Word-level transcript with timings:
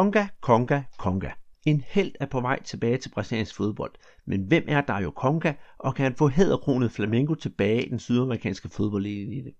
Konga, 0.00 0.26
Konga, 0.40 0.82
Konga. 0.98 1.30
En 1.66 1.84
held 1.86 2.12
er 2.20 2.26
på 2.26 2.40
vej 2.40 2.62
tilbage 2.62 2.98
til 2.98 3.08
brasiliansk 3.08 3.56
fodbold. 3.56 3.92
Men 4.26 4.42
hvem 4.42 4.64
er 4.68 4.80
Dario 4.80 5.10
Konga, 5.10 5.52
og 5.78 5.94
kan 5.94 6.02
han 6.02 6.14
få 6.14 6.28
hæderkronet 6.28 6.92
Flamengo 6.92 7.34
tilbage 7.34 7.86
i 7.86 7.90
den 7.90 7.98
sydamerikanske 7.98 8.68
fodboldelite? 8.68 9.52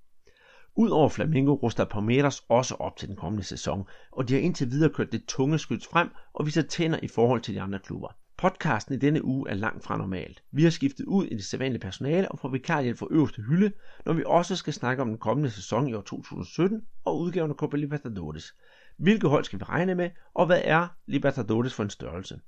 Udover 0.77 1.09
Flamengo 1.09 1.55
ruster 1.55 1.85
Palmeiras 1.85 2.43
også 2.49 2.75
op 2.75 2.97
til 2.97 3.09
den 3.09 3.17
kommende 3.17 3.45
sæson, 3.45 3.85
og 4.13 4.29
de 4.29 4.35
har 4.35 4.41
indtil 4.41 4.71
videre 4.71 4.91
kørt 4.91 5.13
det 5.13 5.25
tunge 5.29 5.59
skyds 5.59 5.87
frem 5.87 6.09
og 6.35 6.47
viser 6.47 6.63
tænder 6.63 6.99
i 7.03 7.09
forhold 7.09 7.41
til 7.41 7.55
de 7.55 7.61
andre 7.61 7.79
klubber. 7.79 8.09
Podcasten 8.39 8.95
i 8.95 8.99
denne 8.99 9.25
uge 9.25 9.51
er 9.51 9.55
langt 9.55 9.85
fra 9.85 9.97
normalt. 9.97 10.43
Vi 10.53 10.63
har 10.63 10.71
skiftet 10.71 11.05
ud 11.05 11.27
i 11.27 11.35
det 11.35 11.45
sædvanlige 11.45 11.81
personale 11.81 12.33
og 12.33 12.39
får 12.39 12.49
vikarhjælp 12.49 12.99
fra 12.99 13.07
øverste 13.11 13.43
hylde, 13.43 13.73
når 14.07 14.13
vi 14.13 14.23
også 14.27 14.57
skal 14.57 14.73
snakke 14.73 15.03
om 15.03 15.09
den 15.09 15.19
kommende 15.19 15.51
sæson 15.51 15.89
i 15.89 15.95
år 15.95 16.03
2017 16.03 16.83
og 17.05 17.19
udgaven 17.19 17.51
af 17.51 17.57
Copa 17.57 17.77
Libertadores. 17.77 18.55
Hvilke 19.01 19.29
hold 19.29 19.45
skal 19.45 19.59
vi 19.59 19.65
regne 19.65 19.95
med, 19.95 20.11
og 20.35 20.47
hvad 20.47 20.61
er 20.65 20.89
Libertadores 21.07 21.75
for 21.75 21.83
en 21.83 21.91
størrelse? 21.91 22.41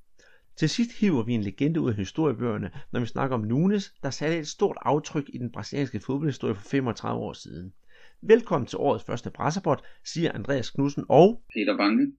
Til 0.57 0.69
sidst 0.69 1.01
hiver 1.01 1.23
vi 1.23 1.33
en 1.33 1.43
legende 1.43 1.81
ud 1.81 1.91
af 1.91 1.97
historiebøgerne, 1.97 2.71
når 2.93 3.01
vi 3.01 3.07
snakker 3.07 3.37
om 3.37 3.41
Nunes, 3.41 3.95
der 4.03 4.11
satte 4.11 4.39
et 4.39 4.49
stort 4.49 4.77
aftryk 4.81 5.25
i 5.29 5.39
den 5.39 5.53
brasilianske 5.53 6.01
fodboldhistorie 6.01 6.55
for 6.55 6.63
35 6.63 7.21
år 7.21 7.33
siden. 7.33 7.73
Velkommen 8.23 8.67
til 8.67 8.79
årets 8.79 9.05
første 9.05 9.31
presseport, 9.31 9.83
siger 10.05 10.33
Andreas 10.33 10.71
Knudsen 10.71 11.05
og 11.09 11.43
Peter 11.55 11.77
Banke. 11.77 12.13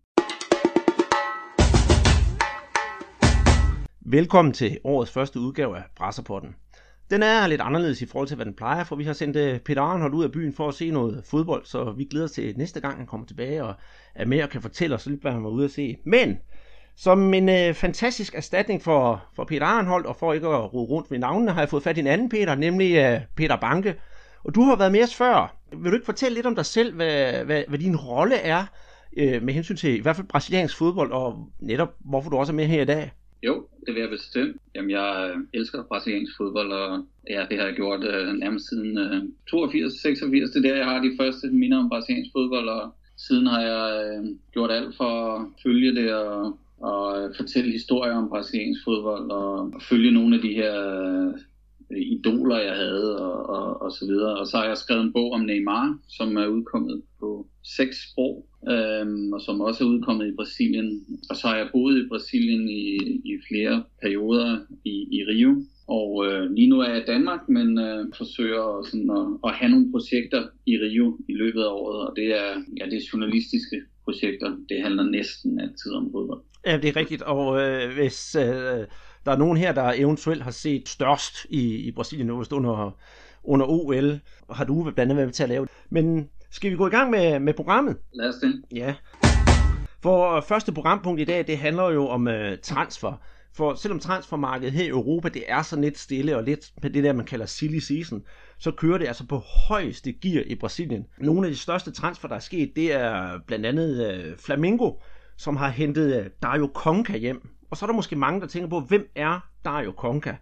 Velkommen 4.01 4.53
til 4.53 4.79
årets 4.83 5.11
første 5.11 5.39
udgave 5.39 5.77
af 5.77 5.83
Brasserpotten. 5.95 6.55
Den 7.13 7.23
er 7.23 7.47
lidt 7.47 7.61
anderledes 7.61 8.01
i 8.01 8.05
forhold 8.05 8.27
til, 8.27 8.35
hvad 8.35 8.45
den 8.45 8.53
plejer, 8.53 8.83
for 8.83 8.95
vi 8.95 9.03
har 9.03 9.13
sendt 9.13 9.37
øh, 9.37 9.59
Peter 9.59 9.81
Arnhold 9.81 10.13
ud 10.13 10.23
af 10.23 10.31
byen 10.31 10.53
for 10.53 10.67
at 10.67 10.73
se 10.73 10.91
noget 10.91 11.23
fodbold, 11.25 11.65
så 11.65 11.91
vi 11.97 12.03
glæder 12.03 12.25
os 12.25 12.31
til 12.31 12.53
næste 12.57 12.79
gang, 12.79 12.97
han 12.97 13.05
kommer 13.05 13.27
tilbage 13.27 13.63
og 13.63 13.73
er 14.15 14.25
med 14.25 14.43
og 14.43 14.49
kan 14.49 14.61
fortælle 14.61 14.95
os 14.95 15.05
lidt, 15.05 15.21
hvad 15.21 15.31
han 15.31 15.43
var 15.43 15.49
ude 15.49 15.65
at 15.65 15.71
se. 15.71 15.97
Men 16.05 16.37
som 16.95 17.33
en 17.33 17.49
øh, 17.49 17.73
fantastisk 17.73 18.35
erstatning 18.35 18.81
for, 18.81 19.25
for 19.35 19.43
Peter 19.43 19.65
Arnhold, 19.65 20.05
og 20.05 20.15
for 20.15 20.33
ikke 20.33 20.47
at 20.47 20.73
rode 20.73 20.89
rundt 20.89 21.11
med 21.11 21.19
navnene, 21.19 21.51
har 21.51 21.61
jeg 21.61 21.69
fået 21.69 21.83
fat 21.83 21.97
i 21.97 21.99
en 21.99 22.07
anden 22.07 22.29
Peter, 22.29 22.55
nemlig 22.55 22.95
øh, 22.95 23.21
Peter 23.35 23.55
Banke. 23.55 23.95
Og 24.43 24.55
du 24.55 24.61
har 24.61 24.75
været 24.75 24.91
med 24.91 25.03
os 25.03 25.15
før. 25.15 25.55
Vil 25.77 25.91
du 25.91 25.95
ikke 25.95 26.05
fortælle 26.05 26.35
lidt 26.35 26.45
om 26.45 26.55
dig 26.55 26.65
selv, 26.65 26.95
hvad, 26.95 27.33
hvad, 27.45 27.63
hvad 27.67 27.79
din 27.79 27.95
rolle 27.95 28.35
er 28.35 28.65
øh, 29.17 29.43
med 29.43 29.53
hensyn 29.53 29.75
til 29.75 29.97
i 29.97 30.01
hvert 30.01 30.15
fald 30.15 30.27
brasiliansk 30.27 30.77
fodbold, 30.77 31.11
og 31.11 31.49
netop 31.59 31.89
hvorfor 31.99 32.29
du 32.29 32.37
også 32.37 32.53
er 32.53 32.55
med 32.55 32.65
her 32.65 32.81
i 32.81 32.85
dag? 32.85 33.11
Jo, 33.45 33.67
det 33.85 33.93
vil 33.93 34.01
jeg 34.01 34.09
bestemt. 34.09 34.57
Jamen, 34.75 34.91
jeg 34.91 35.31
øh, 35.35 35.41
elsker 35.53 35.83
brasiliansk 35.83 36.37
fodbold, 36.37 36.71
og 36.71 37.05
ja, 37.29 37.45
det 37.49 37.57
har 37.59 37.65
jeg 37.65 37.75
gjort 37.75 38.03
øh, 38.03 38.33
nærmest 38.33 38.69
siden 38.69 38.97
øh, 38.97 39.23
82, 39.49 39.93
86. 39.93 40.51
Det 40.51 40.65
er 40.65 40.69
der, 40.69 40.75
jeg 40.75 40.85
har 40.85 41.01
de 41.01 41.17
første 41.19 41.47
minder 41.47 41.77
om 41.77 41.89
brasiliansk 41.89 42.31
fodbold, 42.31 42.69
og 42.69 42.95
siden 43.17 43.47
har 43.47 43.61
jeg 43.61 43.85
øh, 44.05 44.25
gjort 44.51 44.71
alt 44.71 44.95
for 44.95 45.35
at 45.35 45.45
følge 45.63 45.95
det 45.95 46.13
og, 46.13 46.57
og 46.79 47.23
øh, 47.23 47.35
fortælle 47.35 47.71
historier 47.71 48.13
om 48.13 48.29
brasiliansk 48.29 48.83
fodbold, 48.83 49.31
og 49.31 49.73
følge 49.81 50.11
nogle 50.11 50.35
af 50.35 50.41
de 50.41 50.53
her 50.53 50.75
øh, 51.91 52.01
idoler, 52.01 52.59
jeg 52.59 52.75
havde, 52.75 53.19
og, 53.19 53.49
og, 53.49 53.81
og 53.81 53.91
så 53.91 54.05
videre. 54.05 54.37
Og 54.39 54.47
så 54.47 54.57
har 54.57 54.65
jeg 54.65 54.77
skrevet 54.77 55.03
en 55.03 55.13
bog 55.13 55.31
om 55.31 55.41
Neymar, 55.41 55.97
som 56.07 56.37
er 56.37 56.47
udkommet 56.47 57.01
på 57.19 57.47
seks 57.63 58.11
sprog, 58.11 58.45
øhm, 58.71 59.33
og 59.33 59.41
som 59.41 59.61
også 59.61 59.83
er 59.83 59.87
udkommet 59.87 60.27
i 60.27 60.35
Brasilien. 60.35 61.03
Og 61.29 61.35
så 61.35 61.47
har 61.47 61.57
jeg 61.57 61.69
boet 61.71 61.97
i 61.97 62.07
Brasilien 62.07 62.69
i, 62.69 62.97
i 63.31 63.33
flere 63.47 63.83
perioder 64.01 64.59
i, 64.85 64.95
i 65.11 65.23
Rio. 65.29 65.65
Og 65.87 66.25
øh, 66.27 66.51
lige 66.51 66.69
nu 66.69 66.79
er 66.79 66.89
jeg 66.89 67.01
i 67.01 67.05
Danmark, 67.05 67.49
men 67.49 67.79
øh, 67.79 68.05
forsøger 68.17 68.83
sådan 68.89 69.09
at, 69.19 69.49
at 69.49 69.55
have 69.55 69.71
nogle 69.71 69.91
projekter 69.91 70.47
i 70.65 70.77
Rio 70.77 71.17
i 71.29 71.33
løbet 71.33 71.61
af 71.61 71.71
året, 71.71 72.07
og 72.07 72.13
det 72.15 72.25
er, 72.25 72.49
ja, 72.77 72.85
det 72.85 72.97
er 72.97 73.09
journalistiske 73.13 73.77
projekter. 74.03 74.57
Det 74.69 74.81
handler 74.83 75.03
næsten 75.03 75.59
altid 75.59 75.91
om 75.93 76.11
fodbold. 76.11 76.41
Ja, 76.65 76.77
det 76.77 76.89
er 76.89 76.95
rigtigt, 76.95 77.21
og 77.21 77.61
øh, 77.61 77.93
hvis 77.93 78.35
øh, 78.35 78.87
der 79.25 79.31
er 79.31 79.37
nogen 79.37 79.57
her, 79.57 79.73
der 79.73 79.93
eventuelt 79.95 80.43
har 80.43 80.51
set 80.51 80.89
størst 80.89 81.45
i, 81.49 81.75
i 81.75 81.91
Brasilien 81.91 82.29
under, 82.29 82.97
under 83.43 83.65
OL, 83.65 84.19
har 84.49 84.65
du 84.65 84.83
blandt 84.83 84.99
andet 84.99 85.15
været 85.15 85.27
med 85.27 85.33
til 85.33 85.43
at 85.43 85.49
lave 85.49 85.65
det. 85.65 85.71
Men 85.89 86.29
skal 86.53 86.71
vi 86.71 86.75
gå 86.75 86.87
i 86.87 86.89
gang 86.89 87.09
med, 87.09 87.39
med 87.39 87.53
programmet? 87.53 87.97
Lad 88.13 88.29
os 88.29 88.35
det. 88.35 88.61
Ja. 88.75 88.95
For 90.03 90.41
første 90.41 90.71
programpunkt 90.73 91.21
i 91.21 91.23
dag, 91.23 91.47
det 91.47 91.57
handler 91.57 91.89
jo 91.89 92.07
om 92.07 92.27
uh, 92.27 92.33
transfer. 92.63 93.21
For 93.55 93.73
selvom 93.73 93.99
transfermarkedet 93.99 94.73
her 94.73 94.83
i 94.83 94.87
Europa, 94.87 95.29
det 95.29 95.43
er 95.47 95.61
så 95.61 95.79
lidt 95.79 95.97
stille 95.97 96.37
og 96.37 96.43
lidt 96.43 96.71
med 96.81 96.89
det 96.89 97.03
der, 97.03 97.13
man 97.13 97.25
kalder 97.25 97.45
silly 97.45 97.77
season, 97.77 98.21
så 98.59 98.71
kører 98.71 98.97
det 98.97 99.07
altså 99.07 99.27
på 99.27 99.37
højeste 99.67 100.13
gear 100.13 100.43
i 100.45 100.55
Brasilien. 100.55 101.05
Nogle 101.17 101.47
af 101.47 101.53
de 101.53 101.57
største 101.59 101.91
transfer, 101.91 102.27
der 102.27 102.35
er 102.35 102.39
sket, 102.39 102.71
det 102.75 102.93
er 102.93 103.39
blandt 103.47 103.65
andet 103.65 104.17
uh, 104.31 104.37
Flamengo, 104.39 104.91
som 105.37 105.55
har 105.55 105.69
hentet 105.69 106.19
uh, 106.19 106.25
Dario 106.41 106.71
Conca 106.73 107.17
hjem. 107.17 107.49
Og 107.71 107.77
så 107.77 107.85
er 107.85 107.87
der 107.87 107.95
måske 107.95 108.15
mange, 108.15 108.41
der 108.41 108.47
tænker 108.47 108.69
på, 108.69 108.79
hvem 108.79 109.07
er 109.15 109.39
Dario 109.65 109.93
Conca? 109.97 110.35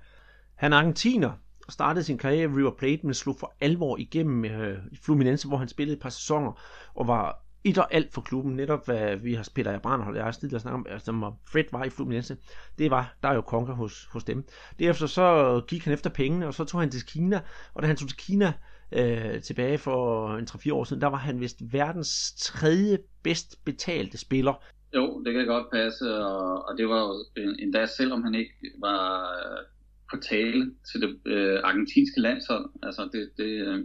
Han 0.56 0.74
er 0.74 0.78
argentiner, 0.78 1.32
startede 1.72 2.04
sin 2.04 2.18
karriere 2.18 2.44
i 2.44 2.56
River 2.56 2.72
Plate, 2.72 3.06
men 3.06 3.14
slog 3.14 3.36
for 3.40 3.54
alvor 3.62 3.98
igennem 3.98 4.46
øh, 4.46 4.78
Fluminense, 5.04 5.48
hvor 5.48 5.58
han 5.58 5.68
spillede 5.68 5.96
et 5.96 6.02
par 6.02 6.10
sæsoner, 6.10 6.62
og 6.96 7.08
var 7.08 7.44
et 7.64 7.78
og 7.78 7.94
alt 7.94 8.14
for 8.14 8.22
klubben, 8.22 8.56
netop 8.56 8.86
hvad 8.86 9.16
vi 9.16 9.34
har 9.34 9.50
Peter 9.56 9.80
Brand 9.80 10.02
og 10.02 10.16
jeg 10.16 10.24
har 10.24 10.32
tidligere 10.32 10.60
snakket 10.60 10.76
om, 10.76 10.86
altså 10.90 11.34
Fred 11.52 11.64
var 11.72 11.84
i 11.84 11.90
Fluminense, 11.90 12.38
det 12.78 12.92
var 12.92 13.16
der 13.24 13.30
er 13.30 13.34
jo 13.34 13.42
konker 13.42 13.74
hos, 13.74 14.08
hos 14.12 14.24
dem. 14.24 14.44
Derefter 14.80 15.08
så 15.08 15.62
gik 15.68 15.84
han 15.84 15.94
efter 15.94 16.10
pengene, 16.10 16.48
og 16.48 16.54
så 16.54 16.66
tog 16.66 16.80
han 16.80 16.90
til 16.90 17.06
Kina, 17.06 17.42
og 17.74 17.82
da 17.82 17.88
han 17.88 17.96
tog 17.96 18.08
til 18.10 18.18
Kina 18.18 18.54
øh, 18.92 19.42
tilbage 19.42 19.78
for 19.78 20.30
en 20.36 20.48
3-4 20.50 20.74
år 20.74 20.84
siden, 20.84 21.02
der 21.02 21.08
var 21.08 21.18
han 21.18 21.40
vist 21.40 21.58
verdens 21.74 22.34
tredje 22.38 23.00
bedst 23.24 23.66
betalte 23.66 24.18
spiller. 24.18 24.54
Jo, 24.96 25.24
det 25.26 25.34
kan 25.34 25.46
godt 25.46 25.72
passe, 25.72 26.26
og, 26.26 26.68
og 26.68 26.78
det 26.78 26.90
var 26.90 27.00
jo 27.00 27.14
endda, 27.60 27.86
selvom 27.86 28.24
han 28.24 28.36
ikke 28.36 28.54
var 28.80 29.22
øh, 29.22 29.66
på 30.12 30.18
tale 30.18 30.72
til 30.92 31.02
det 31.02 31.20
øh, 31.26 31.60
argentinske 31.64 32.22
landshold. 32.22 32.70
Altså 32.84 33.10
det, 33.14 33.30
det, 33.38 33.68
øh, 33.68 33.80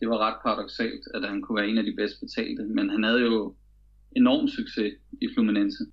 det 0.00 0.08
var 0.08 0.18
ret 0.18 0.38
paradoxalt, 0.44 1.04
at 1.14 1.28
han 1.28 1.42
kunne 1.42 1.56
være 1.56 1.68
en 1.68 1.78
af 1.78 1.84
de 1.84 1.94
bedst 1.96 2.20
betalte, 2.20 2.62
men 2.62 2.90
han 2.90 3.02
havde 3.02 3.20
jo 3.20 3.54
enorm 4.16 4.48
succes 4.48 4.92
i 5.22 5.28
Fluminense. 5.34 5.84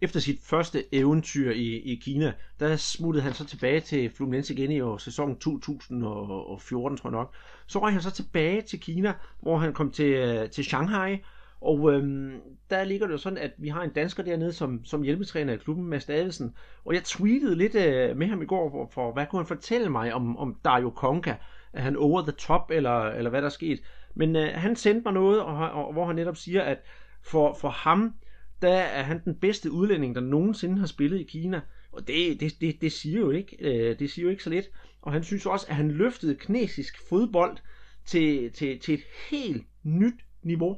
Efter 0.00 0.20
sit 0.20 0.40
første 0.42 0.94
eventyr 0.94 1.50
i, 1.50 1.68
i 1.92 1.94
Kina, 1.94 2.32
der 2.60 2.76
smuttede 2.76 3.24
han 3.24 3.34
så 3.34 3.44
tilbage 3.46 3.80
til 3.80 4.10
Fluminense 4.16 4.54
igen 4.54 4.70
i 4.70 4.80
år, 4.80 4.96
sæsonen 4.96 5.36
2014, 5.36 6.98
tror 6.98 7.10
jeg 7.10 7.12
nok. 7.12 7.34
Så 7.66 7.78
røg 7.78 7.92
han 7.92 8.02
så 8.02 8.10
tilbage 8.10 8.62
til 8.62 8.80
Kina, 8.80 9.14
hvor 9.42 9.58
han 9.58 9.72
kom 9.72 9.90
til, 9.90 10.12
øh, 10.12 10.50
til 10.50 10.64
Shanghai, 10.64 11.16
og 11.60 11.92
øhm, 11.92 12.32
der 12.70 12.84
ligger 12.84 13.06
det 13.06 13.12
jo 13.12 13.18
sådan, 13.18 13.38
at 13.38 13.50
vi 13.58 13.68
har 13.68 13.82
en 13.82 13.90
dansker 13.90 14.22
dernede 14.22 14.52
som, 14.52 14.84
som 14.84 15.02
hjælpetræner 15.02 15.52
i 15.52 15.56
klubben, 15.56 15.86
Mads 15.86 16.04
Davidsen. 16.04 16.54
Og 16.84 16.94
jeg 16.94 17.04
tweetede 17.04 17.56
lidt 17.56 17.74
øh, 17.74 18.16
med 18.16 18.26
ham 18.26 18.42
i 18.42 18.46
går, 18.46 18.70
for, 18.70 18.90
for 18.92 19.12
hvad 19.12 19.26
kunne 19.26 19.40
han 19.40 19.46
fortælle 19.46 19.88
mig 19.88 20.14
om, 20.14 20.36
om 20.36 20.56
Dario 20.64 20.90
Konka? 20.90 21.34
Er 21.72 21.82
han 21.82 21.96
over 21.96 22.22
the 22.22 22.32
top, 22.32 22.70
eller, 22.70 23.04
eller 23.04 23.30
hvad 23.30 23.42
der 23.42 23.46
er 23.46 23.52
sket? 23.52 23.80
Men 24.14 24.36
øh, 24.36 24.48
han 24.54 24.76
sendte 24.76 25.02
mig 25.04 25.12
noget, 25.12 25.40
og, 25.40 25.56
og, 25.56 25.92
hvor 25.92 26.06
han 26.06 26.16
netop 26.16 26.36
siger, 26.36 26.62
at 26.62 26.78
for, 27.22 27.54
for 27.60 27.68
ham, 27.68 28.14
der 28.62 28.74
er 28.74 29.02
han 29.02 29.20
den 29.24 29.34
bedste 29.34 29.72
udlænding, 29.72 30.14
der 30.14 30.20
nogensinde 30.20 30.78
har 30.78 30.86
spillet 30.86 31.20
i 31.20 31.22
Kina. 31.22 31.60
Og 31.92 32.08
det, 32.08 32.40
det, 32.40 32.52
det, 32.60 32.80
det 32.80 32.92
siger 32.92 33.20
jo 33.20 33.30
ikke, 33.30 33.56
øh, 33.60 33.98
det 33.98 34.10
siger 34.10 34.24
jo 34.24 34.30
ikke 34.30 34.42
så 34.42 34.50
lidt. 34.50 34.70
Og 35.02 35.12
han 35.12 35.24
synes 35.24 35.46
også, 35.46 35.66
at 35.68 35.76
han 35.76 35.90
løftede 35.90 36.34
kinesisk 36.34 37.08
fodbold 37.08 37.56
til, 38.04 38.52
til, 38.52 38.78
til 38.78 38.94
et 38.94 39.04
helt 39.30 39.66
nyt 39.82 40.14
niveau. 40.42 40.76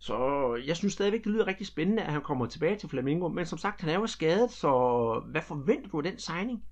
Så 0.00 0.16
jeg 0.66 0.76
synes 0.76 0.92
stadigvæk, 0.92 1.24
det 1.24 1.32
lyder 1.32 1.46
rigtig 1.46 1.66
spændende, 1.66 2.02
at 2.02 2.12
han 2.12 2.22
kommer 2.22 2.46
tilbage 2.46 2.76
til 2.76 2.88
Flamingo. 2.88 3.28
Men 3.28 3.46
som 3.46 3.58
sagt, 3.58 3.80
han 3.80 3.90
er 3.90 3.94
jo 3.94 4.06
skadet, 4.06 4.50
så 4.50 4.70
hvad 5.30 5.42
forventer 5.42 5.88
du 5.88 5.98
af 5.98 6.04
den 6.04 6.18
signing? 6.18 6.62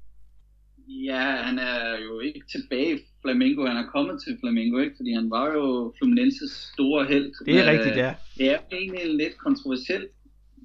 Ja, 0.89 1.31
han 1.31 1.59
er 1.59 1.99
jo 1.99 2.21
ikke 2.21 2.43
tilbage 2.51 2.95
i 2.95 2.99
Flamingo. 3.23 3.67
Han 3.67 3.77
er 3.77 3.87
kommet 3.87 4.23
til 4.23 4.37
Flamingo, 4.41 4.79
ikke? 4.79 4.97
Fordi 4.97 5.13
han 5.13 5.31
var 5.31 5.53
jo 5.53 5.95
Fluminenses 5.99 6.51
store 6.73 7.05
held. 7.05 7.33
Det 7.47 7.59
er 7.59 7.71
rigtigt, 7.71 7.97
ja. 7.97 8.15
Det 8.39 8.51
er 8.51 8.59
egentlig 8.73 9.01
en 9.05 9.17
lidt 9.17 9.39
kontroversiel 9.39 10.09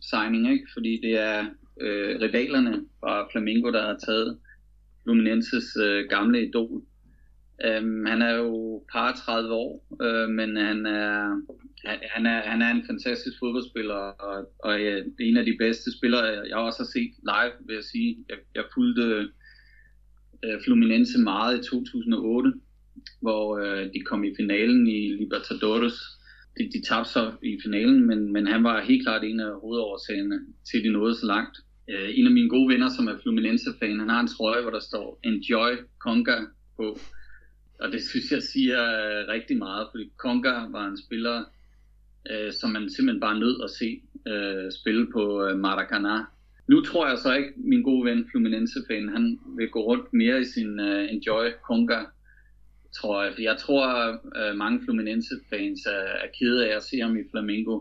signing, 0.02 0.52
ikke? 0.52 0.68
Fordi 0.74 1.00
det 1.04 1.20
er 1.20 1.46
øh, 1.82 2.22
rivalerne 2.22 2.86
fra 3.00 3.28
Flamingo, 3.32 3.72
der 3.72 3.82
har 3.82 3.98
taget 4.06 4.40
Fluminenses 5.04 5.78
øh, 5.84 6.06
gamle 6.10 6.48
idol. 6.48 6.82
Um, 7.82 8.06
han 8.06 8.22
er 8.22 8.36
jo 8.36 8.84
par 8.92 9.12
30 9.26 9.54
år, 9.54 9.98
øh, 10.02 10.30
men 10.30 10.56
han 10.56 10.86
er 10.86 11.42
han 11.86 12.26
er, 12.26 12.42
han 12.42 12.62
er 12.62 12.72
en 12.72 12.86
fantastisk 12.86 13.40
fodboldspiller, 13.40 13.96
og, 13.96 14.52
og 14.60 14.82
ja, 14.82 15.02
en 15.20 15.38
af 15.38 15.46
de 15.46 15.56
bedste 15.60 15.98
spillere, 15.98 16.24
jeg 16.24 16.56
også 16.58 16.80
har 16.80 16.90
set 16.96 17.14
live, 17.32 17.54
vil 17.68 17.74
jeg 17.74 17.84
sige. 17.84 18.18
Jeg, 18.30 18.38
jeg 18.56 18.64
fulgte 18.74 19.30
øh, 20.44 20.64
Fluminense 20.64 21.20
meget 21.20 21.60
i 21.60 21.70
2008, 21.70 22.54
hvor 23.22 23.58
øh, 23.58 23.94
de 23.94 24.00
kom 24.00 24.24
i 24.24 24.36
finalen 24.36 24.88
i 24.88 25.08
Libertadores. 25.08 25.94
De, 26.58 26.70
de 26.74 26.82
tabte 26.82 27.12
så 27.12 27.32
i 27.44 27.60
finalen, 27.64 28.08
men, 28.08 28.34
men 28.34 28.48
han 28.48 28.64
var 28.64 28.82
helt 28.82 29.04
klart 29.06 29.24
en 29.24 29.40
af 29.40 29.60
hovedårsagerne 29.62 30.40
til, 30.72 30.78
at 30.78 30.84
de 30.84 30.90
nåede 30.90 31.16
så 31.16 31.26
langt. 31.26 31.58
Øh, 31.90 32.10
en 32.14 32.26
af 32.26 32.32
mine 32.32 32.50
gode 32.50 32.74
venner, 32.74 32.90
som 32.90 33.08
er 33.08 33.18
Fluminense-fan, 33.22 34.00
han 34.00 34.10
har 34.10 34.20
en 34.20 34.28
trøje, 34.28 34.62
hvor 34.62 34.72
der 34.72 34.80
står 34.80 35.20
Enjoy 35.24 35.72
Conga 36.00 36.38
på. 36.78 37.00
Og 37.80 37.92
det 37.92 38.02
synes 38.04 38.32
jeg 38.32 38.44
siger 38.44 38.80
øh, 38.84 39.28
rigtig 39.28 39.58
meget, 39.58 39.88
fordi 39.92 40.12
Conga 40.18 40.54
var 40.70 40.88
en 40.88 40.98
spiller, 40.98 41.44
øh, 42.30 42.54
som 42.54 42.70
man 42.70 42.90
simpelthen 42.90 43.20
bare 43.20 43.40
nød 43.40 43.62
at 43.64 43.70
se. 43.70 44.02
øh, 44.28 44.72
spille 44.72 45.08
på 45.14 45.46
øh, 45.46 45.60
Maracanã. 45.66 46.18
Nu 46.68 46.82
tror 46.82 47.08
jeg 47.08 47.18
så 47.18 47.34
ikke, 47.34 47.54
min 47.58 47.84
gode 47.84 48.06
ven 48.06 48.28
Fluminense-fan, 48.32 49.10
han 49.10 49.40
vil 49.58 49.70
gå 49.70 49.80
rundt 49.80 50.14
mere 50.14 50.42
i 50.42 50.46
sin 50.46 50.80
øh, 50.80 51.14
Enjoy 51.14 51.46
Conga, 51.64 52.02
tror 52.98 53.24
jeg. 53.24 53.34
Jeg 53.40 53.58
tror, 53.58 53.86
øh, 54.40 54.56
mange 54.56 54.82
Fluminense-fans 54.84 55.86
er, 55.86 56.06
er 56.24 56.28
kede 56.40 56.68
af 56.70 56.76
at 56.76 56.84
se 56.84 57.00
ham 57.00 57.18
i 57.18 57.30
Flamengo. 57.32 57.76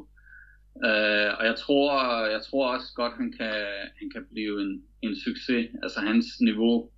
Øh, 0.85 1.31
og 1.39 1.45
jeg 1.51 1.57
tror, 1.59 1.91
jeg 2.27 2.43
tror 2.43 2.75
også 2.75 2.87
godt, 2.95 3.13
han 3.17 3.33
kan, 3.33 3.55
han 3.99 4.11
kan 4.11 4.25
blive 4.33 4.63
en, 4.63 4.83
en 5.03 5.17
succes. 5.17 5.71
Altså 5.83 6.01
hans 6.01 6.27
niveau 6.41 6.91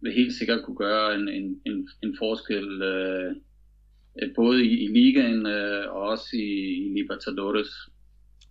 vil 0.00 0.12
helt 0.12 0.34
sikkert 0.34 0.62
kunne 0.64 0.76
gøre 0.76 1.14
en, 1.14 1.28
en, 1.28 1.60
en, 1.66 1.88
en 2.02 2.16
forskel, 2.18 2.82
øh, 2.82 3.36
Øh, 4.22 4.28
både 4.36 4.64
i, 4.64 4.84
i 4.84 4.86
ligaen 4.86 5.46
øh, 5.46 5.94
og 5.94 6.02
også 6.02 6.28
i, 6.32 6.48
i 6.86 6.92
Libertadores. 6.94 7.68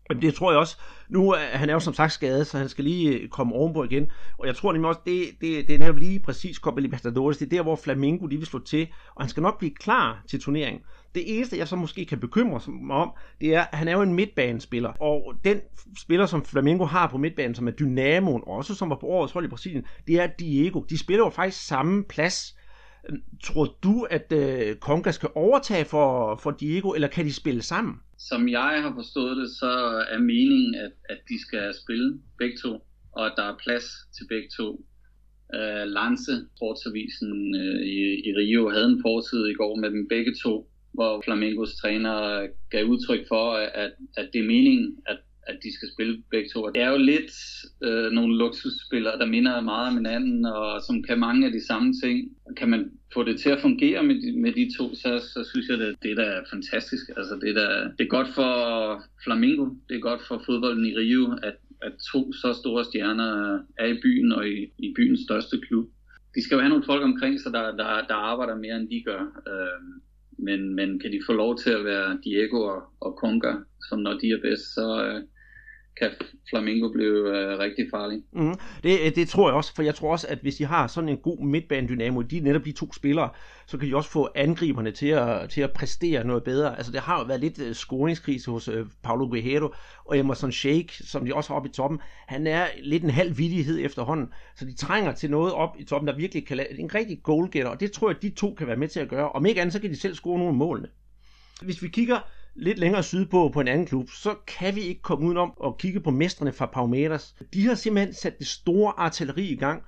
Men 0.10 0.22
det 0.22 0.34
tror 0.34 0.52
jeg 0.52 0.60
også. 0.60 0.78
Nu 1.10 1.36
han 1.54 1.69
er 1.69 1.74
jo 1.74 1.80
som 1.80 1.94
sagt 1.94 2.13
skadet, 2.13 2.48
så 2.48 2.58
han 2.58 2.69
skal 2.69 2.84
lige 2.84 3.18
øh, 3.18 3.30
komme 3.30 3.56
ovenpå 3.56 3.84
igen. 3.84 4.08
Og 4.38 4.48
jeg 4.48 4.56
tror 4.56 4.72
nemlig 4.72 4.90
også, 4.90 5.02
det, 5.06 5.24
det, 5.42 5.68
det 5.68 5.75
er 5.75 5.80
netop 5.80 5.98
lige 5.98 6.19
præcis 6.19 6.58
Copa 6.58 6.81
Libertadores. 6.81 7.38
Det 7.38 7.46
er 7.46 7.50
der, 7.50 7.63
hvor 7.63 7.75
Flamengo 7.75 8.25
de 8.25 8.38
vil 8.38 8.46
slå 8.46 8.60
til. 8.60 8.88
Og 9.16 9.24
han 9.24 9.30
skal 9.30 9.44
nok 9.44 9.60
blive 9.60 9.75
klar 9.75 10.24
til 10.30 10.42
turneringen. 10.42 10.81
Det 11.16 11.36
eneste, 11.36 11.58
jeg 11.58 11.68
så 11.68 11.75
måske 11.75 12.06
kan 12.06 12.19
bekymre 12.19 12.62
mig 12.68 12.96
om, 12.96 13.12
det 13.42 13.56
er, 13.56 13.62
at 13.62 13.78
han 13.78 13.88
er 13.88 13.92
jo 13.92 14.02
en 14.02 14.14
midtbanespiller. 14.14 14.90
Og 14.90 15.34
den 15.44 15.60
spiller, 16.00 16.25
som 16.25 16.46
Flamengo 16.46 16.86
har 16.86 17.07
på 17.07 17.18
midtbanen, 17.18 17.56
som 17.56 17.68
er 17.68 17.72
Dynamoen, 17.72 18.44
også 18.48 18.75
som 18.75 18.90
var 18.90 18.96
på 18.96 19.07
årets 19.07 19.34
hold 19.34 19.46
i 19.46 19.48
Brasilien, 19.48 19.86
det 20.07 20.19
er 20.19 20.28
Diego. 20.28 20.81
De 20.90 20.98
spiller 20.98 21.25
jo 21.25 21.30
faktisk 21.30 21.68
samme 21.68 22.04
plads. 22.04 22.56
Tror 23.44 23.77
du, 23.83 24.07
at 24.09 24.31
øh, 24.31 24.75
Konga 24.75 25.12
skal 25.12 25.30
overtage 25.36 25.86
for, 25.86 26.36
for 26.36 26.51
Diego, 26.51 26.92
eller 26.92 27.07
kan 27.07 27.25
de 27.25 27.33
spille 27.33 27.62
sammen? 27.62 27.95
som 28.30 28.50
jeg 28.50 28.81
har 28.83 28.94
forstået 28.95 29.38
det, 29.38 29.50
så 29.50 29.71
er 30.13 30.19
meningen, 30.19 30.75
at, 30.75 30.92
at 31.09 31.19
de 31.30 31.42
skal 31.42 31.74
spille 31.83 32.19
begge 32.38 32.57
to, 32.63 32.71
og 33.12 33.25
at 33.25 33.33
der 33.38 33.44
er 33.44 33.62
plads 33.63 33.86
til 34.15 34.27
begge 34.30 34.50
to. 34.57 34.86
Øh, 35.56 35.86
Lance, 35.98 36.33
sportsavisen 36.56 37.56
øh, 37.56 37.81
i, 37.95 38.00
i 38.27 38.30
Rio, 38.39 38.69
havde 38.69 38.89
en 38.94 39.01
fortid 39.01 39.47
i 39.47 39.54
går 39.54 39.75
med 39.75 39.89
dem 39.92 40.07
begge 40.07 40.33
to, 40.44 40.71
hvor 40.94 41.21
Flamengos 41.25 41.75
træner 41.75 42.47
gav 42.69 42.86
udtryk 42.86 43.27
for, 43.27 43.45
at, 43.54 43.92
at 44.18 44.30
det 44.33 44.39
er 44.42 44.47
meningen, 44.56 44.97
at 45.06 45.19
at 45.48 45.58
de 45.64 45.74
skal 45.74 45.90
spille 45.94 46.24
begge 46.32 46.50
to. 46.50 46.68
Det 46.68 46.82
er 46.82 46.90
jo 46.90 46.98
lidt 46.98 47.32
øh, 47.84 48.12
nogle 48.12 48.38
luksusspillere, 48.38 49.20
der 49.20 49.26
minder 49.26 49.62
meget 49.62 49.88
om 49.88 49.96
hinanden, 49.96 50.46
og 50.46 50.82
som 50.88 51.04
kan 51.04 51.20
mange 51.20 51.46
af 51.46 51.52
de 51.52 51.66
samme 51.66 51.94
ting. 52.04 52.32
Kan 52.58 52.70
man 52.70 52.92
få 53.14 53.24
det 53.24 53.40
til 53.40 53.50
at 53.50 53.62
fungere 53.62 54.04
med 54.04 54.16
de, 54.16 54.40
med 54.40 54.52
de 54.52 54.72
to, 54.78 54.96
så, 54.96 55.20
så 55.34 55.50
synes 55.52 55.68
jeg, 55.70 55.82
at 55.82 55.96
det 56.04 56.18
der 56.18 56.24
er 56.24 56.44
fantastisk. 56.50 57.10
Altså, 57.18 57.40
det, 57.42 57.56
der, 57.56 57.92
det 57.98 58.04
er 58.04 58.16
godt 58.18 58.28
for 58.36 58.54
Flamingo, 59.24 59.66
det 59.90 59.96
er 59.96 60.00
godt 60.00 60.22
for 60.28 60.42
fodbolden 60.46 60.86
i 60.86 60.96
Rio, 60.96 61.38
at, 61.44 61.56
at 61.82 61.94
to 62.12 62.34
så 62.34 62.54
store 62.54 62.86
stjerner 62.86 63.60
er 63.78 63.86
i 63.86 64.00
byen 64.04 64.32
og 64.32 64.48
i, 64.50 64.74
i 64.78 64.94
byens 64.96 65.20
største 65.20 65.58
klub. 65.68 65.88
De 66.36 66.44
skal 66.44 66.56
jo 66.56 66.62
have 66.62 66.70
nogle 66.70 66.86
folk 66.86 67.04
omkring 67.04 67.40
sig, 67.40 67.54
der, 67.54 67.76
der, 67.76 68.06
der 68.08 68.16
arbejder 68.16 68.56
mere, 68.56 68.76
end 68.76 68.90
de 68.90 69.04
gør. 69.06 69.22
Øh, 69.22 69.82
men, 70.38 70.76
men 70.76 71.00
kan 71.00 71.12
de 71.12 71.20
få 71.26 71.34
lov 71.34 71.58
til 71.58 71.70
at 71.70 71.86
være 71.86 72.20
Diego 72.24 72.62
og, 72.62 72.82
og 73.02 73.18
Conker, 73.22 73.56
som 73.89 74.00
når 74.00 74.13
de 74.13 74.28
er 74.28 74.42
bedst, 74.42 74.74
så, 74.74 75.06
øh, 75.06 75.22
kan 76.00 76.10
Flamingo 76.50 76.89
blive 76.92 77.38
øh, 77.38 77.60
rigtig 77.60 77.86
farlig. 77.92 78.24
Mm, 78.33 78.56
det, 78.83 79.16
det 79.16 79.30
tror 79.30 79.50
jeg 79.50 79.56
også, 79.56 79.75
for 79.75 79.83
jeg 79.83 79.95
tror 79.95 80.12
også, 80.12 80.28
at 80.30 80.38
hvis 80.42 80.56
de 80.56 80.66
har 80.66 80.88
sådan 80.88 81.10
en 81.10 81.18
god 81.18 81.45
midtbanedynamo, 81.45 82.22
de 82.22 82.38
er 82.38 82.42
netop 82.42 82.66
de 82.66 82.72
to 82.72 82.94
spillere, 82.94 83.30
så 83.68 83.78
kan 83.78 83.89
de 83.89 83.95
også 83.95 84.10
få 84.10 84.30
angriberne 84.36 84.92
til 84.92 85.07
at, 85.07 85.50
til 85.50 85.62
at 85.62 85.72
præstere 85.72 86.24
noget 86.24 86.44
bedre. 86.44 86.78
Altså 86.78 86.92
det 86.92 87.01
har 87.01 87.19
jo 87.19 87.25
været 87.25 87.39
lidt 87.39 87.60
uh, 87.60 87.72
scoringskrise 87.72 88.51
hos 88.51 88.69
uh, 88.69 88.88
Paulo 89.04 89.25
Guerrero, 89.25 89.74
og 90.06 90.18
Emerson 90.18 90.51
Sheik, 90.51 90.92
som 90.92 91.25
de 91.25 91.36
også 91.36 91.50
har 91.50 91.56
oppe 91.56 91.69
i 91.69 91.72
toppen, 91.72 92.00
han 92.28 92.48
er 92.48 92.66
lidt 92.83 93.04
en 93.04 93.10
halv 93.10 93.38
vidighed 93.38 93.80
efterhånden, 93.86 94.28
så 94.56 94.66
de 94.66 94.75
trænger 94.75 95.12
til 95.12 95.31
noget 95.31 95.54
op 95.54 95.75
i 95.80 95.83
toppen, 95.83 96.07
der 96.07 96.16
virkelig 96.16 96.48
kan 96.48 96.57
lade 96.57 96.80
en 96.80 96.95
rigtig 96.95 97.24
goalgetter, 97.24 97.69
og 97.72 97.80
det 97.80 97.92
tror 97.92 98.10
jeg, 98.10 98.16
at 98.16 98.22
de 98.22 98.30
to 98.30 98.54
kan 98.54 98.68
være 98.68 98.75
med 98.75 98.88
til 98.88 99.00
at 99.00 99.10
gøre. 99.10 99.30
Om 99.30 99.45
ikke 99.45 99.62
andet, 99.62 99.74
så 99.74 99.81
kan 99.81 99.89
de 99.89 100.00
selv 100.00 100.16
score 100.16 100.39
nogle 100.39 100.57
målene. 100.57 100.88
Hvis 101.62 101.83
vi 101.83 101.88
kigger 101.88 102.19
lidt 102.56 102.80
længere 102.80 103.03
sydpå 103.03 103.50
på 103.50 103.62
en 103.62 103.68
anden 103.68 103.88
klub, 103.88 104.09
så 104.09 104.36
kan 104.48 104.75
vi 104.75 104.81
ikke 104.81 105.01
komme 105.01 105.25
udenom 105.25 105.53
at 105.65 105.77
kigge 105.77 106.00
på 106.00 106.12
mestrene 106.12 106.51
fra 106.51 106.65
Palmeiras. 106.65 107.36
De 107.53 107.65
har 107.65 107.75
simpelthen 107.75 108.13
sat 108.13 108.39
det 108.39 108.48
store 108.48 108.94
artilleri 108.98 109.45
i 109.45 109.56
gang. 109.56 109.83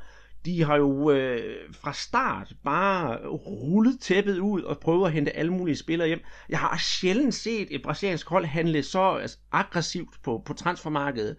De 0.45 0.63
har 0.63 0.75
jo 0.75 1.11
øh, 1.11 1.73
fra 1.73 1.93
start 1.93 2.53
bare 2.63 3.27
rullet 3.27 3.99
tæppet 3.99 4.39
ud 4.39 4.61
og 4.61 4.79
prøvet 4.79 5.05
at 5.05 5.13
hente 5.13 5.35
alle 5.35 5.53
mulige 5.53 5.75
spillere 5.75 6.07
hjem. 6.07 6.19
Jeg 6.49 6.59
har 6.59 6.77
sjældent 6.77 7.33
set 7.33 7.67
et 7.71 7.81
brasiliansk 7.81 8.29
hold 8.29 8.45
handle 8.45 8.83
så 8.83 9.11
altså, 9.11 9.37
aggressivt 9.51 10.23
på, 10.23 10.43
på 10.45 10.53
transfermarkedet. 10.53 11.37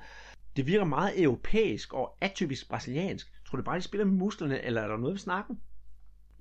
Det 0.56 0.66
virker 0.66 0.84
meget 0.84 1.22
europæisk 1.22 1.92
og 1.94 2.16
atypisk 2.20 2.68
brasiliansk. 2.68 3.26
Tror 3.46 3.56
du 3.56 3.62
bare, 3.62 3.76
de 3.76 3.82
spiller 3.82 4.04
med 4.04 4.14
musklerne, 4.14 4.64
eller 4.64 4.80
er 4.80 4.88
der 4.88 4.96
noget 4.96 5.14
ved 5.14 5.18
snakken? 5.18 5.60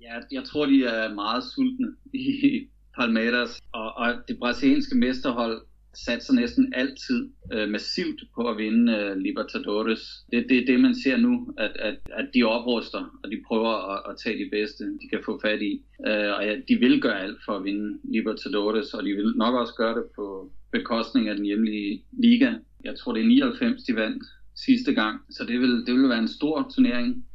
Ja, 0.00 0.14
jeg 0.32 0.44
tror, 0.44 0.66
de 0.66 0.84
er 0.84 1.14
meget 1.14 1.44
sultne 1.54 1.86
i, 2.14 2.68
Palmeiras, 2.96 3.60
og, 3.72 3.96
og 3.96 4.14
det 4.28 4.38
brasilianske 4.38 4.96
mesterhold 4.96 5.62
satser 5.94 6.34
næsten 6.34 6.72
altid 6.76 7.30
øh, 7.52 7.68
massivt 7.68 8.20
på 8.34 8.48
at 8.48 8.56
vinde 8.56 8.92
øh, 8.92 9.16
Libertadores. 9.16 10.00
Det, 10.32 10.46
det 10.48 10.58
er 10.58 10.66
det, 10.66 10.80
man 10.80 10.94
ser 10.94 11.16
nu, 11.16 11.54
at, 11.58 11.72
at, 11.78 11.98
at 12.12 12.28
de 12.34 12.42
opruster, 12.42 13.18
og 13.24 13.30
de 13.30 13.42
prøver 13.48 13.74
at, 13.92 14.10
at 14.10 14.16
tage 14.24 14.44
de 14.44 14.50
bedste, 14.50 14.84
de 14.84 15.08
kan 15.10 15.20
få 15.24 15.40
fat 15.40 15.62
i. 15.62 15.82
Øh, 16.06 16.30
og 16.36 16.44
ja, 16.46 16.56
de 16.68 16.76
vil 16.76 17.00
gøre 17.00 17.20
alt 17.20 17.38
for 17.44 17.52
at 17.56 17.64
vinde 17.64 17.98
Libertadores, 18.04 18.94
og 18.94 19.04
de 19.04 19.12
vil 19.12 19.32
nok 19.36 19.54
også 19.54 19.74
gøre 19.74 19.94
det 19.94 20.04
på 20.16 20.52
bekostning 20.72 21.28
af 21.28 21.36
den 21.36 21.44
hjemlige 21.44 22.04
liga. 22.12 22.52
Jeg 22.84 22.98
tror, 22.98 23.12
det 23.12 23.22
er 23.22 23.26
99, 23.26 23.82
de 23.82 23.96
vandt 23.96 24.22
sidste 24.56 24.94
gang, 24.94 25.20
så 25.30 25.44
det 25.44 25.60
vil, 25.60 25.86
det 25.86 25.94
vil 25.94 26.08
være 26.08 26.18
en 26.18 26.28
stor 26.28 26.72
turnering 26.74 27.26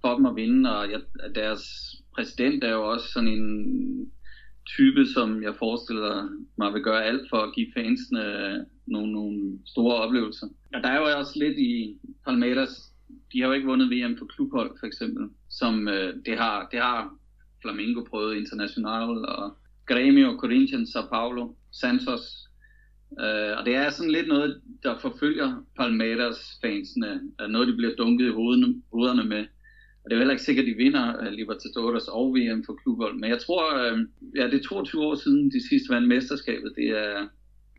for 0.00 0.16
dem 0.16 0.26
at 0.26 0.36
vinde, 0.36 0.76
og 0.76 0.90
jeg, 0.90 1.00
deres 1.34 1.62
præsident 2.14 2.64
er 2.64 2.72
jo 2.72 2.90
også 2.90 3.06
sådan 3.12 3.28
en 3.28 4.12
type, 4.66 5.06
som 5.06 5.42
jeg 5.42 5.54
forestiller 5.58 6.28
mig 6.56 6.74
vil 6.74 6.82
gøre 6.82 7.04
alt 7.04 7.30
for 7.30 7.36
at 7.36 7.54
give 7.54 7.72
fansene 7.74 8.24
øh, 8.24 8.58
nogle, 8.86 9.12
nogle 9.12 9.58
store 9.66 9.96
oplevelser. 9.96 10.46
Og 10.74 10.82
der 10.82 10.88
er 10.88 10.98
jo 10.98 11.18
også 11.18 11.38
lidt 11.38 11.58
i 11.58 11.98
Palmeiras, 12.26 12.92
de 13.32 13.40
har 13.40 13.46
jo 13.46 13.52
ikke 13.52 13.66
vundet 13.66 13.90
VM 13.90 14.18
for 14.18 14.26
klubhold 14.26 14.70
for 14.80 14.86
eksempel, 14.86 15.28
som 15.50 15.88
øh, 15.88 16.14
det, 16.26 16.38
har, 16.38 16.68
det 16.72 16.80
har 16.80 17.14
Flamengo 17.62 18.02
prøvet 18.10 18.36
international 18.36 19.24
og 19.24 19.56
Grêmio, 19.92 20.38
Corinthians, 20.38 20.88
Sao 20.90 21.06
Paulo, 21.12 21.52
Santos. 21.72 22.48
Øh, 23.20 23.52
og 23.58 23.66
det 23.66 23.74
er 23.74 23.90
sådan 23.90 24.12
lidt 24.12 24.28
noget, 24.28 24.60
der 24.82 24.98
forfølger 24.98 25.64
Palmeiras 25.76 26.58
fansene, 26.62 27.20
noget 27.48 27.68
de 27.68 27.76
bliver 27.76 27.94
dunket 27.94 28.26
i 28.26 28.32
hovederne, 28.32 28.82
hovederne 28.92 29.24
med. 29.24 29.44
Og 30.04 30.10
det 30.10 30.16
er 30.16 30.18
heller 30.18 30.34
ikke 30.34 30.44
sikkert, 30.44 30.66
at 30.66 30.70
de 30.72 30.82
vinder 30.84 31.06
uh, 31.20 31.32
Libertadores 31.32 32.08
og 32.08 32.34
VM 32.34 32.64
for 32.64 32.74
klubbold. 32.82 33.14
Men 33.20 33.30
jeg 33.30 33.38
tror, 33.38 33.92
uh, 33.92 33.98
ja, 34.36 34.46
det 34.46 34.54
er 34.54 34.62
22 34.62 35.02
år 35.02 35.14
siden, 35.14 35.50
de 35.50 35.68
sidste 35.68 35.94
vandt 35.94 36.08
mesterskabet. 36.08 36.72
Det 36.76 36.88
er 36.88 37.28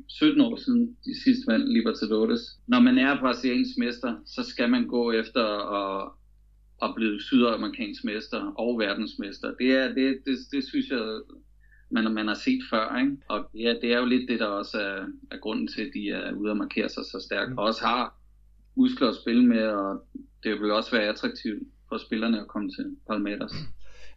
17 0.08 0.42
år 0.42 0.56
siden, 0.56 0.98
de 1.06 1.24
sidste 1.24 1.52
vandt 1.52 1.74
Libertadores. 1.74 2.42
Når 2.68 2.80
man 2.80 2.98
er 2.98 3.20
brasiliansk 3.20 3.78
mester, 3.78 4.16
så 4.26 4.44
skal 4.44 4.70
man 4.70 4.88
gå 4.88 5.12
efter 5.12 5.46
at, 5.82 6.12
at 6.84 6.96
blive 6.96 7.22
sydamerikansk 7.22 8.04
mester 8.04 8.42
og 8.58 8.80
verdensmester. 8.80 9.54
Det, 9.60 9.72
er, 9.72 9.88
det, 9.88 10.18
det, 10.26 10.38
det 10.52 10.64
synes 10.64 10.90
jeg, 10.90 11.22
man, 11.92 12.14
man 12.14 12.28
har 12.28 12.40
set 12.46 12.62
før. 12.70 12.98
Ikke? 13.00 13.18
Og 13.30 13.50
ja, 13.54 13.74
det 13.82 13.94
er 13.94 14.00
jo 14.00 14.06
lidt 14.06 14.30
det, 14.30 14.40
der 14.40 14.46
også 14.46 14.78
er, 14.80 15.06
er 15.32 15.38
grunden 15.38 15.68
til, 15.68 15.82
at 15.82 15.92
de 15.94 16.10
er 16.10 16.34
ude 16.34 16.52
at 16.52 16.58
markere 16.58 16.90
sig 16.90 17.04
så 17.06 17.26
stærkt. 17.26 17.52
Og 17.58 17.64
også 17.64 17.86
har 17.86 18.16
muskler 18.76 19.08
at 19.08 19.16
spille 19.16 19.46
med, 19.46 19.68
og 19.68 20.08
det 20.44 20.62
vil 20.62 20.72
også 20.72 20.92
være 20.92 21.10
attraktivt 21.10 21.64
for 21.90 21.98
spillerne 21.98 22.42
at 22.42 22.48
komme 22.48 22.70
til 22.70 22.96
Palmeiras. 23.08 23.52
Mm. 23.54 23.68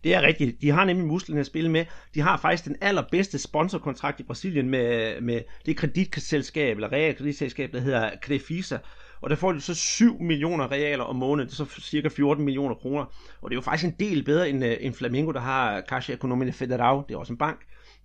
Det 0.04 0.14
er 0.14 0.22
rigtigt. 0.22 0.62
De 0.62 0.70
har 0.70 0.84
nemlig 0.84 1.06
musklerne 1.06 1.40
at 1.40 1.46
spille 1.46 1.70
med. 1.70 1.84
De 2.14 2.20
har 2.20 2.36
faktisk 2.36 2.64
den 2.64 2.76
allerbedste 2.80 3.38
sponsorkontrakt 3.38 4.20
i 4.20 4.22
Brasilien 4.22 4.70
med, 4.70 5.20
med 5.20 5.40
det 5.66 5.76
kreditselskab, 5.76 6.76
eller 6.76 6.92
realkreditselskab, 6.92 7.72
der 7.72 7.80
hedder 7.80 8.10
Crefisa. 8.22 8.78
Og 9.20 9.30
der 9.30 9.36
får 9.36 9.52
de 9.52 9.60
så 9.60 9.74
7 9.74 10.20
millioner 10.20 10.72
realer 10.72 11.04
om 11.04 11.16
måneden, 11.16 11.48
det 11.48 11.60
er 11.60 11.64
så 11.64 11.80
cirka 11.80 12.08
14 12.08 12.44
millioner 12.44 12.74
kroner. 12.74 13.04
Og 13.40 13.50
det 13.50 13.54
er 13.54 13.58
jo 13.58 13.60
faktisk 13.60 13.84
en 13.84 14.08
del 14.08 14.24
bedre 14.24 14.48
end, 14.50 14.64
øh, 14.64 14.76
end 14.80 14.94
Flamengo, 14.94 15.32
der 15.32 15.40
har 15.40 15.80
Caixa 15.80 16.12
Economia 16.12 16.50
Federal, 16.50 17.02
det 17.08 17.14
er 17.14 17.18
også 17.18 17.32
en 17.32 17.38
bank 17.38 17.58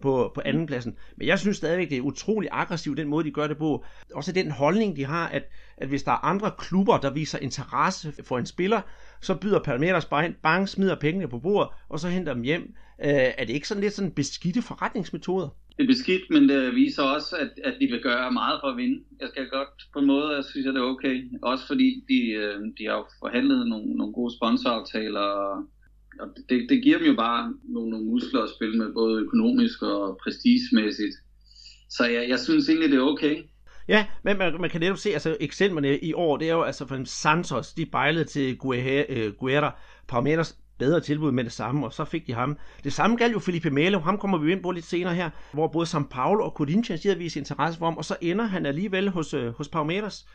på, 0.03 0.31
på 0.35 0.41
anden 0.45 0.65
pladsen. 0.65 0.95
Men 1.17 1.27
jeg 1.27 1.39
synes 1.39 1.57
stadigvæk, 1.57 1.89
det 1.89 1.97
er 1.97 2.01
utrolig 2.01 2.49
aggressivt, 2.51 2.97
den 2.97 3.07
måde, 3.07 3.23
de 3.25 3.31
gør 3.31 3.47
det 3.47 3.57
på. 3.57 3.85
Også 4.13 4.31
den 4.31 4.51
holdning, 4.51 4.95
de 4.95 5.05
har, 5.05 5.27
at, 5.27 5.43
at 5.77 5.87
hvis 5.87 6.03
der 6.03 6.11
er 6.11 6.25
andre 6.25 6.51
klubber, 6.57 6.97
der 6.97 7.13
viser 7.13 7.39
interesse 7.39 8.13
for 8.23 8.37
en 8.37 8.45
spiller, 8.45 8.81
så 9.21 9.35
byder 9.35 9.59
Palmeiras 9.59 10.05
bare 10.05 10.25
ind, 10.25 10.35
bang, 10.43 10.69
smider 10.69 10.95
pengene 10.95 11.27
på 11.27 11.39
bordet, 11.39 11.69
og 11.89 11.99
så 11.99 12.07
henter 12.07 12.33
dem 12.33 12.43
hjem. 12.43 12.75
Øh, 13.03 13.31
er 13.37 13.45
det 13.45 13.53
ikke 13.53 13.67
sådan 13.67 13.83
lidt 13.83 13.93
sådan 13.93 14.11
beskidte 14.11 14.61
forretningsmetoder? 14.61 15.49
Det 15.77 15.83
er 15.83 15.87
beskidt, 15.87 16.29
men 16.29 16.49
det 16.49 16.75
viser 16.75 17.03
også, 17.03 17.35
at, 17.35 17.51
at 17.63 17.75
de 17.79 17.87
vil 17.87 18.01
gøre 18.01 18.31
meget 18.31 18.59
for 18.61 18.67
at 18.67 18.77
vinde. 18.77 19.03
Jeg 19.21 19.29
skal 19.29 19.47
godt 19.47 19.69
på 19.93 19.99
en 19.99 20.05
måde, 20.05 20.35
jeg 20.35 20.43
synes, 20.43 20.67
at 20.67 20.73
det 20.73 20.81
er 20.81 20.93
okay. 20.95 21.15
Også 21.41 21.67
fordi 21.67 22.03
de, 22.09 22.19
øh, 22.31 22.59
de 22.77 22.83
har 22.89 22.99
forhandlet 23.19 23.67
nogle, 23.67 23.93
nogle 23.99 24.13
gode 24.13 24.33
sponsoraftaler, 24.37 25.29
og 26.19 26.27
det, 26.49 26.65
det 26.69 26.83
giver 26.83 26.97
dem 26.97 27.07
jo 27.07 27.15
bare 27.15 27.53
nogle, 27.63 27.89
nogle 27.89 28.05
muskler 28.05 28.41
at 28.41 28.49
spille 28.55 28.77
med, 28.77 28.93
både 28.93 29.21
økonomisk 29.21 29.81
og 29.81 30.19
prestigemæssigt. 30.23 31.15
Så 31.89 32.03
jeg, 32.05 32.29
jeg 32.29 32.39
synes 32.39 32.69
egentlig, 32.69 32.89
det 32.91 32.97
er 32.97 33.11
okay. 33.13 33.35
Ja, 33.87 34.05
men 34.23 34.37
man, 34.37 34.61
man 34.61 34.69
kan 34.69 34.81
netop 34.81 34.97
se, 34.97 35.09
altså 35.09 35.37
eksemplerne 35.39 35.99
i 35.99 36.13
år, 36.13 36.37
det 36.37 36.49
er 36.49 36.53
jo 36.53 36.61
altså 36.61 36.87
for 36.87 37.01
Santos, 37.05 37.73
de 37.73 37.85
bejlede 37.85 38.25
til 38.25 38.57
øh, 39.09 39.33
Guerra, 39.33 39.75
Parmenas 40.07 40.57
bedre 40.79 40.99
tilbud 40.99 41.31
med 41.31 41.43
det 41.43 41.51
samme, 41.51 41.85
og 41.85 41.93
så 41.93 42.05
fik 42.05 42.27
de 42.27 42.33
ham. 42.33 42.57
Det 42.83 42.93
samme 42.93 43.15
galt 43.17 43.33
jo 43.33 43.39
Felipe 43.39 43.69
Melo, 43.69 43.99
ham 43.99 44.17
kommer 44.17 44.37
vi 44.37 44.51
ind 44.51 44.63
på 44.63 44.71
lidt 44.71 44.85
senere 44.85 45.15
her, 45.15 45.29
hvor 45.53 45.67
både 45.67 45.87
São 45.87 46.07
Paulo 46.07 46.45
og 46.45 46.51
Corinthians 46.51 47.01
de 47.01 47.17
vist 47.17 47.35
interesse 47.35 47.79
for 47.79 47.85
ham, 47.85 47.97
og 47.97 48.05
så 48.05 48.15
ender 48.21 48.45
han 48.45 48.65
alligevel 48.65 49.09
hos, 49.09 49.33
øh, 49.33 49.53
hos 49.53 49.69
Palmeiras. 49.69 50.25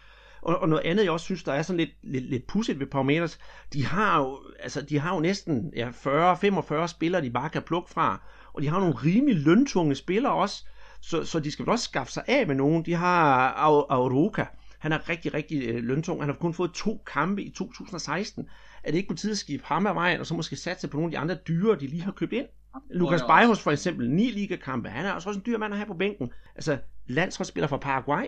Og, 0.43 0.59
og 0.59 0.69
noget 0.69 0.85
andet, 0.85 1.05
jeg 1.05 1.13
også 1.13 1.25
synes, 1.25 1.45
der 1.45 1.53
er 1.53 1.63
sådan 1.63 1.77
lidt, 1.77 1.91
lidt, 2.03 2.25
lidt 2.25 2.47
pudsigt 2.47 2.81
ved 2.81 2.87
Palmeiras, 2.87 3.39
de 3.73 3.87
har 3.87 4.21
jo, 4.21 4.41
altså, 4.61 4.83
de 4.83 4.99
har 4.99 5.15
jo 5.15 5.21
næsten 5.21 5.73
ja, 5.77 5.91
40-45 5.91 6.87
spillere, 6.87 7.23
de 7.23 7.31
bare 7.31 7.51
kan 7.51 7.63
plukke 7.63 7.91
fra, 7.91 8.23
og 8.53 8.63
de 8.63 8.69
har 8.69 8.81
nogle 8.81 8.95
rimelig 8.95 9.37
løntunge 9.37 9.95
spillere 9.95 10.33
også, 10.33 10.65
så, 11.01 11.25
så 11.25 11.41
de 11.41 11.51
skal 11.51 11.67
vel 11.67 11.73
også 11.73 11.85
skaffe 11.85 12.13
sig 12.13 12.23
af 12.27 12.47
med 12.47 12.55
nogen. 12.55 12.85
De 12.85 12.95
har 12.95 13.53
Auroka, 13.89 14.45
han 14.79 14.93
er 14.93 15.09
rigtig, 15.09 15.35
rigtig 15.35 15.69
øh, 15.69 15.85
løntung. 15.85 16.21
Han 16.21 16.29
har 16.29 16.37
kun 16.37 16.55
fået 16.55 16.73
to 16.73 17.03
kampe 17.07 17.43
i 17.43 17.51
2016. 17.51 18.49
Er 18.83 18.91
det 18.91 18.99
ikke 18.99 19.09
på 19.09 19.15
tide 19.15 19.33
at 19.33 19.39
skifte 19.39 19.67
ham 19.67 19.87
af 19.87 19.95
vejen, 19.95 20.21
og 20.21 20.27
så 20.27 20.35
måske 20.35 20.57
satse 20.57 20.89
på 20.89 20.97
nogle 20.97 21.07
af 21.07 21.11
de 21.11 21.19
andre 21.19 21.39
dyre, 21.49 21.77
de 21.81 21.87
lige 21.87 22.03
har 22.03 22.13
købt 22.13 22.33
ind? 22.33 22.47
Lukas 22.91 23.23
Bejhus 23.23 23.61
for 23.61 23.71
eksempel, 23.71 24.11
ni 24.11 24.31
ligakampe. 24.31 24.89
Han 24.89 25.07
er 25.07 25.13
også 25.13 25.31
en 25.31 25.43
dyr 25.47 25.59
mand 25.59 25.73
at 25.73 25.79
have 25.79 25.87
på 25.87 25.95
bænken. 25.95 26.33
Altså, 26.55 26.79
landsholdsspiller 27.07 27.69
fra 27.69 27.77
Paraguay. 27.77 28.25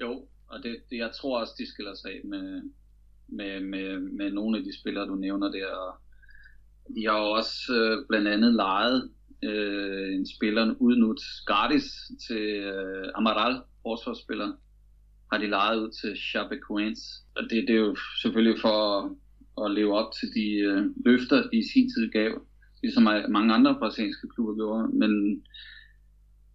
Jo, 0.00 0.22
og 0.52 0.62
det, 0.62 0.76
det, 0.90 0.96
jeg 0.96 1.10
tror 1.12 1.40
også, 1.40 1.54
de 1.58 1.70
skiller 1.72 1.94
sig 1.94 2.10
af 2.10 2.20
med, 2.24 2.62
med, 3.28 3.60
med, 3.60 3.98
med 3.98 4.32
nogle 4.32 4.58
af 4.58 4.64
de 4.64 4.78
spillere, 4.80 5.06
du 5.06 5.14
nævner 5.14 5.48
der. 5.50 5.66
Og 5.66 5.92
de 6.96 7.06
har 7.06 7.18
jo 7.18 7.30
også 7.30 7.74
øh, 7.74 8.06
blandt 8.08 8.28
andet 8.28 8.54
lejet 8.54 9.10
øh, 9.44 10.14
en 10.14 10.26
spiller 10.26 10.74
uden 10.78 11.00
nu 11.00 11.16
gratis 11.46 11.84
til 12.28 12.46
øh, 12.74 13.08
Amaral, 13.14 13.60
forsvarsspiller, 13.82 14.52
har 15.32 15.38
de 15.38 15.46
lejet 15.46 15.80
ud 15.80 15.90
til 16.00 16.16
Chapecoense. 16.16 17.02
Og 17.36 17.42
det, 17.42 17.64
det 17.68 17.74
er 17.76 17.80
jo 17.80 17.96
selvfølgelig 18.22 18.60
for 18.60 18.76
at, 18.92 19.10
at 19.64 19.74
leve 19.74 19.98
op 19.98 20.12
til 20.20 20.28
de 20.34 20.46
øh, 20.68 20.84
løfter, 21.06 21.36
de 21.50 21.58
i 21.58 21.68
sin 21.72 21.90
tid 21.94 22.10
gav, 22.10 22.32
ligesom 22.82 23.02
mange 23.28 23.54
andre 23.54 23.76
brasilianske 23.78 24.28
klubber 24.28 24.54
gjorde. 24.54 24.88
Men, 24.88 25.42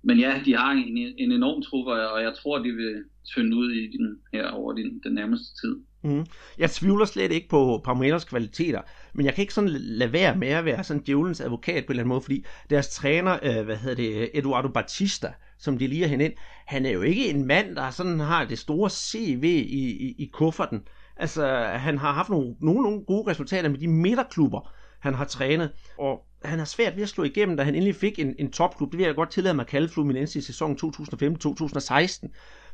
men 0.07 0.19
ja, 0.19 0.41
de 0.45 0.57
har 0.57 0.71
en, 0.71 0.97
en 1.17 1.31
enorm 1.31 1.61
trup, 1.61 1.87
og 1.87 2.21
jeg 2.21 2.33
tror, 2.41 2.57
de 2.57 2.71
vil 2.71 3.03
tynde 3.25 3.57
ud 3.57 3.71
i 3.71 3.97
den 3.97 4.17
her 4.33 4.51
over 4.51 4.73
den, 4.73 4.99
den 5.03 5.13
nærmeste 5.13 5.45
tid. 5.61 5.75
Mm. 6.03 6.25
Jeg 6.57 6.71
tvivler 6.71 7.05
slet 7.05 7.31
ikke 7.31 7.49
på 7.49 7.81
Palmeiras 7.85 8.25
kvaliteter, 8.25 8.81
men 9.13 9.25
jeg 9.25 9.33
kan 9.33 9.41
ikke 9.41 9.53
sådan 9.53 9.69
lade 9.69 10.13
være 10.13 10.37
med 10.37 10.47
at 10.47 10.65
være 10.65 10.83
sådan 10.83 11.03
djævelens 11.03 11.41
advokat 11.41 11.85
på 11.85 11.91
en 11.91 11.93
eller 11.93 12.03
anden 12.03 12.09
måde, 12.09 12.21
fordi 12.21 12.45
deres 12.69 12.89
træner, 12.89 13.39
øh, 13.43 13.65
hvad 13.65 13.77
hedder 13.77 13.95
det, 13.95 14.29
Eduardo 14.33 14.67
Batista, 14.67 15.33
som 15.59 15.77
de 15.77 15.87
lige 15.87 16.07
har 16.07 16.17
ind, 16.17 16.33
han 16.65 16.85
er 16.85 16.91
jo 16.91 17.01
ikke 17.01 17.29
en 17.29 17.45
mand, 17.45 17.75
der 17.75 17.89
sådan 17.89 18.19
har 18.19 18.45
det 18.45 18.59
store 18.59 18.89
CV 18.89 19.43
i, 19.69 19.89
i, 19.89 20.15
i 20.17 20.29
kufferten. 20.33 20.81
Altså, 21.17 21.47
han 21.57 21.97
har 21.97 22.13
haft 22.13 22.29
nogle, 22.29 22.55
nogle, 22.61 22.81
nogle 22.81 23.05
gode 23.05 23.31
resultater 23.31 23.69
med 23.69 23.77
de 23.77 23.87
midterklubber, 23.87 24.71
han 24.99 25.13
har 25.13 25.25
trænet, 25.25 25.71
og 25.99 26.27
han 26.47 26.59
har 26.59 26.65
svært 26.65 26.95
ved 26.95 27.03
at 27.03 27.09
slå 27.09 27.23
igennem, 27.23 27.57
da 27.57 27.63
han 27.63 27.75
endelig 27.75 27.95
fik 27.95 28.19
en, 28.19 28.35
en 28.39 28.51
topklub. 28.51 28.91
Det 28.91 28.97
vil 28.97 29.05
jeg 29.05 29.15
godt 29.15 29.31
tillade 29.31 29.55
mig 29.55 29.63
at 29.63 29.67
kalde 29.67 29.89
Fluminense 29.89 30.39
i 30.39 30.41
sæsonen 30.41 30.77
2015-2016. 30.83 30.83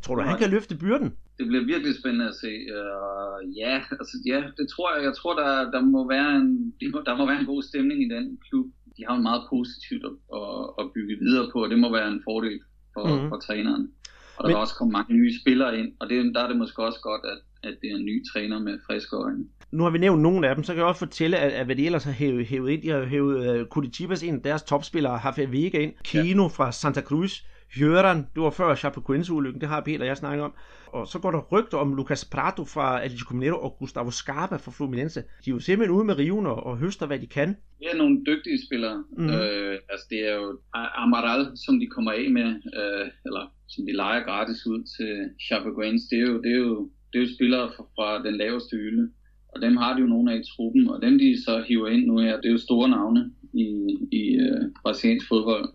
Tror 0.03 0.15
du, 0.15 0.21
Nej. 0.21 0.29
han 0.29 0.39
kan 0.39 0.49
løfte 0.49 0.77
byrden? 0.77 1.09
Det 1.37 1.47
bliver 1.47 1.63
virkelig 1.65 1.95
spændende 1.99 2.27
at 2.27 2.35
se. 2.35 2.51
Uh, 2.77 3.57
ja, 3.57 3.75
altså, 3.99 4.15
ja, 4.25 4.39
det 4.57 4.65
tror 4.73 4.95
jeg. 4.95 5.03
Jeg 5.03 5.13
tror, 5.19 5.33
der, 5.41 5.71
der, 5.71 5.81
må 5.81 6.07
være 6.07 6.35
en, 6.35 6.73
der 7.05 7.17
må 7.17 7.25
være 7.25 7.39
en 7.39 7.45
god 7.45 7.63
stemning 7.63 7.97
i 8.05 8.09
den 8.15 8.39
klub. 8.49 8.65
De 8.97 9.05
har 9.07 9.15
en 9.15 9.23
meget 9.23 9.43
positivt 9.49 10.03
at, 10.05 10.15
at, 10.39 10.63
at 10.79 10.85
bygge 10.95 11.15
videre 11.25 11.49
på, 11.53 11.63
og 11.63 11.69
det 11.69 11.79
må 11.79 11.91
være 11.91 12.07
en 12.07 12.21
fordel 12.23 12.59
for, 12.93 13.07
mm-hmm. 13.07 13.29
for 13.29 13.37
træneren. 13.39 13.91
Og 14.37 14.43
der 14.43 14.47
Men... 14.47 14.49
vil 14.49 14.61
også 14.65 14.75
komme 14.75 14.91
mange 14.91 15.13
nye 15.13 15.39
spillere 15.41 15.79
ind, 15.79 15.89
og 15.99 16.09
det, 16.09 16.35
der 16.35 16.41
er 16.43 16.47
det 16.47 16.57
måske 16.57 16.83
også 16.83 16.99
godt, 17.09 17.21
at, 17.33 17.39
at 17.63 17.73
det 17.81 17.91
er 17.91 17.95
en 17.95 18.05
ny 18.05 18.23
træner 18.33 18.59
med 18.59 18.79
friske 18.87 19.15
øjne. 19.15 19.45
Nu 19.71 19.83
har 19.83 19.89
vi 19.89 19.97
nævnt 19.97 20.21
nogle 20.21 20.47
af 20.49 20.55
dem, 20.55 20.63
så 20.63 20.73
kan 20.73 20.79
jeg 20.79 20.87
også 20.87 20.99
fortælle, 20.99 21.37
at, 21.37 21.51
at 21.51 21.65
hvad 21.65 21.75
de 21.75 21.85
ellers 21.85 22.03
har 22.03 22.11
hævet, 22.11 22.45
hævet 22.45 22.69
ind. 22.69 22.81
De 22.81 22.89
har 22.89 23.05
hævet 23.05 23.61
uh, 23.61 23.67
Curitiba's 23.77 24.25
en 24.25 24.35
af 24.35 24.41
deres 24.41 24.63
topspillere, 24.63 25.13
Rafael 25.13 25.51
Vega 25.51 25.79
ind. 25.79 25.93
Kino 26.03 26.43
ja. 26.43 26.47
fra 26.47 26.71
Santa 26.71 27.01
Cruz. 27.01 27.43
Jørgen, 27.79 28.27
det 28.35 28.43
var 28.43 28.49
før 28.49 28.75
Chapecoense-ulykken, 28.75 29.61
det 29.61 29.69
har 29.69 29.81
Peter 29.81 29.99
og 29.99 30.07
jeg 30.07 30.17
snakket 30.17 30.43
om. 30.43 30.53
Og 30.87 31.07
så 31.07 31.19
går 31.19 31.31
der 31.31 31.41
rygter 31.51 31.77
om 31.77 31.95
Lucas 31.95 32.25
Prato 32.25 32.65
fra 32.65 33.03
Atletico 33.03 33.33
Mineiro 33.33 33.57
og 33.57 33.75
Gustavo 33.79 34.11
Scarpa 34.11 34.55
fra 34.55 34.71
Fluminense. 34.71 35.19
De 35.21 35.49
er 35.49 35.53
jo 35.53 35.59
simpelthen 35.59 35.95
ude 35.97 36.05
med 36.05 36.17
riven 36.17 36.45
og, 36.45 36.65
og 36.65 36.77
høster, 36.77 37.05
hvad 37.07 37.19
de 37.19 37.27
kan. 37.27 37.49
Det 37.79 37.87
er 37.93 37.97
nogle 37.97 38.23
dygtige 38.25 38.59
spillere. 38.67 39.03
Mm. 39.17 39.29
Øh, 39.29 39.79
altså 39.89 40.05
det 40.09 40.19
er 40.29 40.35
jo 40.35 40.59
Amaral, 40.73 41.51
som 41.65 41.79
de 41.79 41.87
kommer 41.87 42.11
af 42.11 42.31
med, 42.31 42.49
øh, 42.79 43.07
eller 43.25 43.43
som 43.67 43.85
de 43.85 43.93
leger 43.93 44.23
gratis 44.23 44.67
ud 44.67 44.83
til 44.97 45.13
Chapecoense. 45.47 46.05
Det 46.09 46.17
er 46.23 46.27
jo, 46.31 46.41
det 46.41 46.51
er 46.51 46.61
jo, 46.67 46.89
det 47.13 47.19
er 47.21 47.25
jo 47.25 47.35
spillere 47.35 47.71
fra, 47.75 47.83
fra 47.95 48.23
den 48.23 48.37
laveste 48.37 48.77
hylde. 48.77 49.09
Og 49.55 49.61
dem 49.61 49.77
har 49.77 49.93
de 49.93 50.01
jo 50.01 50.07
nogle 50.07 50.33
af 50.33 50.37
i 50.37 50.43
truppen, 50.55 50.87
og 50.87 51.01
dem 51.01 51.19
de 51.19 51.43
så 51.45 51.63
hiver 51.67 51.87
ind 51.87 52.05
nu 52.05 52.17
her, 52.17 52.35
det 52.41 52.45
er 52.45 52.51
jo 52.51 52.57
store 52.57 52.89
navne 52.89 53.31
i, 53.53 53.67
i 54.11 54.37
uh, 54.41 54.71
brasiliansk 54.83 55.27
fodbold. 55.27 55.69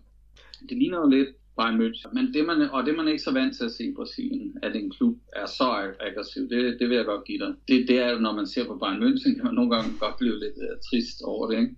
Det 0.69 0.77
ligner 0.77 0.97
jo 0.97 1.09
lidt 1.09 1.29
Bayern 1.57 1.81
München. 1.81 2.09
Men 2.13 2.33
det 2.33 2.45
man, 2.45 2.57
og 2.71 2.85
det 2.85 2.95
man 2.95 3.07
er 3.07 3.11
ikke 3.11 3.23
så 3.23 3.33
vant 3.33 3.57
til 3.57 3.63
at 3.63 3.71
se 3.71 3.83
i 3.83 3.93
Brasilien, 3.95 4.53
at 4.63 4.75
en 4.75 4.91
klub 4.91 5.15
er 5.35 5.45
så 5.45 5.67
aggressiv, 6.07 6.49
det, 6.49 6.77
det 6.79 6.89
vil 6.89 6.97
jeg 6.97 7.05
godt 7.05 7.25
give 7.25 7.39
dig. 7.39 7.51
Det, 7.67 7.87
det 7.87 7.99
er 7.99 8.19
når 8.19 8.33
man 8.35 8.47
ser 8.47 8.65
på 8.65 8.75
Bayern 8.81 9.03
München, 9.03 9.35
kan 9.35 9.43
man 9.43 9.53
nogle 9.53 9.71
gange 9.75 9.89
godt 9.99 10.17
blive 10.17 10.39
lidt 10.39 10.57
uh, 10.57 10.75
trist 10.89 11.21
over 11.21 11.51
det, 11.51 11.59
ikke? 11.59 11.75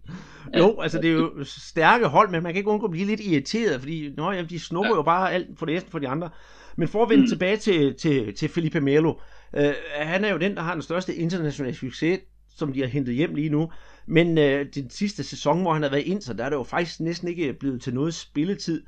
Jo, 0.57 0.69
at, 0.69 0.83
altså 0.83 0.97
det 1.01 1.09
er 1.09 1.13
jo 1.13 1.31
stærke 1.43 2.05
hold, 2.05 2.29
men 2.31 2.43
man 2.43 2.51
kan 2.53 2.59
ikke 2.59 2.69
undgå 2.69 2.85
at 2.85 2.91
blive 2.91 3.07
lidt 3.07 3.21
irriteret, 3.21 3.79
fordi 3.79 4.09
nå, 4.17 4.31
jamen, 4.31 4.49
de 4.49 4.59
snupper 4.59 4.95
ja. 4.95 4.95
jo 4.95 5.01
bare 5.01 5.31
alt 5.31 5.59
for 5.59 5.65
det 5.65 5.85
for 5.89 5.99
de 5.99 6.07
andre. 6.07 6.29
Men 6.77 6.87
for 6.87 7.03
at 7.03 7.09
vende 7.09 7.23
mm. 7.23 7.27
tilbage 7.27 7.57
til, 7.57 7.95
til, 7.95 8.33
til 8.35 8.49
Felipe 8.49 8.81
Melo, 8.81 9.09
øh, 9.09 9.40
Øh, 9.57 9.73
han 9.93 10.25
er 10.25 10.31
jo 10.31 10.37
den, 10.37 10.55
der 10.55 10.61
har 10.61 10.73
den 10.73 10.81
største 10.81 11.15
internationale 11.15 11.75
succes, 11.75 12.19
som 12.57 12.73
de 12.73 12.79
har 12.79 12.87
hentet 12.87 13.15
hjem 13.15 13.35
lige 13.35 13.49
nu. 13.49 13.71
Men 14.07 14.37
øh, 14.37 14.65
den 14.75 14.89
sidste 14.89 15.23
sæson, 15.23 15.61
hvor 15.61 15.73
han 15.73 15.83
har 15.83 15.89
været 15.89 16.03
ind, 16.03 16.21
så 16.21 16.33
der 16.33 16.43
er 16.45 16.49
det 16.49 16.55
jo 16.55 16.63
faktisk 16.63 16.99
næsten 16.99 17.27
ikke 17.27 17.53
blevet 17.53 17.81
til 17.81 17.93
noget 17.93 18.13
spilletid. 18.13 18.83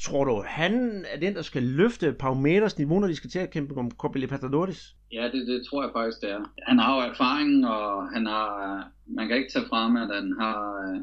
Tror 0.00 0.24
du, 0.24 0.44
han 0.46 1.04
er 1.12 1.20
den, 1.20 1.34
der 1.34 1.42
skal 1.42 1.62
løfte 1.62 2.12
Palmeiras 2.12 2.78
niveau, 2.78 3.00
når 3.00 3.08
de 3.08 3.16
skal 3.16 3.30
til 3.30 3.38
at 3.38 3.50
kæmpe 3.50 3.76
om 3.76 3.90
Copa 3.90 4.18
Libertadores? 4.18 4.96
Ja, 5.12 5.24
det, 5.32 5.46
det 5.46 5.66
tror 5.70 5.82
jeg 5.82 5.90
faktisk, 5.94 6.20
det 6.20 6.30
er. 6.30 6.52
Han 6.68 6.78
har 6.78 6.94
jo 6.94 7.10
erfaring, 7.10 7.66
og 7.66 8.08
han 8.08 8.26
har, 8.26 8.48
man 9.06 9.28
kan 9.28 9.36
ikke 9.36 9.52
tage 9.52 9.66
fra 9.68 9.82
ham, 9.82 9.96
at 9.96 10.10
han 10.14 10.34
har 10.40 10.58
øh, 10.88 11.00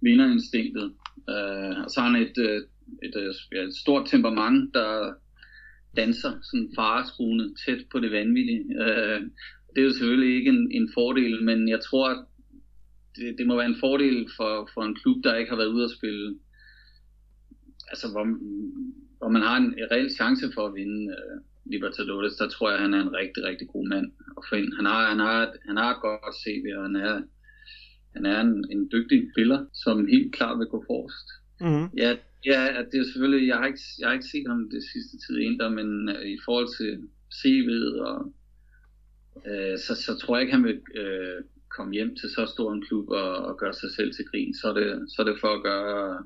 vinderinstinktet. 0.00 0.92
Øh, 1.28 1.84
og 1.84 1.90
så 1.90 2.00
har 2.00 2.08
han 2.10 2.22
et, 2.22 2.38
øh, 2.38 2.56
et, 3.02 3.14
øh, 3.16 3.34
et, 3.52 3.68
et 3.68 3.76
stort 3.76 4.06
temperament, 4.06 4.74
der 4.74 5.14
danser 5.96 6.32
sådan 6.42 6.72
fareskuende 6.78 7.54
tæt 7.66 7.82
på 7.92 8.00
det 8.00 8.10
vanvittige. 8.12 8.64
Uh, 8.84 9.20
det 9.72 9.78
er 9.80 9.88
jo 9.88 9.90
selvfølgelig 9.90 10.36
ikke 10.36 10.50
en, 10.50 10.72
en 10.72 10.88
fordel, 10.94 11.44
men 11.44 11.68
jeg 11.68 11.80
tror, 11.80 12.08
at 12.08 12.24
det, 13.16 13.38
det 13.38 13.46
må 13.46 13.56
være 13.56 13.72
en 13.74 13.82
fordel 13.84 14.28
for, 14.36 14.70
for 14.74 14.82
en 14.82 14.96
klub, 15.00 15.24
der 15.24 15.34
ikke 15.34 15.50
har 15.50 15.56
været 15.56 15.74
ude 15.76 15.84
at 15.84 15.96
spille 15.98 16.38
altså, 17.92 18.06
hvor, 18.12 18.24
hvor 19.18 19.30
man 19.36 19.42
har 19.42 19.56
en, 19.56 19.68
en 19.80 19.88
reel 19.92 20.10
chance 20.18 20.46
for 20.54 20.66
at 20.66 20.74
vinde 20.74 21.02
uh, 21.16 21.34
Libertadores, 21.72 22.34
der 22.40 22.48
tror 22.48 22.70
jeg, 22.70 22.80
han 22.80 22.94
er 22.94 23.02
en 23.02 23.14
rigtig, 23.20 23.44
rigtig 23.44 23.68
god 23.68 23.88
mand 23.88 24.06
at 24.38 24.42
få 24.48 24.54
ind. 24.54 24.72
Han 24.78 24.86
har, 24.92 25.08
han 25.12 25.18
har, 25.18 25.38
han 25.68 25.76
har 25.76 25.90
et 25.94 26.00
godt 26.00 26.36
CV, 26.42 26.64
og 26.76 26.82
han 26.88 26.96
er, 26.96 27.14
han 28.16 28.24
er 28.26 28.40
en, 28.40 28.54
en 28.74 28.82
dygtig 28.94 29.18
spiller, 29.32 29.60
som 29.82 30.06
helt 30.06 30.34
klart 30.36 30.58
vil 30.58 30.72
gå 30.74 30.84
forrest. 30.90 31.28
Mm-hmm. 31.60 31.88
Ja, 32.02 32.10
ja, 32.46 32.82
det 32.92 33.00
er 33.00 33.04
selvfølgelig, 33.04 33.48
jeg 33.48 33.56
har 33.56 33.66
ikke, 33.66 33.80
jeg 33.98 34.08
har 34.08 34.12
ikke 34.12 34.32
set 34.32 34.46
ham 34.48 34.70
det 34.70 34.82
sidste 34.92 35.16
tid 35.18 35.36
endda, 35.38 35.68
men 35.68 36.08
øh, 36.08 36.26
i 36.26 36.38
forhold 36.44 36.68
til 36.78 37.08
CV'et, 37.38 38.02
og, 38.08 38.32
øh, 39.46 39.78
så, 39.78 39.94
så 39.94 40.18
tror 40.20 40.36
jeg 40.36 40.42
ikke, 40.42 40.54
han 40.54 40.64
vil 40.64 40.80
øh, 40.94 41.44
komme 41.76 41.92
hjem 41.92 42.16
til 42.16 42.28
så 42.30 42.46
stor 42.46 42.72
en 42.72 42.86
klub 42.86 43.08
og, 43.08 43.36
og 43.48 43.58
gøre 43.58 43.72
sig 43.72 43.90
selv 43.96 44.12
til 44.14 44.24
grin. 44.24 44.54
Så 44.54 44.68
er 44.68 44.74
det, 44.74 45.10
så 45.12 45.22
er 45.22 45.26
det 45.26 45.40
for 45.40 45.52
at 45.54 45.62
gøre 45.62 46.24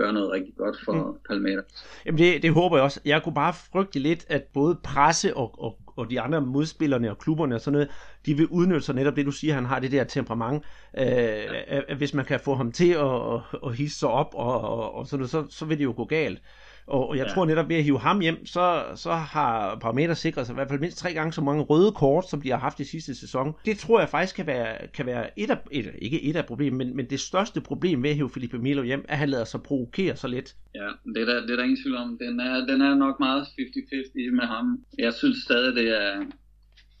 gøre 0.00 0.12
noget 0.12 0.30
rigtig 0.30 0.54
godt 0.56 0.76
for 0.84 0.92
mm. 0.92 1.18
Palmeiras. 1.28 1.64
Jamen 2.06 2.18
det, 2.18 2.42
det 2.42 2.52
håber 2.52 2.76
jeg 2.76 2.84
også. 2.84 3.00
Jeg 3.04 3.22
kunne 3.22 3.34
bare 3.34 3.54
frygte 3.72 3.98
lidt, 3.98 4.24
at 4.28 4.42
både 4.54 4.78
presse 4.84 5.36
og, 5.36 5.62
og, 5.62 5.78
og 5.96 6.10
de 6.10 6.20
andre 6.20 6.40
modspillerne 6.40 7.10
og 7.10 7.18
klubberne 7.18 7.54
og 7.54 7.60
sådan 7.60 7.72
noget, 7.72 7.88
de 8.26 8.34
vil 8.34 8.46
udnytte 8.46 8.80
sig 8.80 8.94
netop 8.94 9.16
det, 9.16 9.26
du 9.26 9.30
siger, 9.30 9.54
han 9.54 9.66
har 9.66 9.78
det 9.78 9.92
der 9.92 10.04
temperament. 10.04 10.64
Øh, 10.98 11.06
ja. 11.06 11.94
Hvis 11.96 12.14
man 12.14 12.24
kan 12.24 12.40
få 12.40 12.54
ham 12.54 12.72
til 12.72 12.90
at, 12.92 13.14
at, 13.34 13.40
at 13.66 13.76
hisse 13.76 13.98
sig 13.98 14.08
op, 14.08 14.34
og, 14.34 14.60
og, 14.60 14.94
og 14.94 15.06
sådan 15.06 15.18
noget, 15.18 15.30
så, 15.30 15.46
så 15.50 15.64
vil 15.64 15.78
det 15.78 15.84
jo 15.84 15.94
gå 15.96 16.04
galt. 16.04 16.42
Og 16.86 17.16
jeg 17.16 17.26
ja. 17.26 17.32
tror 17.32 17.44
netop 17.44 17.68
ved 17.68 17.76
at 17.76 17.84
hive 17.84 17.98
ham 17.98 18.20
hjem, 18.20 18.46
så, 18.46 18.84
så 18.94 19.12
har 19.12 19.78
Parameter 19.78 20.14
sikret 20.14 20.46
sig 20.46 20.52
i 20.52 20.54
hvert 20.54 20.68
fald 20.68 20.80
mindst 20.80 20.98
tre 20.98 21.12
gange 21.12 21.32
så 21.32 21.40
mange 21.40 21.62
røde 21.62 21.92
kort, 21.92 22.30
som 22.30 22.40
de 22.40 22.50
har 22.50 22.58
haft 22.58 22.80
i 22.80 22.84
sidste 22.84 23.14
sæson. 23.14 23.54
Det 23.64 23.78
tror 23.78 24.00
jeg 24.00 24.08
faktisk 24.08 24.36
kan 24.36 24.46
være, 24.46 24.76
kan 24.94 25.06
være 25.06 25.38
et 25.38 25.50
af, 25.50 25.58
et, 25.70 25.94
ikke 25.98 26.22
et 26.22 26.36
af 26.36 26.46
problemet, 26.46 26.86
men, 26.86 26.96
men 26.96 27.06
det 27.10 27.20
største 27.20 27.60
problem 27.60 28.02
ved 28.02 28.10
at 28.10 28.16
hive 28.16 28.30
Felipe 28.30 28.58
Milo 28.58 28.82
hjem, 28.82 29.04
er, 29.08 29.12
at 29.12 29.18
han 29.18 29.28
lader 29.28 29.44
sig 29.44 29.62
provokere 29.62 30.16
så 30.16 30.28
lidt. 30.28 30.54
Ja, 30.74 30.88
det 31.14 31.22
er 31.22 31.24
der, 31.24 31.40
det 31.40 31.50
er 31.50 31.56
der 31.56 31.62
ingen 31.62 31.82
tvivl 31.82 31.96
om. 31.96 32.18
Den 32.20 32.40
er, 32.40 32.66
den 32.66 32.80
er 32.80 32.94
nok 32.94 33.20
meget 33.20 33.42
50-50 33.42 34.30
med 34.32 34.46
ham. 34.46 34.84
Jeg 34.98 35.14
synes 35.14 35.38
stadig, 35.44 35.74
det 35.74 35.88
er, 36.02 36.24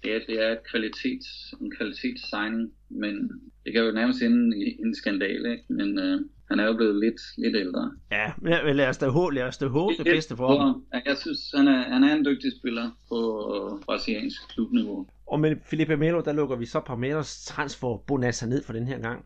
det 0.02 0.14
er, 0.14 0.20
det 0.28 0.42
er 0.46 0.52
et 0.52 0.70
kvalitets, 0.70 1.54
en 1.60 1.70
kvalitetssigning, 1.76 2.72
men 2.88 3.30
det 3.64 3.72
kan 3.72 3.84
jo 3.84 3.92
nærmest 3.92 4.22
ende 4.22 4.56
i 4.56 4.80
en 4.80 4.94
skandale, 4.94 5.50
ikke? 5.52 5.64
men 5.68 5.98
øh, 5.98 6.20
han 6.50 6.60
er 6.60 6.66
jo 6.66 6.72
blevet 6.76 6.96
lidt, 7.00 7.20
lidt 7.38 7.56
ældre. 7.56 7.92
Ja, 8.10 8.32
men 8.40 8.76
lad 8.76 8.88
os 8.88 8.98
da 8.98 9.08
håbe, 9.08 9.34
lad 9.34 9.42
os 9.42 9.58
da 9.58 9.66
håbe 9.66 9.94
det 9.98 10.04
bedste 10.04 10.36
for 10.36 10.58
ham. 10.60 10.84
Jeg 11.06 11.16
synes, 11.16 11.38
han 11.54 11.68
er, 11.68 11.82
han 11.82 12.04
er 12.04 12.14
en 12.14 12.24
dygtig 12.24 12.52
spiller 12.60 12.90
på 13.08 13.82
brasiliansk 13.86 14.48
klubniveau. 14.48 15.06
Og 15.26 15.40
med 15.40 15.56
Felipe 15.64 15.96
Melo, 15.96 16.20
der 16.20 16.32
lukker 16.32 16.56
vi 16.56 16.66
så 16.66 16.80
Palmeiras 16.80 17.44
transfer 17.44 17.96
bonanza 18.06 18.46
ned 18.46 18.62
for 18.62 18.72
den 18.72 18.86
her 18.86 18.98
gang. 18.98 19.24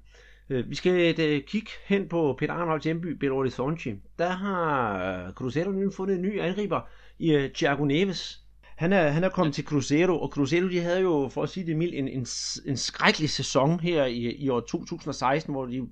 Øh, 0.51 0.71
vi 0.71 0.75
skal 0.75 1.11
uh, 1.11 1.45
kigge 1.47 1.71
hen 1.87 2.09
på 2.09 2.37
Peter 2.39 2.53
Arnolds 2.53 2.85
hjemby, 2.85 3.07
Belo 3.07 3.35
Horizonte. 3.35 3.97
Der 4.19 4.29
har 4.29 5.33
Cruzeiro 5.33 5.71
nu 5.71 5.91
fundet 5.91 6.17
en 6.17 6.23
ny 6.23 6.41
angriber 6.41 6.81
i 7.19 7.49
Thiago 7.55 7.85
Neves. 7.85 8.44
Han 8.77 8.93
er, 8.93 9.09
han 9.09 9.25
er 9.25 9.29
kommet 9.29 9.55
til 9.55 9.65
Cruzeiro, 9.65 10.21
og 10.21 10.29
Cruzeiro 10.29 10.69
de 10.69 10.81
havde 10.81 11.01
jo, 11.01 11.29
for 11.29 11.43
at 11.43 11.49
sige 11.49 11.67
det 11.67 11.77
mildt, 11.77 11.95
en, 11.95 12.09
en, 12.09 12.27
en 12.67 12.77
skrækkelig 12.77 13.31
sæson 13.31 13.81
her 13.81 14.05
i, 14.05 14.19
i 14.19 14.49
år 14.49 14.61
2016, 14.61 15.55
hvor 15.55 15.67
de 15.67 15.83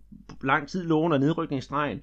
lang 0.42 0.68
tid 0.68 0.84
lå 0.84 1.00
under 1.00 1.18
nedrykningsstregen. 1.18 2.00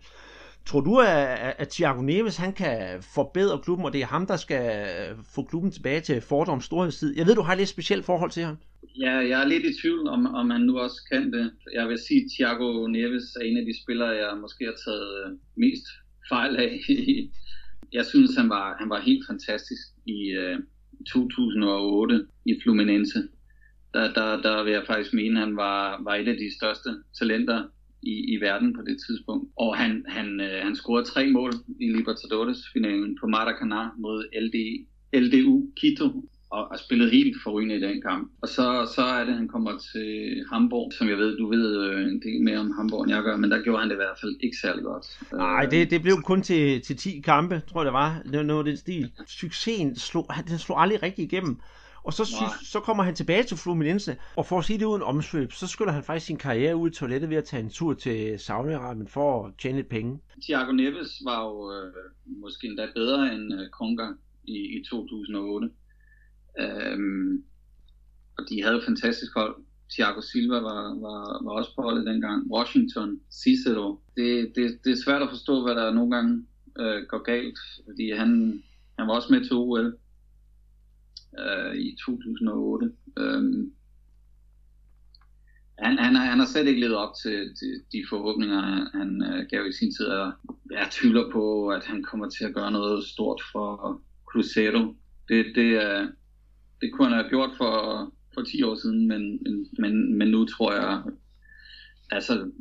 Tror 0.65 0.81
du, 0.81 0.99
at, 0.99 1.55
at 1.57 1.69
Thiago 1.69 2.01
Neves 2.01 2.37
han 2.37 2.53
kan 2.53 3.03
forbedre 3.15 3.59
klubben, 3.63 3.85
og 3.85 3.93
det 3.93 4.01
er 4.01 4.05
ham, 4.05 4.25
der 4.27 4.37
skal 4.37 4.87
få 5.35 5.43
klubben 5.43 5.71
tilbage 5.71 6.01
til 6.01 6.21
fordoms 6.21 6.65
storhedstid? 6.65 7.17
Jeg 7.17 7.25
ved, 7.25 7.35
du 7.35 7.41
har 7.41 7.53
et 7.53 7.57
lidt 7.57 7.69
specielt 7.69 8.05
forhold 8.05 8.31
til 8.31 8.43
ham. 8.43 8.57
Ja, 8.99 9.11
jeg 9.11 9.41
er 9.41 9.47
lidt 9.47 9.65
i 9.65 9.81
tvivl, 9.81 10.07
om, 10.07 10.35
om 10.35 10.49
han 10.49 10.61
nu 10.61 10.79
også 10.79 11.01
kan 11.11 11.33
det. 11.33 11.51
Jeg 11.73 11.87
vil 11.87 11.99
sige, 12.07 12.21
at 12.21 12.31
Thiago 12.35 12.87
Neves 12.87 13.35
er 13.35 13.43
en 13.45 13.57
af 13.57 13.65
de 13.65 13.83
spillere, 13.83 14.09
jeg 14.09 14.37
måske 14.41 14.65
har 14.65 14.77
taget 14.85 15.09
øh, 15.25 15.31
mest 15.57 15.85
fejl 16.29 16.55
af 16.57 16.79
jeg 17.93 18.05
synes, 18.05 18.35
han 18.35 18.49
var, 18.49 18.75
han 18.79 18.89
var 18.89 18.99
helt 18.99 19.25
fantastisk 19.27 19.87
i 20.05 20.31
øh, 20.31 20.59
2008 21.07 22.27
i 22.45 22.59
Fluminense. 22.63 23.27
Der, 23.93 24.13
der, 24.13 24.41
der 24.41 24.63
vil 24.63 24.73
jeg 24.73 24.83
faktisk 24.87 25.13
mene, 25.13 25.39
at 25.39 25.47
han 25.47 25.55
var, 25.55 26.03
var 26.03 26.15
et 26.15 26.27
af 26.27 26.37
de 26.37 26.55
største 26.57 26.89
talenter 27.19 27.67
i, 28.01 28.33
i 28.33 28.41
verden 28.41 28.73
på 28.73 28.81
det 28.81 28.97
tidspunkt. 29.07 29.51
Og 29.55 29.77
han, 29.77 30.05
han, 30.07 30.39
øh, 30.41 30.63
han 30.63 30.75
scorede 30.75 31.05
tre 31.05 31.31
mål 31.31 31.51
i 31.79 31.87
Libertadores-finalen 31.89 33.17
på 33.21 33.25
Maracanã 33.25 34.01
mod 34.01 34.25
LD, 34.41 34.57
LDU 35.13 35.71
Quito 35.79 36.29
og, 36.49 36.71
og 36.71 36.79
spillede 36.79 37.11
helt 37.11 37.37
forrygende 37.43 37.75
i 37.75 37.81
den 37.81 38.01
kamp. 38.01 38.31
Og 38.41 38.47
så, 38.47 38.91
så 38.95 39.01
er 39.01 39.23
det, 39.23 39.31
at 39.31 39.37
han 39.37 39.47
kommer 39.47 39.71
til 39.93 40.43
Hamburg, 40.51 40.93
som 40.93 41.09
jeg 41.09 41.17
ved, 41.17 41.37
du 41.37 41.49
ved 41.49 41.77
øh, 41.83 42.01
en 42.01 42.21
del 42.21 42.41
mere 42.41 42.57
om 42.57 42.71
Hamburg, 42.71 43.03
end 43.03 43.11
jeg 43.11 43.23
gør, 43.23 43.37
men 43.37 43.51
der 43.51 43.63
gjorde 43.63 43.79
han 43.79 43.89
det 43.89 43.95
i 43.95 44.03
hvert 44.03 44.19
fald 44.21 44.35
ikke 44.39 44.57
særlig 44.57 44.83
godt. 44.83 45.05
Nej, 45.33 45.65
det, 45.65 45.91
det 45.91 46.01
blev 46.01 46.21
kun 46.21 46.41
til, 46.41 46.81
til 46.81 46.97
10 46.97 47.21
kampe, 47.21 47.61
tror 47.71 47.81
jeg 47.81 47.85
det 47.85 47.93
var. 47.93 48.21
Det 48.23 48.37
var 48.37 48.43
noget 48.43 48.65
den 48.65 48.77
stil. 48.77 49.11
Succesen 49.27 49.95
slog, 49.95 50.29
den 50.47 50.57
slog 50.57 50.81
aldrig 50.81 51.03
rigtig 51.03 51.23
igennem. 51.23 51.57
Og 52.03 52.13
så, 52.13 52.25
synes, 52.25 52.51
så 52.63 52.79
kommer 52.79 53.03
han 53.03 53.15
tilbage 53.15 53.43
til 53.43 53.57
Fluminense, 53.57 54.17
og 54.35 54.45
for 54.45 54.59
at 54.59 54.65
sige 54.65 54.79
det 54.79 54.85
uden 54.85 55.01
omsvøb, 55.01 55.51
så 55.51 55.67
skyller 55.67 55.91
han 55.91 56.03
faktisk 56.03 56.25
sin 56.25 56.37
karriere 56.37 56.75
ud 56.75 56.89
i 56.89 56.93
toilettet 56.93 57.29
ved 57.29 57.37
at 57.37 57.43
tage 57.43 57.63
en 57.63 57.69
tur 57.69 57.93
til 57.93 58.35
Saudi-Arabien 58.35 59.07
for 59.07 59.45
at 59.45 59.53
tjene 59.61 59.77
lidt 59.77 59.89
penge. 59.89 60.19
Thiago 60.43 60.71
Neves 60.71 61.21
var 61.25 61.45
jo 61.45 61.71
øh, 61.71 61.93
måske 62.27 62.67
endda 62.67 62.87
bedre 62.95 63.33
end 63.33 63.53
øh, 63.53 63.69
Konga 63.69 64.07
i, 64.43 64.79
i 64.79 64.83
2008. 64.89 65.69
Øhm, 66.59 67.43
og 68.37 68.43
de 68.49 68.63
havde 68.63 68.77
et 68.77 68.83
fantastisk 68.85 69.33
hold. 69.35 69.55
Thiago 69.91 70.21
Silva 70.21 70.59
var, 70.59 70.99
var, 71.05 71.43
var 71.43 71.51
også 71.51 71.75
på 71.75 71.81
holdet 71.81 72.07
dengang. 72.07 72.51
Washington, 72.51 73.19
Cicero. 73.31 73.99
Det, 74.17 74.51
det, 74.55 74.79
det 74.83 74.91
er 74.91 75.03
svært 75.05 75.21
at 75.21 75.29
forstå, 75.29 75.63
hvad 75.63 75.75
der 75.75 75.93
nogle 75.93 76.15
gange 76.15 76.45
øh, 76.79 77.03
går 77.07 77.23
galt, 77.23 77.59
fordi 77.85 78.11
han, 78.11 78.63
han 78.99 79.07
var 79.07 79.13
også 79.13 79.33
med 79.33 79.43
til 79.43 79.55
OL 79.55 79.97
øh, 81.39 81.75
i 81.75 81.97
2008. 82.05 82.91
Øhm, 83.17 83.73
han, 85.79 85.97
han, 85.97 86.15
han 86.15 86.39
har 86.39 86.45
slet 86.45 86.67
ikke 86.67 86.81
levet 86.81 86.95
op 86.95 87.13
til, 87.23 87.55
til 87.55 87.81
de 87.91 88.03
forhåbninger, 88.09 88.61
han, 88.97 89.23
øh, 89.23 89.45
gav 89.49 89.67
i 89.67 89.73
sin 89.73 89.91
tid. 89.91 90.05
Og 90.05 90.31
jeg 90.71 90.87
tvivler 90.91 91.31
på, 91.31 91.69
at 91.69 91.85
han 91.85 92.03
kommer 92.03 92.29
til 92.29 92.45
at 92.45 92.53
gøre 92.53 92.71
noget 92.71 93.05
stort 93.05 93.41
for 93.51 94.01
Cruzeiro. 94.25 94.95
Det, 95.29 95.45
det, 95.55 95.69
er, 95.73 96.07
det 96.81 96.91
kunne 96.93 97.07
han 97.07 97.17
have 97.17 97.29
gjort 97.29 97.49
for, 97.57 97.73
for 98.33 98.41
10 98.41 98.63
år 98.63 98.75
siden, 98.75 99.07
men, 99.07 99.39
men, 99.79 100.17
men 100.17 100.27
nu 100.27 100.45
tror 100.45 100.73
jeg, 100.73 101.01
altså 102.11 102.51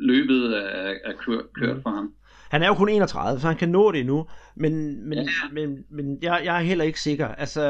løbet 0.00 0.56
er, 0.56 0.94
er 1.04 1.12
kørt, 1.18 1.44
kørt 1.54 1.76
mm. 1.76 1.82
for 1.82 1.90
ham. 1.90 2.14
Han 2.50 2.62
er 2.62 2.66
jo 2.66 2.74
kun 2.74 2.88
31, 2.88 3.40
så 3.40 3.46
han 3.46 3.56
kan 3.56 3.68
nå 3.68 3.92
det 3.92 4.06
nu, 4.06 4.26
men, 4.56 5.04
men, 5.08 5.18
ja. 5.18 5.24
men, 5.52 5.84
men 5.90 6.18
jeg, 6.22 6.42
jeg 6.44 6.56
er 6.56 6.62
heller 6.62 6.84
ikke 6.84 7.00
sikker. 7.00 7.28
Altså, 7.28 7.62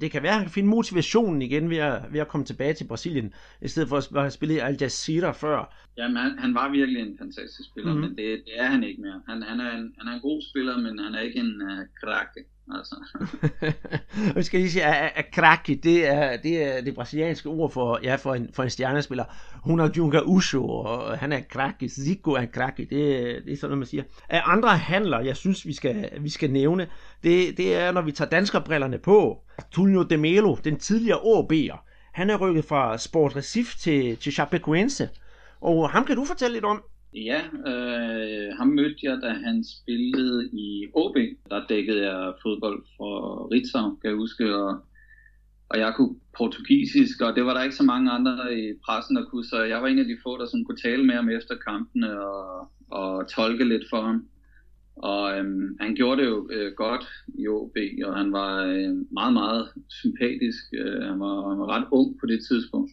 det 0.00 0.10
kan 0.10 0.22
være, 0.22 0.32
at 0.32 0.36
han 0.36 0.44
kan 0.44 0.52
finde 0.52 0.68
motivationen 0.68 1.42
igen 1.42 1.70
ved 1.70 1.76
at, 1.76 2.02
ved 2.12 2.20
at 2.20 2.28
komme 2.28 2.46
tilbage 2.46 2.74
til 2.74 2.86
Brasilien, 2.86 3.32
i 3.62 3.68
stedet 3.68 3.88
for 3.88 3.96
at 3.96 4.08
have 4.20 4.30
spillet 4.30 4.60
Al 4.60 4.76
Jazeera 4.80 5.30
før. 5.32 5.74
Jamen, 5.98 6.16
han, 6.16 6.38
han 6.38 6.54
var 6.54 6.68
virkelig 6.68 7.02
en 7.02 7.18
fantastisk 7.18 7.68
spiller, 7.70 7.92
mm-hmm. 7.92 8.08
men 8.08 8.18
det, 8.18 8.42
det 8.46 8.54
er 8.56 8.66
han 8.66 8.84
ikke 8.84 9.02
mere. 9.02 9.22
Han, 9.28 9.42
han, 9.42 9.60
er 9.60 9.70
en, 9.78 9.94
han 9.98 10.08
er 10.08 10.14
en 10.14 10.20
god 10.20 10.42
spiller, 10.50 10.78
men 10.78 10.98
han 10.98 11.14
er 11.14 11.20
ikke 11.20 11.38
en 11.38 11.62
uh, 11.62 11.84
krakke. 12.00 12.44
Altså. 12.74 12.96
Vi 14.36 14.42
skal 14.42 14.60
lige 14.60 14.70
sige, 14.70 14.84
at, 14.84 15.12
at 15.14 15.24
cracky, 15.34 15.80
det 15.82 16.08
er, 16.08 16.36
det 16.36 16.62
er 16.62 16.80
det 16.80 16.94
brasilianske 16.94 17.48
ord 17.48 17.72
for, 17.72 18.00
ja, 18.02 18.14
for, 18.14 18.34
en, 18.34 18.50
for 18.52 18.62
en 18.62 18.70
stjernespiller. 18.70 19.24
Hun 19.64 19.80
er 19.80 19.90
Junga 19.96 20.20
Uso, 20.24 20.68
og 20.68 21.18
han 21.18 21.32
er 21.32 21.40
cracky. 21.40 21.88
Zico 21.88 22.30
er 22.30 22.46
cracky. 22.46 22.80
Det, 22.80 22.90
det 23.44 23.52
er 23.52 23.56
sådan 23.56 23.68
noget, 23.68 23.78
man 23.78 23.86
siger. 23.86 24.02
Af 24.28 24.42
andre 24.44 24.68
handler, 24.68 25.20
jeg 25.20 25.36
synes, 25.36 25.66
vi 25.66 25.72
skal, 25.78 25.96
vi 26.20 26.28
skal 26.28 26.50
nævne, 26.50 26.84
det, 27.22 27.56
det 27.56 27.68
er, 27.74 27.92
når 27.92 28.02
vi 28.02 28.12
tager 28.12 28.28
danskerbrillerne 28.28 28.98
på. 28.98 29.18
Tulio 29.72 30.02
de 30.02 30.16
Melo, 30.16 30.56
den 30.64 30.76
tidligere 30.78 31.18
OB'er, 31.18 31.78
han 32.12 32.30
er 32.30 32.36
rykket 32.36 32.64
fra 32.64 32.98
Sport 32.98 33.36
Recife 33.36 33.78
til, 33.78 34.16
til 34.16 34.32
Chapecoense. 34.32 35.08
Og 35.60 35.90
ham 35.90 36.04
kan 36.04 36.16
du 36.16 36.24
fortælle 36.24 36.54
lidt 36.54 36.64
om. 36.64 36.82
Ja, 37.14 37.40
øh, 37.70 38.56
ham 38.58 38.68
mødte 38.68 39.00
jeg, 39.02 39.18
da 39.22 39.30
han 39.46 39.64
spillede 39.64 40.48
i 40.52 40.86
OB. 40.94 41.16
Der 41.50 41.66
dækkede 41.68 42.02
jeg 42.10 42.32
fodbold 42.42 42.84
for 42.96 43.12
Ritzau, 43.52 43.94
kan 44.00 44.10
jeg 44.10 44.16
huske, 44.16 44.56
og, 44.56 44.70
og 45.70 45.78
jeg 45.78 45.92
kunne 45.96 46.14
portugisisk, 46.38 47.20
og 47.20 47.36
det 47.36 47.44
var 47.44 47.54
der 47.54 47.62
ikke 47.62 47.76
så 47.76 47.82
mange 47.82 48.10
andre 48.10 48.58
i 48.58 48.72
pressen, 48.84 49.16
der 49.16 49.24
kunne, 49.24 49.44
så 49.44 49.62
jeg 49.62 49.82
var 49.82 49.88
en 49.88 49.98
af 49.98 50.04
de 50.04 50.18
få, 50.22 50.38
der 50.38 50.46
sådan 50.46 50.64
kunne 50.64 50.82
tale 50.88 51.04
med 51.04 51.14
ham 51.14 51.28
efter 51.28 51.54
kampene 51.68 52.20
og, 52.20 52.68
og 52.90 53.28
tolke 53.28 53.64
lidt 53.64 53.86
for 53.90 54.00
ham. 54.02 54.28
Og 54.98 55.38
øhm, 55.38 55.76
han 55.80 55.94
gjorde 55.94 56.22
det 56.22 56.28
jo 56.28 56.48
øh, 56.52 56.72
godt 56.72 57.06
i 57.38 57.48
OB, 57.48 57.76
og 58.04 58.16
han 58.16 58.32
var 58.32 58.64
øh, 58.64 58.94
meget, 59.12 59.32
meget 59.32 59.68
sympatisk. 59.88 60.64
Øh, 60.72 61.02
han, 61.02 61.20
var, 61.20 61.48
han 61.48 61.58
var 61.58 61.68
ret 61.76 61.86
ung 61.90 62.18
på 62.20 62.26
det 62.26 62.40
tidspunkt. 62.48 62.92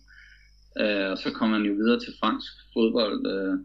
Øh, 0.81 1.11
og 1.11 1.17
så 1.17 1.31
kom 1.33 1.51
han 1.51 1.61
jo 1.61 1.73
videre 1.73 1.99
til 1.99 2.13
fransk 2.19 2.53
fodbold. 2.73 3.27
Øh, 3.33 3.59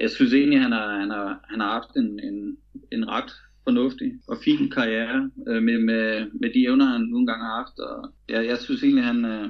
jeg 0.00 0.10
synes 0.10 0.32
egentlig, 0.32 0.60
han 0.60 0.72
har, 0.72 0.98
han 1.00 1.10
har, 1.10 1.44
han 1.50 1.60
har 1.60 1.72
haft 1.72 1.96
en, 1.96 2.20
en, 2.20 2.56
en 2.92 3.08
ret 3.08 3.32
fornuftig 3.64 4.12
og 4.28 4.36
fin 4.44 4.70
karriere 4.70 5.30
øh, 5.48 5.62
med, 5.62 5.78
med, 5.78 6.30
med 6.40 6.50
de 6.54 6.64
evner, 6.64 6.84
han 6.84 7.00
nogle 7.00 7.26
gange 7.26 7.44
har 7.44 7.56
haft. 7.56 7.78
Og 7.78 8.12
jeg, 8.28 8.46
jeg 8.46 8.58
synes 8.58 8.82
egentlig, 8.82 9.04
han, 9.04 9.24
øh, 9.24 9.48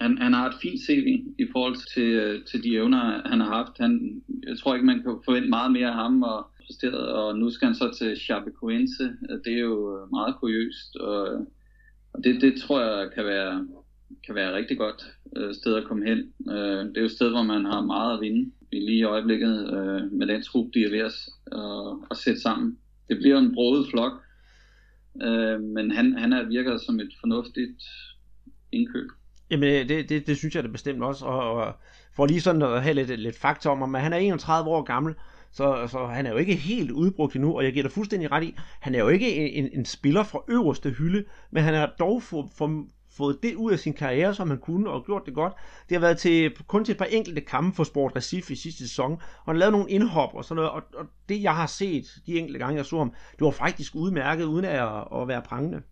han, 0.00 0.18
han 0.18 0.32
har 0.32 0.48
et 0.48 0.54
fint 0.62 0.80
CV 0.86 1.06
i 1.38 1.46
forhold 1.52 1.76
til, 1.94 2.08
øh, 2.12 2.44
til 2.44 2.62
de 2.64 2.74
evner, 2.74 3.28
han 3.28 3.40
har 3.40 3.54
haft. 3.54 3.78
Han, 3.80 4.22
jeg 4.48 4.58
tror 4.58 4.74
ikke, 4.74 4.86
man 4.86 5.02
kan 5.02 5.20
forvente 5.24 5.48
meget 5.48 5.72
mere 5.72 5.88
af 5.88 5.94
ham, 5.94 6.22
og, 6.22 6.46
og 6.92 7.38
nu 7.38 7.50
skal 7.50 7.66
han 7.66 7.74
så 7.74 7.94
til 7.98 8.16
Chapecoense. 8.16 9.04
Det 9.44 9.52
er 9.52 9.60
jo 9.60 9.98
øh, 9.98 10.10
meget 10.10 10.36
kuriøst, 10.40 10.96
og, 10.96 11.46
og 12.12 12.24
det, 12.24 12.42
det 12.42 12.62
tror 12.62 12.80
jeg 12.80 13.10
kan 13.14 13.24
være, 13.24 13.66
kan 14.26 14.34
være 14.34 14.54
rigtig 14.54 14.78
godt 14.78 15.04
øh, 15.36 15.54
sted 15.54 15.76
at 15.76 15.84
komme 15.84 16.06
hen. 16.06 16.18
Øh, 16.50 16.84
det 16.84 16.96
er 16.96 17.00
jo 17.00 17.06
et 17.06 17.10
sted, 17.10 17.30
hvor 17.30 17.42
man 17.42 17.64
har 17.64 17.80
meget 17.80 18.14
at 18.14 18.20
vinde 18.20 18.52
lige 18.72 18.98
i 18.98 19.02
øjeblikket 19.02 19.74
øh, 19.74 20.12
med 20.12 20.26
den 20.26 20.42
trup, 20.42 20.66
de 20.74 20.84
er 20.84 20.90
ved 20.90 20.98
at, 20.98 21.14
øh, 21.56 22.06
at 22.10 22.16
sætte 22.16 22.40
sammen. 22.40 22.78
Det 23.08 23.16
bliver 23.16 23.38
en 23.38 23.54
broet 23.54 23.86
flok, 23.90 24.12
øh, 25.22 25.60
men 25.60 25.90
han, 25.90 26.18
han 26.18 26.32
er 26.32 26.48
virker 26.48 26.78
som 26.78 27.00
et 27.00 27.12
fornuftigt 27.20 27.82
indkøb. 28.72 29.08
Jamen, 29.50 29.68
øh, 29.68 29.88
det, 29.88 30.08
det, 30.08 30.26
det 30.26 30.36
synes 30.36 30.54
jeg 30.54 30.62
det 30.62 30.72
bestemt 30.72 31.02
også, 31.02 31.24
og, 31.24 31.52
og 31.52 31.74
for 32.16 32.26
lige 32.26 32.40
sådan 32.40 32.62
at 32.62 32.82
have 32.82 32.94
lidt, 32.94 33.20
lidt 33.20 33.38
fakta 33.38 33.68
om 33.68 33.78
ham, 33.78 33.88
men 33.88 34.00
han 34.00 34.12
er 34.12 34.16
31 34.16 34.70
år 34.70 34.82
gammel, 34.82 35.14
så, 35.52 35.86
så 35.86 36.06
han 36.06 36.26
er 36.26 36.30
jo 36.30 36.36
ikke 36.36 36.54
helt 36.54 36.90
udbrugt 36.90 37.34
endnu, 37.34 37.56
og 37.56 37.64
jeg 37.64 37.72
giver 37.72 37.82
dig 37.82 37.92
fuldstændig 37.92 38.32
ret 38.32 38.44
i, 38.44 38.54
han 38.80 38.94
er 38.94 38.98
jo 38.98 39.08
ikke 39.08 39.52
en, 39.52 39.68
en 39.72 39.84
spiller 39.84 40.22
fra 40.22 40.38
øverste 40.48 40.90
hylde, 40.90 41.24
men 41.50 41.62
han 41.62 41.74
har 41.74 41.94
dog 41.98 42.22
for, 42.22 42.48
for, 42.56 42.84
fået 43.16 43.38
det 43.42 43.54
ud 43.54 43.72
af 43.72 43.78
sin 43.78 43.92
karriere, 43.92 44.34
som 44.34 44.50
han 44.50 44.58
kunne, 44.58 44.90
og 44.90 45.04
gjort 45.04 45.22
det 45.26 45.34
godt. 45.34 45.52
Det 45.88 45.94
har 45.94 46.00
været 46.00 46.18
til, 46.18 46.56
kun 46.66 46.84
til 46.84 46.92
et 46.92 46.98
par 46.98 47.04
enkelte 47.04 47.40
kampe 47.40 47.76
for 47.76 47.84
Sport 47.84 48.12
Recife 48.16 48.52
i 48.52 48.56
sidste 48.56 48.88
sæson, 48.88 49.12
og 49.12 49.52
han 49.52 49.56
lavede 49.56 49.72
nogle 49.72 49.90
indhop 49.90 50.34
og 50.34 50.44
sådan 50.44 50.56
noget, 50.56 50.70
og, 50.70 50.82
og 50.94 51.06
det 51.28 51.42
jeg 51.42 51.56
har 51.56 51.66
set 51.66 52.04
de 52.26 52.38
enkelte 52.38 52.58
gange, 52.58 52.76
jeg 52.76 52.86
så 52.86 52.98
ham, 52.98 53.12
det 53.32 53.44
var 53.44 53.50
faktisk 53.50 53.94
udmærket, 53.94 54.44
uden 54.44 54.64
at, 54.64 55.04
at 55.14 55.28
være 55.28 55.42
prangende. 55.42 55.82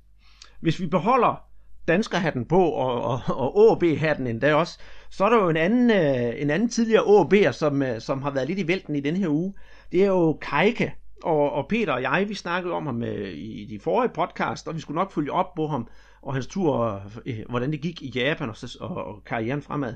Hvis 0.61 0.81
vi 0.81 0.87
beholder 0.87 1.49
danskerhatten 1.88 2.45
på, 2.45 2.64
og, 2.64 3.03
og, 3.03 3.57
og 3.57 3.73
AB-hatten 3.73 4.27
endda 4.27 4.55
også, 4.55 4.79
så 5.11 5.25
er 5.25 5.29
der 5.29 5.37
jo 5.37 5.49
en 5.49 5.57
anden, 5.57 5.90
øh, 5.90 6.43
en 6.43 6.51
anden 6.51 6.69
tidligere 6.69 7.03
AB'er, 7.03 7.53
som, 7.53 7.83
øh, 7.83 8.01
som 8.01 8.23
har 8.23 8.31
været 8.31 8.49
lidt 8.49 8.59
i 8.59 8.69
vælten 8.69 8.97
i 8.97 9.01
den 9.01 9.16
her 9.16 9.29
uge. 9.29 9.55
Det 9.93 10.03
er 10.03 10.07
jo 10.07 10.38
Kajke, 10.43 10.95
og, 11.25 11.53
og 11.53 11.69
Peter 11.69 11.93
og 11.93 12.03
jeg, 12.03 12.25
vi 12.29 12.35
snakkede 12.35 12.75
om 12.75 12.87
ham 12.87 13.03
øh, 13.03 13.33
i 13.35 13.66
de 13.71 13.81
forrige 13.81 14.12
podcast, 14.14 14.69
og 14.69 14.75
vi 14.75 14.81
skulle 14.81 14.99
nok 14.99 15.12
følge 15.12 15.33
op 15.33 15.55
på 15.55 15.66
ham 15.66 15.88
og 16.23 16.35
hans 16.35 16.47
tur, 16.47 17.03
øh, 17.27 17.38
hvordan 17.49 17.73
det 17.73 17.81
gik 17.81 18.03
i 18.03 18.12
Japan 18.14 18.49
og, 18.49 18.57
og, 18.81 19.05
og 19.05 19.25
karrieren 19.25 19.62
fremad. 19.62 19.95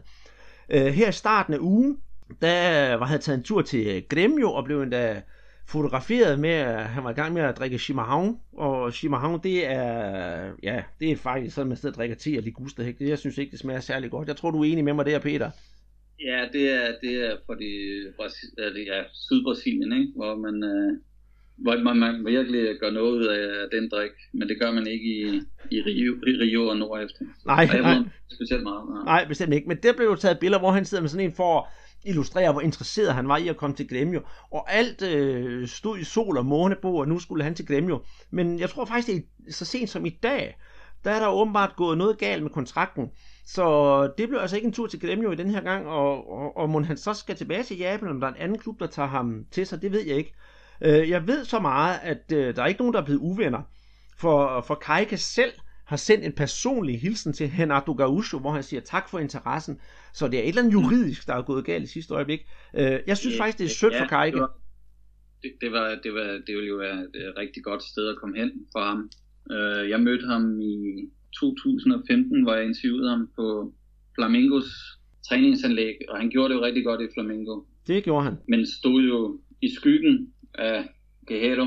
Øh, 0.69 0.87
her 0.87 1.09
i 1.09 1.13
starten 1.13 1.55
af 1.55 1.59
ugen, 1.59 1.97
der 2.43 2.93
øh, 2.95 3.01
var 3.01 3.07
han 3.07 3.21
taget 3.21 3.39
en 3.39 3.45
tur 3.45 3.63
til 3.63 4.05
Gremio 4.09 4.53
og 4.53 4.65
blev 4.65 4.83
endda 4.83 5.23
fotograferet 5.69 6.39
med, 6.39 6.51
at 6.51 6.85
han 6.85 7.05
var 7.05 7.11
i 7.11 7.15
gang 7.15 7.35
med 7.35 7.43
at 7.43 7.59
drikke 7.59 7.77
Chimarrón, 7.77 8.57
og 8.57 8.89
Chimarrón, 8.89 9.41
det 9.43 9.67
er, 9.67 10.53
ja, 10.63 10.83
det 11.01 11.11
er 11.11 11.17
faktisk 11.17 11.55
sådan, 11.55 11.69
man 11.69 11.77
sidder 11.77 11.93
og 11.93 11.97
drikker 11.97 12.17
te 12.17 12.39
og? 12.39 12.45
Det, 12.99 13.09
jeg 13.09 13.19
synes 13.19 13.39
ikke, 13.39 13.51
det 13.51 13.59
smager 13.59 13.81
særlig 13.81 14.11
godt. 14.11 14.29
Jeg 14.29 14.37
tror, 14.37 14.51
du 14.51 14.61
er 14.61 14.65
enig 14.65 14.85
med 14.85 14.93
mig 14.93 15.07
der, 15.07 15.19
Peter. 15.19 15.51
Ja, 16.21 16.49
det 16.53 16.71
er, 16.71 16.87
det 17.03 17.15
er 17.31 17.37
for 17.47 17.55
de, 17.55 17.73
det 18.57 18.87
ja, 18.87 19.03
Sydbrasilien, 19.13 19.93
ikke? 19.93 20.13
hvor 20.17 20.37
man, 20.37 20.65
øh, 20.65 20.93
hvor 21.57 21.79
man, 21.83 21.97
man 21.97 22.27
virkelig 22.27 22.79
gør 22.81 22.91
noget 22.91 23.13
ud 23.13 23.27
af 23.27 23.69
den 23.73 23.91
drik, 23.91 24.11
men 24.33 24.49
det 24.49 24.61
gør 24.61 24.73
man 24.73 24.87
ikke 24.87 25.05
i, 25.05 25.41
i 25.71 25.83
Rio, 25.83 26.13
i 26.27 26.33
Rio 26.43 26.67
og 26.67 26.77
nordefter. 26.77 27.25
Nej, 27.47 27.69
og 27.73 27.81
nej. 27.81 27.97
specielt 28.33 28.63
meget. 28.63 28.89
Nej. 28.89 29.05
Nej, 29.05 29.29
bestemt 29.29 29.53
ikke. 29.53 29.69
Men 29.69 29.77
der 29.83 29.93
blev 29.97 30.07
jo 30.07 30.15
taget 30.15 30.39
billeder, 30.39 30.61
hvor 30.61 30.71
han 30.71 30.85
sidder 30.85 31.03
med 31.03 31.09
sådan 31.09 31.27
en 31.27 31.33
for 31.33 31.69
at 32.05 32.11
illustrere, 32.11 32.53
hvor 32.53 32.61
interesseret 32.61 33.15
han 33.15 33.29
var 33.29 33.37
i 33.37 33.49
at 33.49 33.57
komme 33.57 33.77
til 33.77 33.89
Gremio. 33.89 34.23
Og 34.51 34.73
alt 34.73 35.03
øh, 35.03 35.69
stod 35.69 35.99
i 35.99 36.05
sol 36.05 36.39
og 36.39 36.47
månebo, 36.47 36.97
og 36.97 37.09
nu 37.09 37.19
skulle 37.19 37.45
han 37.45 37.55
til 37.55 37.67
Gremio. 37.67 38.03
Men 38.31 38.59
jeg 38.59 38.71
tror 38.71 38.85
faktisk, 38.85 39.09
det 39.09 39.25
er 39.49 39.53
så 39.53 39.65
sent 39.65 39.91
som 39.91 40.07
i 40.07 40.19
dag, 40.23 40.57
der 41.05 41.11
er 41.11 41.21
der 41.21 41.29
åbenbart 41.29 41.77
gået 41.77 41.99
noget 41.99 42.19
galt 42.19 42.43
med 42.43 42.51
kontrakten. 42.51 43.11
Så 43.47 44.03
det 44.19 44.29
blev 44.29 44.39
altså 44.41 44.57
ikke 44.57 44.67
en 44.67 44.73
tur 44.73 44.87
til 44.87 45.01
Gremio 45.01 45.31
i 45.31 45.37
den 45.37 45.51
her 45.51 45.61
gang, 45.61 45.87
og, 45.87 46.33
og, 46.33 46.57
og 46.57 46.71
må 46.71 46.83
han 46.83 46.97
så 46.97 47.15
skal 47.15 47.37
tilbage 47.37 47.63
til 47.63 47.79
Japan, 47.79 48.09
om 48.09 48.21
der 48.21 48.27
er 48.27 48.33
en 48.33 48.41
anden 48.41 48.59
klub, 48.59 48.81
der 48.81 48.87
tager 48.87 49.09
ham 49.09 49.45
til 49.51 49.67
sig, 49.67 49.83
det 49.83 49.93
ved 49.93 50.07
jeg 50.07 50.17
ikke. 50.17 50.35
Øh, 50.81 51.11
jeg 51.11 51.27
ved 51.27 51.45
så 51.45 51.59
meget, 51.59 51.99
at 52.03 52.33
øh, 52.33 52.57
der 52.57 52.63
er 52.63 52.67
ikke 52.67 52.81
nogen, 52.81 52.95
der 52.95 53.01
er 53.01 53.05
blevet 53.05 53.21
uvenner. 53.21 53.63
For, 54.19 54.61
for 54.61 54.75
Kajke 54.75 55.17
selv 55.17 55.53
har 55.85 55.97
sendt 55.97 56.25
en 56.25 56.33
personlig 56.33 57.01
hilsen 57.01 57.33
til 57.33 57.51
Renato 57.59 57.93
Gaúcho, 57.93 58.39
hvor 58.39 58.51
han 58.51 58.63
siger 58.63 58.81
tak 58.81 59.09
for 59.09 59.19
interessen. 59.19 59.81
Så 60.13 60.29
det 60.29 60.39
er 60.39 60.43
et 60.43 60.49
eller 60.49 60.63
andet 60.63 60.73
juridisk, 60.73 61.27
der 61.27 61.35
er 61.35 61.43
gået 61.43 61.65
galt 61.65 61.85
i 61.85 61.93
sidste 61.93 62.15
øjeblik. 62.15 62.41
Øh, 62.75 62.99
jeg 63.07 63.17
synes 63.17 63.37
faktisk, 63.37 63.59
det 63.59 63.65
er 63.65 63.69
sødt 63.69 63.95
for 63.99 64.07
Kajke. 64.07 64.37
Det 64.37 65.53
det, 65.61 65.73
var, 65.73 65.99
det, 66.03 66.15
var, 66.15 66.41
det 66.47 66.55
ville 66.57 66.69
jo 66.69 66.77
være 66.77 67.01
et 67.01 67.35
rigtig 67.39 67.65
godt 67.65 67.83
sted 67.83 68.09
at 68.09 68.17
komme 68.21 68.37
hen 68.37 68.51
for 68.73 68.85
ham. 68.85 69.11
Øh, 69.51 69.91
jeg 69.91 70.01
mødte 70.01 70.27
ham 70.27 70.61
i 70.61 70.75
2015, 71.41 72.43
hvor 72.43 72.55
jeg 72.55 72.65
interviewede 72.65 73.11
ham 73.11 73.29
på 73.37 73.73
Flamingos 74.15 74.65
træningsanlæg, 75.29 75.97
og 76.09 76.19
han 76.19 76.31
gjorde 76.31 76.49
det 76.49 76.61
jo 76.61 76.65
rigtig 76.65 76.85
godt 76.85 77.01
i 77.01 77.09
Flamingo. 77.15 77.63
Det 77.87 78.05
gjorde 78.05 78.25
han. 78.25 78.37
Men 78.49 78.67
stod 78.67 79.03
jo 79.03 79.41
i 79.63 79.75
skyggen 79.75 80.33
af 80.55 80.89
Guerrero, 81.27 81.67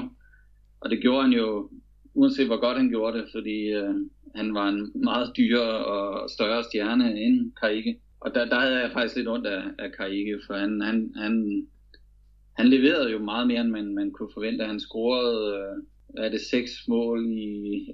og 0.80 0.90
det 0.90 1.02
gjorde 1.02 1.24
han 1.24 1.34
jo, 1.34 1.70
uanset 2.18 2.48
hvor 2.48 2.60
godt 2.66 2.78
han 2.78 2.90
gjorde 2.90 3.18
det, 3.18 3.28
fordi 3.36 3.58
øh, 3.80 3.96
han 4.36 4.54
var 4.54 4.68
en 4.70 4.92
meget 4.96 5.32
dyrere 5.38 5.86
og 5.86 6.30
større 6.30 6.64
stjerne 6.64 7.22
end 7.22 7.52
Karike. 7.62 8.00
Og 8.20 8.36
der, 8.36 8.46
der 8.46 8.60
havde 8.60 8.80
jeg 8.80 8.92
faktisk 8.94 9.16
lidt 9.16 9.28
ondt 9.28 9.48
af, 9.48 9.64
af 9.80 9.92
Karike, 9.92 10.40
for 10.48 10.54
han, 10.54 10.82
han, 10.82 11.12
han, 11.16 11.34
han 12.58 12.68
leverede 12.68 13.12
jo 13.12 13.20
meget 13.20 13.48
mere, 13.48 13.62
end 13.62 13.70
man, 13.70 13.96
man 13.96 14.12
kunne 14.12 14.30
forvente. 14.34 14.66
Han 14.66 14.80
scorede, 14.80 15.58
øh, 15.58 16.24
er 16.24 16.30
det 16.30 16.42
seks 16.42 16.72
mål 16.88 17.26
i 17.26 17.88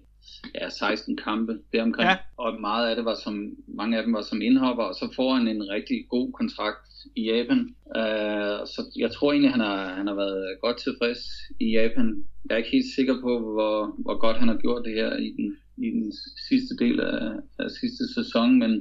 ja, 0.55 0.69
16 0.69 1.17
kampe 1.17 1.59
deromkring. 1.73 2.09
Ja. 2.09 2.17
Og 2.37 2.61
meget 2.61 2.89
af 2.89 2.95
det 2.95 3.05
var 3.05 3.15
som, 3.23 3.51
mange 3.67 3.97
af 3.97 4.03
dem 4.03 4.13
var 4.13 4.21
som 4.21 4.41
indhopper, 4.41 4.83
og 4.83 4.95
så 4.95 5.13
får 5.15 5.33
han 5.33 5.47
en 5.47 5.69
rigtig 5.69 6.05
god 6.09 6.31
kontrakt 6.31 6.92
i 7.15 7.23
Japan. 7.31 7.59
Uh, 7.85 8.59
så 8.73 8.79
jeg 9.03 9.11
tror 9.11 9.31
egentlig, 9.31 9.51
han 9.51 9.59
har, 9.59 9.93
han 9.93 10.07
har 10.07 10.15
været 10.15 10.57
godt 10.61 10.77
tilfreds 10.77 11.21
i 11.59 11.71
Japan. 11.71 12.25
Jeg 12.45 12.53
er 12.53 12.57
ikke 12.57 12.77
helt 12.77 12.95
sikker 12.95 13.15
på, 13.21 13.39
hvor, 13.39 13.95
hvor 14.03 14.17
godt 14.17 14.37
han 14.37 14.47
har 14.47 14.57
gjort 14.57 14.85
det 14.85 14.93
her 14.93 15.17
i 15.17 15.29
den, 15.37 15.57
i 15.77 15.89
den 15.89 16.13
sidste 16.49 16.73
del 16.83 16.99
af, 16.99 17.19
af 17.59 17.69
sidste 17.71 18.03
sæson, 18.13 18.59
men 18.59 18.71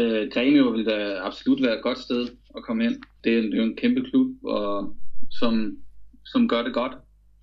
uh, 0.00 0.22
Gremio 0.32 0.68
vil 0.68 0.86
da 0.86 1.18
absolut 1.28 1.62
være 1.62 1.76
et 1.76 1.82
godt 1.82 1.98
sted 1.98 2.28
at 2.56 2.62
komme 2.62 2.84
ind. 2.84 2.96
Det 3.24 3.38
er, 3.38 3.42
det 3.42 3.54
er 3.54 3.58
jo 3.58 3.70
en 3.70 3.76
kæmpe 3.76 4.02
klub, 4.10 4.28
og, 4.44 4.96
som, 5.40 5.76
som 6.24 6.48
gør 6.48 6.62
det 6.62 6.74
godt 6.74 6.92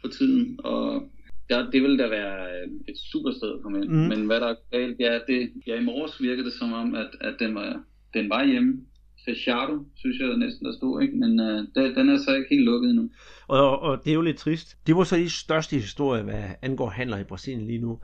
for 0.02 0.08
tiden, 0.08 0.60
og 0.64 1.10
ja, 1.50 1.66
det 1.72 1.82
ville 1.82 1.98
da 1.98 2.08
være 2.08 2.64
et 2.90 2.98
super 3.12 3.32
sted 3.32 3.54
at 3.54 3.62
komme 3.62 3.78
ind. 3.82 3.90
Mm. 3.90 4.08
Men 4.12 4.26
hvad 4.26 4.40
der 4.40 4.48
er 4.48 4.56
galt, 4.72 5.00
ja, 5.00 5.20
det, 5.28 5.52
ja, 5.68 5.80
i 5.80 5.84
morges 5.84 6.22
virkede 6.22 6.46
det 6.46 6.54
som 6.54 6.74
om, 6.74 6.96
at, 6.96 7.10
at 7.22 7.36
den, 7.40 7.56
var, 7.56 7.84
den 8.14 8.30
var 8.30 8.46
hjemme. 8.46 8.86
Fechado, 9.26 9.86
synes 9.96 10.20
jeg 10.20 10.38
næsten, 10.38 10.66
der 10.66 10.74
stod, 10.78 11.02
ikke? 11.02 11.18
men 11.18 11.40
uh, 11.40 11.58
den, 11.76 11.96
den 11.96 12.10
er 12.10 12.18
så 12.18 12.36
ikke 12.36 12.48
helt 12.50 12.66
lukket 12.66 12.90
endnu. 12.90 13.10
Og, 13.48 13.80
og 13.80 14.04
det 14.04 14.10
er 14.10 14.16
jo 14.16 14.22
lidt 14.22 14.38
trist. 14.38 14.78
Det 14.88 14.96
var 14.96 15.04
så 15.04 15.16
de 15.16 15.30
største 15.30 15.76
historier, 15.76 16.24
hvad 16.24 16.44
angår 16.62 16.90
handler 16.90 17.18
i 17.18 17.24
Brasilien 17.24 17.68
lige 17.68 17.80
nu. 17.80 18.00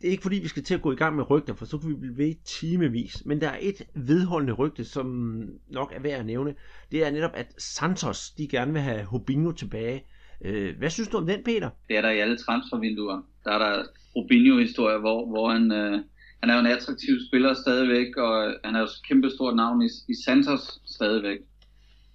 Det 0.00 0.08
er 0.08 0.10
ikke 0.10 0.22
fordi, 0.22 0.36
vi 0.36 0.48
skal 0.48 0.62
til 0.62 0.74
at 0.74 0.82
gå 0.82 0.92
i 0.92 0.96
gang 0.96 1.16
med 1.16 1.30
rygter, 1.30 1.54
for 1.54 1.64
så 1.64 1.78
kan 1.78 1.90
vi 1.90 1.94
blive 1.94 2.18
ved 2.18 2.34
timevis. 2.44 3.22
Men 3.26 3.40
der 3.40 3.48
er 3.48 3.58
et 3.60 3.82
vedholdende 3.94 4.52
rygte, 4.52 4.84
som 4.84 5.06
nok 5.68 5.92
er 5.96 6.00
værd 6.00 6.20
at 6.20 6.26
nævne. 6.26 6.54
Det 6.92 7.06
er 7.06 7.10
netop, 7.10 7.30
at 7.34 7.54
Santos, 7.58 8.30
de 8.30 8.48
gerne 8.48 8.72
vil 8.72 8.82
have 8.82 9.04
Hobinho 9.04 9.52
tilbage. 9.52 10.04
Øh, 10.44 10.78
hvad 10.78 10.90
synes 10.90 11.08
du 11.08 11.16
om 11.16 11.26
den, 11.26 11.44
Peter? 11.44 11.70
Det 11.88 11.96
er 11.96 12.02
der 12.02 12.10
i 12.10 12.18
alle 12.18 12.36
transfervinduer. 12.36 13.22
Der 13.44 13.52
er 13.52 13.58
der 13.58 13.84
Robinho-historier, 14.16 14.98
hvor, 14.98 15.28
hvor 15.28 15.50
han, 15.52 15.72
øh, 15.72 16.00
han 16.42 16.50
er 16.50 16.54
jo 16.54 16.60
en 16.60 16.66
attraktiv 16.66 17.14
spiller 17.28 17.54
stadigvæk, 17.54 18.16
og 18.16 18.54
han 18.64 18.74
er 18.74 18.78
jo 18.78 18.84
et 18.84 19.02
kæmpe 19.08 19.30
stort 19.30 19.56
navn 19.56 19.82
i, 19.82 19.88
i 20.08 20.14
Santos 20.24 20.80
stadigvæk. 20.86 21.38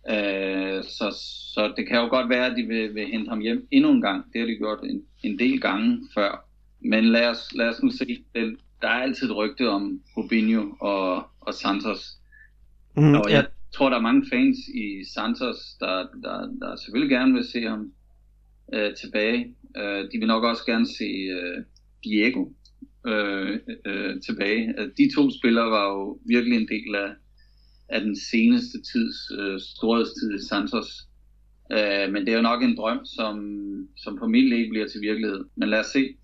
Øh, 0.09 0.83
så, 0.83 1.15
så 1.53 1.73
det 1.77 1.87
kan 1.87 1.97
jo 1.97 2.07
godt 2.07 2.29
være, 2.29 2.45
at 2.45 2.57
de 2.57 2.63
vil, 2.63 2.95
vil 2.95 3.07
hente 3.07 3.29
ham 3.29 3.39
hjem 3.39 3.67
endnu 3.71 3.91
en 3.91 4.01
gang. 4.01 4.33
Det 4.33 4.41
har 4.41 4.47
de 4.47 4.55
gjort 4.55 4.79
en, 4.83 5.03
en 5.23 5.39
del 5.39 5.61
gange 5.61 5.99
før. 6.13 6.45
Men 6.79 7.05
lad 7.05 7.27
os, 7.27 7.53
lad 7.55 7.69
os 7.69 7.83
nu 7.83 7.91
se. 7.91 8.23
Den, 8.35 8.57
der 8.81 8.87
er 8.87 9.01
altid 9.01 9.29
et 9.29 9.35
rygte 9.35 9.69
om 9.69 10.01
Robinho 10.17 10.75
og, 10.79 11.23
og 11.39 11.53
Santos. 11.53 12.17
Mm, 12.95 13.13
Og 13.13 13.31
jeg 13.31 13.47
tror, 13.73 13.89
der 13.89 13.97
er 13.97 14.01
mange 14.01 14.25
fans 14.29 14.57
i 14.57 15.03
Santos, 15.13 15.57
der, 15.79 16.07
der, 16.23 16.47
der 16.61 16.75
selvfølgelig 16.75 17.17
gerne 17.17 17.33
vil 17.33 17.45
se 17.51 17.61
ham 17.61 17.91
øh, 18.73 18.95
tilbage. 18.95 19.55
Øh, 19.77 20.11
de 20.11 20.17
vil 20.19 20.27
nok 20.27 20.43
også 20.43 20.65
gerne 20.65 20.87
se 20.87 21.05
øh, 21.05 21.63
Diego 22.03 22.45
øh, 23.07 23.59
øh, 23.85 24.21
tilbage. 24.21 24.73
De 24.97 25.15
to 25.15 25.31
spillere 25.39 25.71
var 25.71 25.85
jo 25.93 26.19
virkelig 26.27 26.57
en 26.57 26.67
del 26.67 26.95
af, 26.95 27.09
af 27.89 28.01
den 28.01 28.15
seneste 28.31 28.77
tids 28.91 29.17
øh, 29.39 29.59
storhedstid 29.59 30.35
i 30.35 30.47
Santos. 30.49 30.89
Øh, 31.71 32.13
men 32.13 32.25
det 32.25 32.29
er 32.29 32.37
jo 32.37 32.41
nok 32.41 32.63
en 32.63 32.77
drøm, 32.77 33.05
som, 33.05 33.35
som 33.97 34.17
formentlig 34.19 34.57
ikke 34.59 34.69
bliver 34.69 34.87
til 34.87 35.01
virkelighed. 35.01 35.45
Men 35.55 35.69
lad 35.69 35.79
os 35.79 35.85
se. 35.85 36.15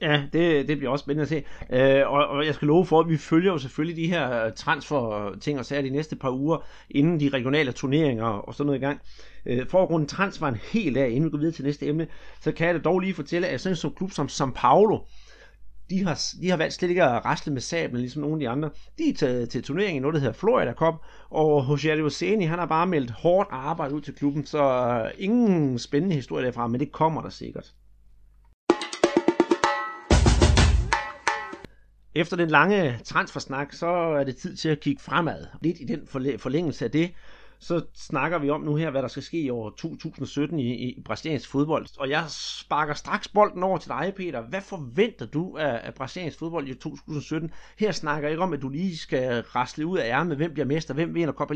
Ja, 0.00 0.22
det, 0.32 0.68
det 0.68 0.78
bliver 0.78 0.90
også 0.90 1.02
spændende 1.02 1.22
at 1.22 1.28
se. 1.28 1.42
Øh, 1.72 2.10
og, 2.10 2.26
og 2.26 2.46
jeg 2.46 2.54
skal 2.54 2.68
love 2.68 2.86
for, 2.86 3.00
at 3.00 3.08
vi 3.08 3.16
følger 3.16 3.52
jo 3.52 3.58
selvfølgelig 3.58 3.96
de 3.96 4.08
her 4.08 4.50
transfer-ting 4.50 5.58
og 5.58 5.64
sager 5.64 5.82
de 5.82 5.90
næste 5.90 6.16
par 6.16 6.30
uger, 6.30 6.66
inden 6.90 7.20
de 7.20 7.28
regionale 7.28 7.72
turneringer 7.72 8.24
og 8.24 8.54
sådan 8.54 8.66
noget 8.66 8.78
i 8.78 8.84
gang. 8.84 9.00
Øh, 9.46 9.66
for 9.68 9.82
at 9.82 9.90
runde 9.90 10.06
transferen 10.06 10.54
helt 10.72 10.96
af, 10.96 11.08
inden 11.08 11.24
vi 11.24 11.30
går 11.30 11.38
videre 11.38 11.54
til 11.54 11.64
næste 11.64 11.86
emne, 11.86 12.06
så 12.40 12.52
kan 12.52 12.66
jeg 12.66 12.74
da 12.74 12.80
dog 12.80 13.00
lige 13.00 13.14
fortælle, 13.14 13.48
at 13.48 13.60
sådan 13.60 13.72
en 13.72 13.76
som 13.76 13.94
klub 13.94 14.10
som 14.10 14.26
São 14.26 14.52
Paulo, 14.54 14.98
de 15.90 16.04
har, 16.04 16.20
de 16.40 16.50
har 16.50 16.56
valgt 16.56 16.74
slet 16.74 16.88
ikke 16.88 17.04
at 17.04 17.24
rasle 17.24 17.52
med 17.52 17.60
sablen, 17.60 18.00
ligesom 18.00 18.22
nogle 18.22 18.34
af 18.36 18.40
de 18.40 18.48
andre. 18.48 18.70
De 18.98 19.08
er 19.08 19.14
taget 19.14 19.50
til 19.50 19.62
turneringen 19.62 19.96
i 19.96 20.00
noget, 20.00 20.14
der 20.14 20.20
hedder 20.20 20.34
Florida 20.34 20.72
Cup, 20.72 20.94
og 21.30 21.66
Jose 21.70 21.94
Luceni, 21.94 22.44
han 22.44 22.58
har 22.58 22.66
bare 22.66 22.86
meldt 22.86 23.10
hårdt 23.10 23.48
arbejde 23.52 23.94
ud 23.94 24.00
til 24.00 24.14
klubben, 24.14 24.46
så 24.46 24.62
øh, 24.62 25.10
ingen 25.18 25.78
spændende 25.78 26.16
historie 26.16 26.46
derfra, 26.46 26.66
men 26.66 26.80
det 26.80 26.92
kommer 26.92 27.22
der 27.22 27.30
sikkert. 27.30 27.74
Efter 32.14 32.36
den 32.36 32.48
lange 32.48 32.98
transfersnak, 33.04 33.72
så 33.72 33.86
er 33.86 34.24
det 34.24 34.36
tid 34.36 34.56
til 34.56 34.68
at 34.68 34.80
kigge 34.80 35.02
fremad. 35.02 35.46
Lidt 35.62 35.76
i 35.80 35.84
den 35.84 36.06
forlængelse 36.38 36.84
af 36.84 36.90
det, 36.90 37.10
så 37.60 37.84
snakker 37.94 38.38
vi 38.38 38.50
om 38.50 38.60
nu 38.60 38.74
her, 38.74 38.90
hvad 38.90 39.02
der 39.02 39.08
skal 39.08 39.22
ske 39.22 39.40
i 39.40 39.50
år 39.50 39.70
2017 39.70 40.58
i, 40.58 40.74
i 40.74 41.02
brasiliansk 41.04 41.50
fodbold. 41.50 41.86
Og 41.98 42.10
jeg 42.10 42.24
sparker 42.28 42.94
straks 42.94 43.28
bolden 43.28 43.62
over 43.62 43.78
til 43.78 43.88
dig, 43.88 44.12
Peter. 44.16 44.42
Hvad 44.42 44.60
forventer 44.60 45.26
du 45.26 45.56
af, 45.56 45.80
af 45.84 45.94
brasiliansk 45.94 46.38
fodbold 46.38 46.68
i 46.68 46.74
2017? 46.74 47.50
Her 47.78 47.92
snakker 47.92 48.28
jeg 48.28 48.32
ikke 48.32 48.42
om, 48.42 48.52
at 48.52 48.62
du 48.62 48.68
lige 48.68 48.96
skal 48.96 49.42
rasle 49.42 49.86
ud 49.86 49.98
af 49.98 50.08
ærmet, 50.08 50.36
hvem 50.36 50.52
bliver 50.52 50.66
mester, 50.66 50.94
hvem 50.94 51.14
vinder 51.14 51.32
Copa 51.32 51.54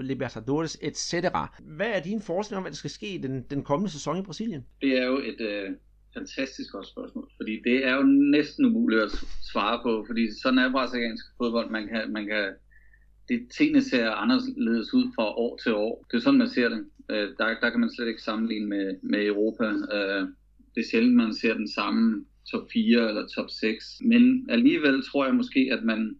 Libertadores, 0.00 0.78
etc. 0.82 1.14
Hvad 1.60 1.90
er 1.94 2.00
din 2.00 2.22
forestillinger 2.22 2.58
om, 2.58 2.62
hvad 2.62 2.70
der 2.70 2.76
skal 2.76 2.90
ske 2.90 3.20
den, 3.22 3.42
den 3.50 3.62
kommende 3.62 3.92
sæson 3.92 4.18
i 4.18 4.22
Brasilien? 4.22 4.64
Det 4.80 4.98
er 4.98 5.04
jo 5.04 5.18
et 5.18 5.40
øh, 5.40 5.70
fantastisk 6.14 6.72
godt 6.72 6.86
spørgsmål, 6.86 7.28
fordi 7.36 7.60
det 7.64 7.86
er 7.86 7.94
jo 7.94 8.02
næsten 8.36 8.64
umuligt 8.64 9.02
at 9.02 9.10
svare 9.52 9.80
på, 9.82 10.04
fordi 10.08 10.24
sådan 10.42 10.58
er 10.58 10.72
brasiliansk 10.72 11.24
fodbold. 11.38 11.70
Man 11.70 11.88
kan, 11.88 12.12
man 12.12 12.26
kan 12.26 12.44
det, 13.28 13.48
tingene 13.58 13.82
ser 13.82 14.10
anderledes 14.10 14.94
ud 14.94 15.12
fra 15.14 15.24
år 15.24 15.56
til 15.62 15.74
år. 15.74 16.06
Det 16.10 16.16
er 16.16 16.20
sådan, 16.20 16.38
man 16.38 16.50
ser 16.50 16.68
det. 16.68 16.86
Øh, 17.10 17.28
der, 17.38 17.54
der 17.60 17.70
kan 17.70 17.80
man 17.80 17.94
slet 17.94 18.08
ikke 18.08 18.22
sammenligne 18.22 18.66
med, 18.66 18.96
med 19.02 19.26
Europa. 19.26 19.64
Øh, 19.64 20.28
det 20.74 20.80
er 20.80 20.88
sjældent, 20.90 21.16
man 21.16 21.34
ser 21.34 21.54
den 21.54 21.68
samme 21.68 22.24
top 22.50 22.68
4 22.72 23.08
eller 23.08 23.26
top 23.26 23.50
6. 23.50 24.00
Men 24.04 24.46
alligevel 24.50 25.02
tror 25.02 25.24
jeg 25.24 25.34
måske, 25.34 25.68
at 25.72 25.84
man 25.84 26.16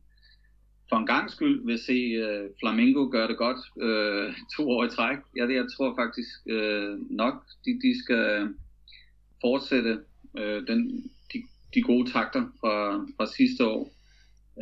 for 0.89 0.97
en 0.97 1.07
gang 1.07 1.31
skyld 1.31 1.67
vil 1.67 1.79
se 1.79 1.93
øh, 1.93 2.51
Flamengo 2.61 3.09
gøre 3.11 3.29
det 3.29 3.37
godt 3.37 3.83
øh, 3.83 4.35
to 4.57 4.71
år 4.71 4.85
i 4.85 4.89
træk. 4.89 5.19
Ja, 5.37 5.47
det, 5.47 5.55
jeg 5.55 5.67
tror 5.77 5.97
faktisk 5.97 6.31
øh, 6.47 6.99
nok, 7.11 7.35
de, 7.65 7.71
de 7.83 8.03
skal 8.05 8.49
fortsætte 9.41 9.99
øh, 10.39 10.67
den, 10.67 11.11
de, 11.33 11.43
de 11.75 11.83
gode 11.83 12.11
takter 12.11 12.43
fra, 12.61 13.07
fra 13.17 13.27
sidste 13.27 13.67
år. 13.67 13.96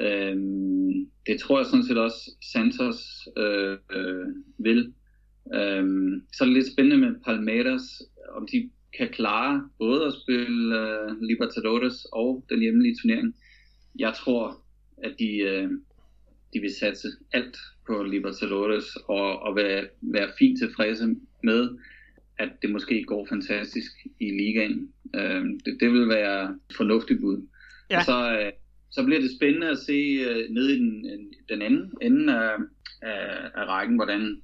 Øhm, 0.01 1.11
det 1.27 1.41
tror 1.41 1.59
jeg 1.59 1.67
sådan 1.67 1.85
set 1.85 1.99
også 1.99 2.31
Santos 2.53 3.29
øh, 3.37 3.79
øh, 3.93 4.27
vil. 4.59 4.93
Øhm, 5.55 6.23
så 6.33 6.45
er 6.45 6.47
det 6.47 6.57
lidt 6.57 6.73
spændende 6.73 6.99
med 6.99 7.21
Palmeiras, 7.25 8.03
om 8.37 8.47
de 8.53 8.71
kan 8.99 9.09
klare 9.09 9.69
både 9.79 10.07
at 10.07 10.15
spille 10.23 10.81
uh, 10.81 11.21
Libertadores 11.21 12.07
og 12.13 12.45
den 12.49 12.61
hjemlige 12.61 12.97
turnering. 13.03 13.35
Jeg 13.99 14.15
tror, 14.15 14.61
at 15.03 15.15
de, 15.19 15.31
uh, 15.45 15.71
de 16.55 16.61
vil 16.61 16.75
satse 16.81 17.09
alt 17.33 17.57
på 17.87 18.03
Libertadores 18.03 18.97
og, 18.97 19.43
og 19.43 19.57
være, 19.57 19.87
være 20.01 20.31
fint 20.39 20.59
tilfredse 20.59 21.17
med, 21.43 21.79
at 22.39 22.51
det 22.63 22.71
måske 22.71 23.05
går 23.05 23.27
fantastisk 23.27 23.93
i 24.21 24.31
ligaen. 24.31 24.93
Uh, 25.17 25.45
det, 25.65 25.77
det 25.81 25.93
vil 25.93 26.09
være 26.09 26.45
et 26.71 26.77
fornuftigt 26.77 27.21
bud. 27.21 27.47
Ja. 27.91 27.99
Og 27.99 28.05
så, 28.05 28.47
uh, 28.47 28.64
så 28.95 29.05
bliver 29.05 29.21
det 29.21 29.37
spændende 29.37 29.69
at 29.69 29.79
se 29.79 29.99
øh, 30.29 30.51
ned 30.51 30.69
i 30.69 30.79
den, 30.79 31.07
den 31.49 31.63
anden 31.63 31.93
ende 32.03 32.35
af, 32.35 32.57
af, 33.03 33.51
af 33.55 33.65
rækken, 33.67 33.97
hvordan 33.97 34.43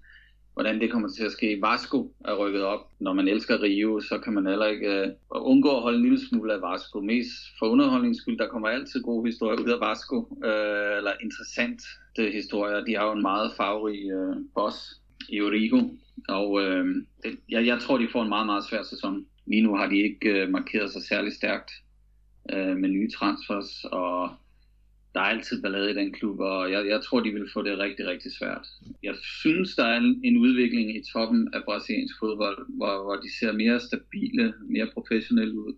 hvordan 0.54 0.80
det 0.80 0.90
kommer 0.90 1.08
til 1.08 1.24
at 1.24 1.32
ske. 1.32 1.58
Vasco 1.62 2.14
er 2.24 2.34
rykket 2.34 2.62
op. 2.62 2.80
Når 3.00 3.12
man 3.12 3.28
elsker 3.28 3.62
Rio, 3.62 4.00
så 4.00 4.18
kan 4.18 4.32
man 4.32 4.46
heller 4.46 4.66
ikke 4.66 5.00
øh, 5.00 5.08
undgå 5.30 5.76
at 5.76 5.82
holde 5.82 5.96
en 5.96 6.02
lille 6.02 6.26
smule 6.28 6.52
af 6.54 6.62
Vasco. 6.62 7.00
Mest 7.00 7.30
for 7.58 7.66
underholdningens 7.66 8.18
skyld, 8.18 8.38
der 8.38 8.48
kommer 8.48 8.68
altid 8.68 9.02
gode 9.02 9.26
historier 9.26 9.60
ud 9.60 9.70
af 9.70 9.80
Vasco, 9.80 10.16
øh, 10.44 10.96
eller 10.96 11.12
interessant 11.22 11.82
det 12.16 12.32
historier. 12.32 12.84
De 12.84 12.96
har 12.96 13.06
jo 13.06 13.12
en 13.12 13.22
meget 13.22 13.52
farverig 13.56 14.10
øh, 14.10 14.36
boss 14.54 15.00
i 15.28 15.40
Origo, 15.40 15.80
og 16.28 16.62
øh, 16.62 16.86
det, 17.24 17.38
jeg, 17.48 17.66
jeg 17.66 17.78
tror, 17.80 17.98
de 17.98 18.08
får 18.12 18.22
en 18.22 18.28
meget, 18.28 18.46
meget 18.46 18.64
svær 18.64 18.82
sæson. 18.82 19.26
Lige 19.46 19.62
nu 19.62 19.76
har 19.76 19.86
de 19.86 19.96
ikke 19.96 20.42
øh, 20.42 20.50
markeret 20.50 20.92
sig 20.92 21.02
særlig 21.02 21.32
stærkt 21.32 21.70
øh, 22.52 22.76
med 22.76 22.88
nye 22.88 23.10
transfers, 23.10 23.84
og 23.84 24.30
der 25.14 25.20
er 25.20 25.24
altid 25.24 25.62
ballade 25.62 25.90
i 25.90 25.94
den 25.94 26.12
klub, 26.12 26.40
og 26.40 26.72
jeg, 26.72 26.86
jeg 26.86 27.00
tror, 27.04 27.20
de 27.20 27.30
vil 27.30 27.50
få 27.52 27.62
det 27.62 27.78
rigtig, 27.78 28.06
rigtig 28.06 28.32
svært. 28.38 28.66
Jeg 29.02 29.14
synes, 29.40 29.76
der 29.76 29.84
er 29.84 29.96
en, 29.96 30.20
en 30.24 30.36
udvikling 30.36 30.96
i 30.96 31.02
toppen 31.12 31.48
af 31.54 31.64
brasiliansk 31.64 32.14
fodbold, 32.18 32.66
hvor, 32.68 33.02
hvor 33.02 33.16
de 33.16 33.38
ser 33.38 33.52
mere 33.52 33.80
stabile, 33.80 34.54
mere 34.68 34.90
professionelle 34.94 35.54
ud. 35.54 35.74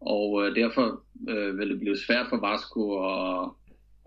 Og 0.00 0.46
øh, 0.46 0.56
derfor 0.56 1.04
øh, 1.28 1.58
vil 1.58 1.70
det 1.70 1.80
blive 1.80 1.98
svært 1.98 2.26
for 2.28 2.36
Vasco 2.36 2.82
at, 3.12 3.50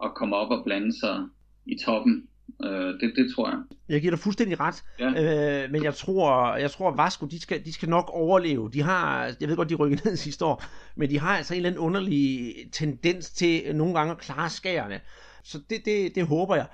at 0.04 0.16
komme 0.16 0.36
op 0.36 0.52
og 0.52 0.64
blande 0.64 1.00
sig 1.00 1.28
i 1.66 1.78
toppen 1.86 2.28
Øh, 2.64 3.00
det, 3.00 3.14
det 3.16 3.36
tror 3.36 3.50
jeg. 3.50 3.58
Jeg 3.90 4.02
giver 4.02 4.12
dig 4.12 4.20
fuldstændig 4.20 4.60
ret, 4.60 4.84
ja. 5.00 5.64
øh, 5.64 5.72
men 5.72 5.84
jeg 5.84 5.96
tror, 5.96 6.56
jeg 6.56 6.72
tror 6.72 6.92
Vasco, 6.96 7.26
de 7.26 7.42
skal, 7.42 7.66
de 7.66 7.74
skal 7.74 7.90
nok 7.90 8.10
overleve. 8.14 8.70
De 8.74 8.82
har, 8.82 9.32
jeg 9.42 9.50
ved 9.50 9.56
godt, 9.56 9.70
de 9.70 9.76
rykkede 9.76 10.02
ned 10.10 10.16
sidste 10.16 10.46
år, 10.46 10.64
men 10.96 11.10
de 11.10 11.20
har 11.20 11.38
altså 11.38 11.54
en 11.54 11.58
eller 11.58 11.70
anden 11.70 11.82
underlig 11.82 12.54
tendens 12.72 13.30
til 13.30 13.76
nogle 13.76 13.94
gange 13.94 14.12
at 14.12 14.18
klare 14.18 14.50
skærene. 14.50 15.00
Så 15.44 15.60
det, 15.70 15.86
det, 15.86 16.16
det 16.16 16.28
håber 16.28 16.56
jeg. 16.56 16.66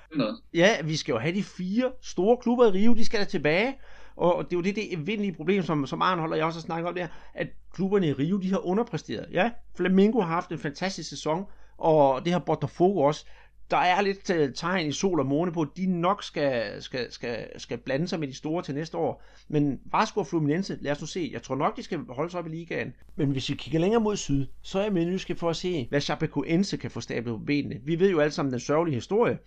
Ja, 0.54 0.82
vi 0.82 0.96
skal 0.96 1.14
jo 1.14 1.20
have 1.20 1.36
de 1.36 1.44
fire 1.44 1.92
store 2.02 2.38
klubber 2.38 2.66
i 2.66 2.70
Rio, 2.70 2.94
de 2.94 3.06
skal 3.06 3.20
da 3.20 3.26
tilbage. 3.26 3.76
Og 4.16 4.46
det 4.46 4.54
er 4.54 4.58
jo 4.58 4.64
det, 4.64 4.76
det 4.76 4.94
evindelige 4.94 5.34
problem, 5.34 5.64
som, 5.64 5.86
som 5.86 6.02
Arne 6.02 6.22
holder 6.22 6.36
jeg 6.36 6.46
også 6.46 6.60
har 6.60 6.62
snakket 6.62 6.88
om, 6.88 6.94
det 6.94 7.04
er, 7.04 7.08
at 7.34 7.48
klubberne 7.74 8.08
i 8.08 8.14
Rio, 8.14 8.38
de 8.38 8.50
har 8.50 8.66
underpræsteret. 8.66 9.26
Ja, 9.32 9.52
Flamengo 9.78 10.20
har 10.20 10.28
haft 10.28 10.52
en 10.52 10.60
fantastisk 10.60 11.10
sæson, 11.10 11.46
og 11.78 12.26
det 12.26 12.34
har 12.34 12.40
Botafogo 12.40 13.02
også 13.02 13.26
der 13.72 13.78
er 13.78 14.02
lidt 14.02 14.30
øh, 14.30 14.54
tegn 14.54 14.88
i 14.88 14.92
sol 14.92 15.20
og 15.20 15.26
måne 15.26 15.52
på, 15.52 15.62
at 15.62 15.68
de 15.78 15.86
nok 15.86 16.24
skal, 16.24 16.82
skal, 16.82 17.12
skal, 17.12 17.60
skal 17.60 17.78
blande 17.78 18.08
sig 18.08 18.20
med 18.20 18.28
de 18.28 18.34
store 18.34 18.64
til 18.64 18.76
næste 18.76 18.98
år. 18.98 19.24
Men 19.48 19.80
Vasco 19.92 20.20
og 20.20 20.28
Fluminense, 20.28 20.78
lad 20.82 20.92
os 20.92 21.02
nu 21.02 21.08
se. 21.08 21.30
Jeg 21.34 21.44
tror 21.44 21.56
nok, 21.56 21.78
de 21.78 21.84
skal 21.84 22.00
holde 22.10 22.32
sig 22.32 22.40
op 22.40 22.48
i 22.48 22.50
ligaen. 22.50 22.94
Men 23.16 23.32
hvis 23.32 23.50
vi 23.50 23.56
kigger 23.56 23.80
længere 23.80 24.02
mod 24.02 24.16
syd, 24.16 24.46
så 24.62 24.80
er 24.80 24.84
jeg 24.84 24.94
med 24.94 25.06
nysgerrig 25.06 25.40
for 25.40 25.50
at 25.50 25.56
se, 25.56 25.88
hvad 25.90 26.02
Chapecoense 26.02 26.78
kan 26.78 26.92
få 26.92 27.02
stablet 27.02 27.40
på 27.40 27.46
benene. 27.46 27.80
Vi 27.86 28.00
ved 28.00 28.12
jo 28.12 28.20
alle 28.20 28.32
sammen 28.32 28.52
den 28.52 28.60
sørgelige 28.60 28.96
historie. 28.96 29.38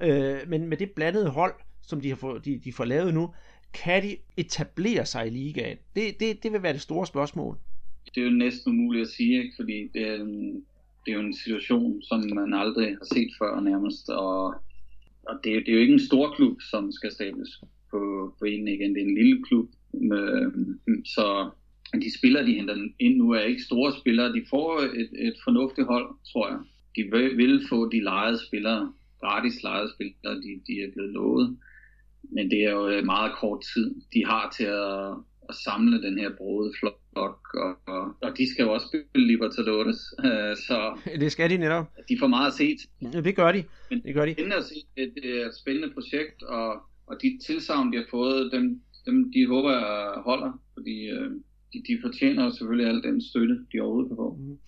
Øh, 0.00 0.38
men 0.48 0.68
med 0.68 0.76
det 0.76 0.90
blandede 0.90 1.28
hold, 1.28 1.54
som 1.82 2.00
de, 2.00 2.08
har 2.08 2.16
fået, 2.16 2.44
de, 2.44 2.60
de 2.64 2.72
får 2.72 2.84
lavet 2.84 3.14
nu, 3.14 3.30
kan 3.74 4.02
de 4.02 4.16
etablere 4.36 5.06
sig 5.06 5.26
i 5.26 5.30
ligaen? 5.30 5.76
Det, 5.96 6.20
det, 6.20 6.42
det 6.42 6.52
vil 6.52 6.62
være 6.62 6.72
det 6.72 6.80
store 6.80 7.06
spørgsmål. 7.06 7.58
Det 8.14 8.20
er 8.20 8.24
jo 8.24 8.30
næsten 8.30 8.72
umuligt 8.72 9.02
at 9.02 9.08
sige, 9.08 9.42
ikke? 9.42 9.52
fordi 9.56 9.88
det 9.94 10.08
er, 10.08 10.24
det 11.08 11.14
er 11.14 11.20
jo 11.20 11.26
en 11.26 11.42
situation, 11.44 12.02
som 12.02 12.20
man 12.34 12.54
aldrig 12.54 12.88
har 12.88 13.08
set 13.14 13.30
før 13.38 13.60
nærmest, 13.60 14.10
og, 14.10 14.54
og 15.28 15.34
det, 15.44 15.52
det 15.64 15.68
er 15.68 15.72
jo 15.72 15.80
ikke 15.80 15.92
en 15.92 16.08
stor 16.10 16.34
klub, 16.36 16.56
som 16.70 16.92
skal 16.92 17.12
stables 17.12 17.50
på, 17.90 18.00
på 18.38 18.44
en 18.44 18.68
igen. 18.68 18.94
Det 18.94 19.02
er 19.02 19.06
en 19.06 19.14
lille 19.14 19.44
klub, 19.44 19.68
med, 19.92 20.42
øhm, 20.42 21.04
så 21.04 21.50
de 21.94 22.18
spillere, 22.18 22.46
de 22.46 22.52
henter 22.52 22.76
ind 22.98 23.16
nu, 23.16 23.30
er 23.30 23.40
ikke 23.40 23.62
store 23.62 23.92
spillere. 24.00 24.32
De 24.32 24.44
får 24.50 24.80
et, 24.80 25.10
et 25.28 25.36
fornuftigt 25.44 25.86
hold, 25.86 26.08
tror 26.32 26.48
jeg. 26.48 26.58
De 26.96 27.02
vil, 27.12 27.36
vil 27.36 27.66
få 27.68 27.90
de 27.90 28.00
lejede 28.00 28.38
spillere, 28.46 28.92
gratis 29.20 29.62
lejede 29.62 29.90
spillere, 29.94 30.34
de, 30.44 30.60
de 30.66 30.82
er 30.82 30.92
blevet 30.92 31.12
lovet. 31.12 31.56
Men 32.22 32.50
det 32.50 32.64
er 32.64 32.70
jo 32.70 32.88
øh, 32.88 33.04
meget 33.04 33.32
kort 33.40 33.64
tid, 33.74 33.94
de 34.14 34.24
har 34.24 34.54
til 34.56 34.64
at, 34.64 35.10
at 35.48 35.54
samle 35.64 36.02
den 36.02 36.18
her 36.18 36.30
brode 36.36 36.72
flok, 36.80 37.00
og, 37.18 37.38
og, 37.86 38.02
og 38.22 38.38
de 38.38 38.50
skal 38.50 38.62
jo 38.62 38.72
også 38.72 38.86
spille 38.90 39.26
Libertadores, 39.26 40.00
øh, 40.24 40.56
så 40.66 40.78
det 41.22 41.32
skal 41.32 41.50
de 41.50 41.56
netop. 41.56 41.86
De 42.08 42.18
får 42.18 42.26
meget 42.26 42.46
at 42.46 42.54
se 42.54 42.76
Ja, 43.02 43.20
det 43.20 43.36
gør 43.36 43.52
de. 43.52 43.64
Men 43.90 44.02
det 44.02 44.14
gør 44.14 44.26
de. 44.26 44.34
Det 44.34 44.52
at 44.52 44.64
se, 44.64 44.74
det 44.96 45.40
er 45.40 45.46
et 45.46 45.56
spændende 45.62 45.90
projekt, 45.94 46.42
og, 46.42 46.68
og 47.06 47.16
de 47.22 47.38
tilsavn, 47.46 47.92
de 47.92 47.96
har 47.96 48.06
fået, 48.10 48.52
dem, 48.52 48.80
dem 49.06 49.32
de 49.32 49.46
håber 49.46 49.70
jeg 49.72 50.22
holder, 50.28 50.52
fordi 50.74 50.96
øh, 51.10 51.30
de, 51.72 51.78
de 51.88 51.98
fortjener 52.02 52.50
selvfølgelig 52.50 52.88
al 52.88 53.02
den 53.02 53.22
støtte, 53.22 53.54
de 53.72 53.80
overhovedet 53.80 54.10
kan 54.10 54.16
få. 54.16 54.36
Mm. 54.40 54.58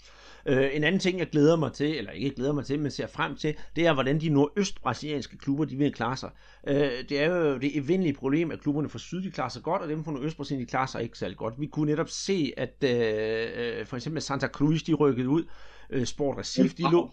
Øh, 0.50 0.70
en 0.72 0.84
anden 0.84 1.00
ting, 1.00 1.18
jeg 1.18 1.30
glæder 1.30 1.56
mig 1.56 1.72
til, 1.72 1.98
eller 1.98 2.10
ikke 2.10 2.36
glæder 2.36 2.52
mig 2.52 2.64
til, 2.64 2.80
men 2.80 2.90
ser 2.90 3.06
frem 3.06 3.36
til, 3.36 3.54
det 3.76 3.86
er, 3.86 3.94
hvordan 3.94 4.20
de 4.20 4.28
nordøstbrasilianske 4.28 5.38
klubber, 5.38 5.64
de 5.64 5.76
vil 5.76 5.92
klare 5.92 6.16
sig. 6.16 6.30
Øh, 6.68 6.90
det 7.08 7.22
er 7.22 7.26
jo 7.26 7.58
det 7.58 7.76
evindelige 7.76 8.14
problem, 8.14 8.50
at 8.50 8.60
klubberne 8.60 8.88
fra 8.88 8.98
syd, 8.98 9.22
de 9.22 9.30
klarer 9.30 9.48
sig 9.48 9.62
godt, 9.62 9.82
og 9.82 9.88
dem 9.88 10.04
fra 10.04 10.12
nordøstbrasilien, 10.12 10.66
de 10.66 10.70
klarer 10.70 10.86
sig 10.86 11.02
ikke 11.02 11.18
særlig 11.18 11.36
godt. 11.36 11.54
Vi 11.58 11.66
kunne 11.66 11.90
netop 11.90 12.08
se, 12.08 12.52
at 12.56 12.84
øh, 12.84 13.86
for 13.86 13.96
eksempel 13.96 14.22
Santa 14.22 14.46
Cruz, 14.46 14.82
de 14.82 14.94
rykkede 14.94 15.28
ud, 15.28 15.44
øh, 15.90 16.06
Sport 16.06 16.38
Recife, 16.38 16.76
de 16.76 16.90
lå, 16.92 17.10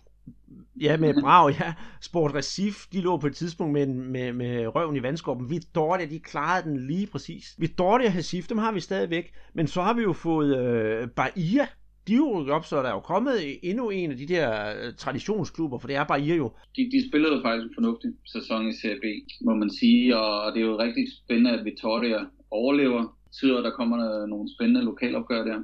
Ja, 0.81 0.97
med 0.97 1.21
Brav, 1.21 1.51
ja. 1.59 1.73
Sport 2.01 2.35
Recife, 2.35 2.87
de 2.91 3.01
lå 3.01 3.17
på 3.17 3.27
et 3.27 3.35
tidspunkt 3.35 3.73
med, 3.73 3.87
med, 3.87 4.33
med 4.33 4.67
røven 4.75 4.95
i 4.95 5.03
vandskåben. 5.03 5.61
Dorte, 5.75 6.09
de 6.09 6.19
klarede 6.19 6.69
den 6.69 6.87
lige 6.87 7.07
præcis. 7.07 7.57
Dorte 7.77 8.03
og 8.03 8.15
Recife, 8.15 8.49
dem 8.49 8.57
har 8.57 8.71
vi 8.71 8.79
stadigvæk. 8.79 9.33
Men 9.53 9.67
så 9.67 9.81
har 9.81 9.93
vi 9.93 10.01
jo 10.01 10.13
fået 10.13 10.57
øh, 10.57 11.09
Bahia, 11.09 11.67
de 12.07 12.13
er 12.13 12.17
jo 12.17 12.47
op, 12.49 12.65
så 12.65 12.75
der 12.75 12.89
er 12.89 12.93
jo 12.93 12.99
kommet 12.99 13.35
endnu 13.63 13.89
en 13.89 14.11
af 14.11 14.17
de 14.17 14.27
der 14.27 14.49
øh, 14.67 14.93
traditionsklubber, 14.97 15.77
for 15.79 15.87
det 15.87 15.95
er 15.95 16.03
bare 16.03 16.21
I 16.21 16.35
jo. 16.35 16.51
De, 16.75 16.89
de 16.91 17.09
spillede 17.09 17.35
jo 17.35 17.41
faktisk 17.41 17.67
en 17.67 17.73
fornuftig 17.75 18.09
sæson 18.25 18.67
i 18.67 18.73
CB, 18.73 19.03
må 19.41 19.55
man 19.55 19.69
sige, 19.69 20.17
og 20.17 20.53
det 20.53 20.61
er 20.61 20.65
jo 20.65 20.79
rigtig 20.79 21.05
spændende, 21.23 21.51
at 21.51 21.65
Vittoria 21.65 22.19
overlever. 22.51 23.13
Betyder, 23.27 23.57
at 23.57 23.63
der 23.63 23.71
kommer 23.71 24.25
nogle 24.25 24.49
spændende 24.55 24.81
lokalopgør 24.81 25.43
der. 25.43 25.63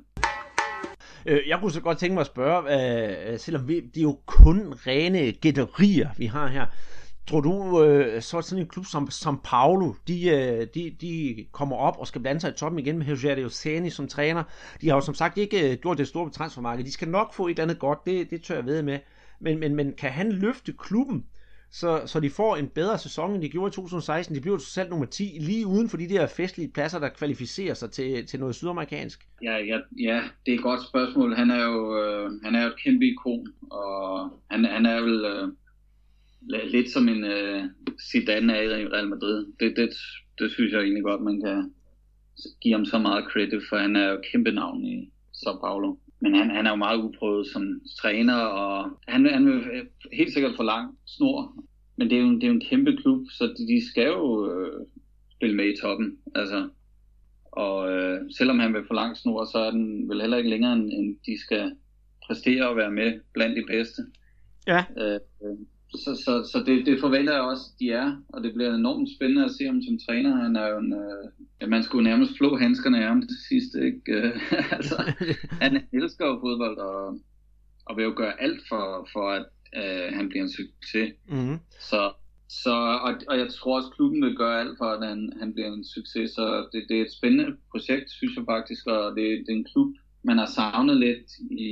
Øh, 1.26 1.40
jeg 1.48 1.60
kunne 1.60 1.72
så 1.72 1.82
godt 1.82 1.98
tænke 1.98 2.14
mig 2.14 2.22
at 2.22 2.28
spørge, 2.28 2.60
øh, 3.32 3.40
selvom 3.40 3.68
vi, 3.68 3.80
det 3.80 3.98
er 3.98 4.02
jo 4.02 4.18
kun 4.26 4.74
rene 4.88 5.32
gætterier, 5.32 6.10
vi 6.18 6.26
har 6.26 6.48
her, 6.48 6.66
Tror 7.28 7.42
du, 7.42 7.84
øh, 7.84 8.22
så 8.22 8.42
sådan 8.42 8.64
en 8.64 8.70
klub 8.70 8.86
som 8.86 9.08
São 9.12 9.36
Paulo, 9.44 9.94
de, 10.08 10.30
øh, 10.30 10.68
de, 10.76 10.96
de 11.02 11.46
kommer 11.52 11.76
op 11.76 11.98
og 12.00 12.08
skal 12.08 12.22
blande 12.22 12.42
sig 12.42 12.50
i 12.50 12.54
toppen 12.54 12.80
igen 12.80 12.98
med 12.98 13.06
Rogério 13.06 13.50
Ceni 13.50 13.90
som 13.90 14.08
træner. 14.08 14.44
De 14.82 14.90
har 14.90 14.96
jo 14.96 15.02
som 15.02 15.14
sagt 15.14 15.38
ikke 15.38 15.72
øh, 15.72 15.78
gjort 15.78 15.98
det 15.98 16.08
store 16.08 16.26
på 16.26 16.34
transfermarkedet. 16.34 16.86
De 16.86 16.92
skal 16.92 17.08
nok 17.08 17.34
få 17.34 17.48
et 17.48 17.52
eller 17.52 17.64
andet 17.64 17.80
godt, 17.80 18.06
det, 18.06 18.30
det 18.30 18.44
tør 18.44 18.56
jeg 18.56 18.66
ved 18.66 18.82
med. 18.82 19.00
Men, 19.40 19.60
men, 19.60 19.76
men 19.76 19.94
kan 19.94 20.12
han 20.12 20.32
løfte 20.32 20.74
klubben, 20.80 21.26
så, 21.72 22.02
så 22.06 22.20
de 22.20 22.30
får 22.30 22.56
en 22.56 22.68
bedre 22.68 22.98
sæson, 22.98 23.34
end 23.34 23.42
de 23.42 23.50
gjorde 23.50 23.70
i 23.70 23.74
2016? 23.76 24.36
De 24.36 24.42
bliver 24.42 24.58
selv 24.58 24.90
nummer 24.90 25.06
10, 25.06 25.38
lige 25.42 25.68
uden 25.68 25.90
for 25.90 25.98
de 25.98 26.10
der 26.10 26.28
festlige 26.28 26.72
pladser, 26.72 27.00
der 27.00 27.10
kvalificerer 27.10 27.74
sig 27.74 27.92
til, 27.92 28.28
til 28.28 28.40
noget 28.40 28.56
sydamerikansk. 28.56 29.28
Ja, 29.44 29.58
ja, 29.58 29.80
ja, 30.00 30.22
det 30.46 30.54
er 30.54 30.58
et 30.58 30.64
godt 30.64 30.88
spørgsmål. 30.88 31.36
Han 31.36 31.52
er 31.52 31.64
jo, 31.64 32.04
øh, 32.04 32.32
han 32.44 32.56
er 32.56 32.64
jo 32.64 32.68
et 32.68 32.84
kæmpe 32.84 33.06
ikon, 33.06 33.48
og 33.72 34.30
han, 34.52 34.66
han 34.66 34.86
er 34.86 35.02
vel... 35.02 35.26
Øh 35.26 35.50
lidt 36.48 36.90
som 36.90 37.08
en 37.08 37.24
uh, 37.24 37.64
Zidane 38.12 38.54
er 38.54 38.78
i 38.78 38.88
Real 38.88 39.08
Madrid. 39.08 39.46
Det, 39.60 39.78
det, 39.78 39.90
det 40.40 40.52
synes 40.52 40.74
jeg 40.74 40.82
egentlig 40.82 41.04
godt, 41.04 41.22
man 41.22 41.42
kan 41.42 41.72
give 42.62 42.74
ham 42.74 42.86
så 42.86 42.98
meget 43.00 43.26
credit, 43.32 43.62
for 43.70 43.78
han 43.78 43.96
er 43.96 44.10
jo 44.10 44.22
kæmpe 44.32 44.52
navn 44.52 44.86
i 44.86 45.12
Sao 45.34 45.60
Paulo. 45.60 45.96
Men 46.20 46.36
han, 46.36 46.50
han 46.50 46.66
er 46.66 46.70
jo 46.70 46.76
meget 46.76 46.98
uprøvet 46.98 47.48
som 47.48 47.82
træner, 48.02 48.36
og 48.36 49.00
han, 49.08 49.26
han 49.26 49.46
vil 49.46 49.88
helt 50.14 50.34
sikkert 50.34 50.56
for 50.56 50.64
lang 50.64 50.98
snor. 51.06 51.64
Men 51.98 52.10
det 52.10 52.18
er 52.18 52.22
jo, 52.22 52.34
det 52.36 52.44
er 52.44 52.48
jo 52.48 52.54
en 52.54 52.70
kæmpe 52.70 52.98
klub, 52.98 53.26
så 53.30 53.44
de, 53.58 53.68
de 53.68 53.90
skal 53.90 54.08
jo 54.08 54.52
øh, 54.52 54.86
spille 55.32 55.56
med 55.56 55.74
i 55.74 55.82
toppen. 55.82 56.18
Altså, 56.36 56.70
og 57.52 57.92
øh, 57.92 58.22
selvom 58.38 58.60
han 58.60 58.74
vil 58.74 58.88
for 58.88 58.94
lang 58.94 59.18
snor, 59.18 59.46
så 59.46 59.58
er 59.58 59.72
den 59.72 60.10
vel 60.10 60.22
heller 60.22 60.38
ikke 60.38 60.50
længere, 60.50 60.74
end, 60.74 60.92
end 60.94 61.18
de 61.26 61.40
skal 61.40 61.76
præstere 62.28 62.70
og 62.70 62.76
være 62.76 62.92
med 62.92 63.20
blandt 63.34 63.58
de 63.58 63.64
bedste. 63.68 64.02
Ja. 64.68 64.84
Øh, 64.98 65.20
så, 65.96 66.22
så, 66.26 66.50
så 66.52 66.64
det, 66.66 66.86
det 66.86 67.00
forventer 67.00 67.34
jeg 67.34 67.42
også, 67.42 67.66
de 67.80 67.92
er, 67.92 68.16
og 68.30 68.44
det 68.44 68.54
bliver 68.54 68.74
enormt 68.74 69.10
spændende 69.16 69.46
at 69.46 69.52
se 69.52 69.66
ham 69.66 69.82
som 69.82 70.00
træner. 70.08 70.44
Han 70.44 70.56
er 70.56 70.68
jo 70.68 70.78
en, 70.78 70.94
øh, 70.94 71.32
ja, 71.62 71.68
man 71.68 71.84
skulle 71.84 72.10
nærmest 72.10 72.38
flå 72.38 72.58
handskerne 72.58 73.02
af 73.02 73.08
ham 73.08 73.22
til 73.22 73.38
sidst, 73.50 73.76
ikke? 73.76 74.34
altså, 74.78 75.14
han 75.62 75.84
elsker 75.94 76.26
jo 76.26 76.40
fodbold, 76.40 76.78
og, 76.78 77.20
og 77.86 77.98
vil 77.98 78.04
jo 78.04 78.14
gøre 78.16 78.42
alt 78.42 78.62
for, 78.70 79.10
for 79.14 79.30
at 79.30 79.46
øh, 79.76 80.16
han 80.18 80.30
bliver 80.30 80.44
en 80.44 80.52
succes. 80.52 81.14
Mm-hmm. 81.30 81.58
Så, 81.80 82.12
så, 82.50 82.76
og, 83.06 83.14
og 83.28 83.38
jeg 83.38 83.50
tror 83.50 83.78
også, 83.78 83.90
klubben 83.90 84.26
vil 84.26 84.36
gøre 84.36 84.60
alt 84.60 84.78
for, 84.78 84.86
at 84.86 85.08
han, 85.08 85.34
han 85.40 85.54
bliver 85.54 85.74
en 85.74 85.86
succes. 85.86 86.32
Så 86.32 86.68
det, 86.72 86.86
det 86.90 86.98
er 86.98 87.02
et 87.02 87.14
spændende 87.18 87.58
projekt, 87.72 88.10
synes 88.10 88.36
jeg 88.36 88.46
faktisk. 88.48 88.88
Og 88.88 89.16
det, 89.16 89.26
det 89.46 89.50
er 89.54 89.58
en 89.58 89.72
klub, 89.74 89.96
man 90.24 90.38
har 90.38 90.46
savnet 90.46 90.98
lidt 90.98 91.30
i, 91.52 91.68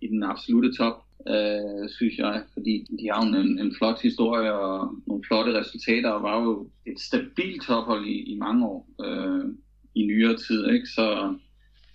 i 0.00 0.06
den 0.06 0.22
absolute 0.22 0.76
top, 0.76 1.03
øh, 1.28 1.88
synes 1.88 2.18
jeg. 2.18 2.42
Fordi 2.52 2.86
de 3.00 3.10
har 3.12 3.22
en, 3.22 3.58
en 3.58 3.74
flot 3.78 4.00
historie 4.02 4.52
og 4.52 4.94
nogle 5.06 5.24
flotte 5.26 5.58
resultater, 5.60 6.10
og 6.10 6.22
var 6.22 6.42
jo 6.42 6.70
et 6.86 7.00
stabilt 7.00 7.62
tophold 7.62 8.06
i, 8.06 8.32
i 8.32 8.36
mange 8.36 8.66
år 8.66 8.88
øh, 9.04 9.44
i 9.94 10.06
nyere 10.06 10.36
tid. 10.36 10.70
Ikke? 10.70 10.86
Så, 10.86 11.34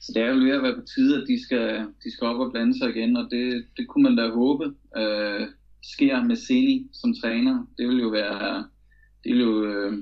så 0.02 0.12
det 0.16 0.22
er 0.24 0.28
jo 0.28 0.44
ved 0.44 0.52
at 0.52 0.64
være 0.64 0.76
på 0.76 0.86
tide, 0.96 1.22
at 1.22 1.28
de 1.28 1.44
skal, 1.44 1.86
de 2.04 2.12
skal 2.12 2.28
op 2.28 2.40
og 2.40 2.52
blande 2.52 2.78
sig 2.78 2.90
igen, 2.90 3.18
og 3.18 3.28
det, 3.32 3.66
det 3.78 3.88
kunne 3.88 4.04
man 4.04 4.16
da 4.16 4.30
håbe. 4.30 4.66
Øh, 4.98 5.48
sker 5.84 6.24
med 6.24 6.36
Seni 6.36 6.88
som 6.94 7.14
træner, 7.22 7.66
det 7.78 7.88
vil 7.88 8.00
jo 8.00 8.08
være, 8.08 8.68
det 9.24 9.34
vil 9.34 9.42
jo, 9.42 9.66
øh, 9.66 9.94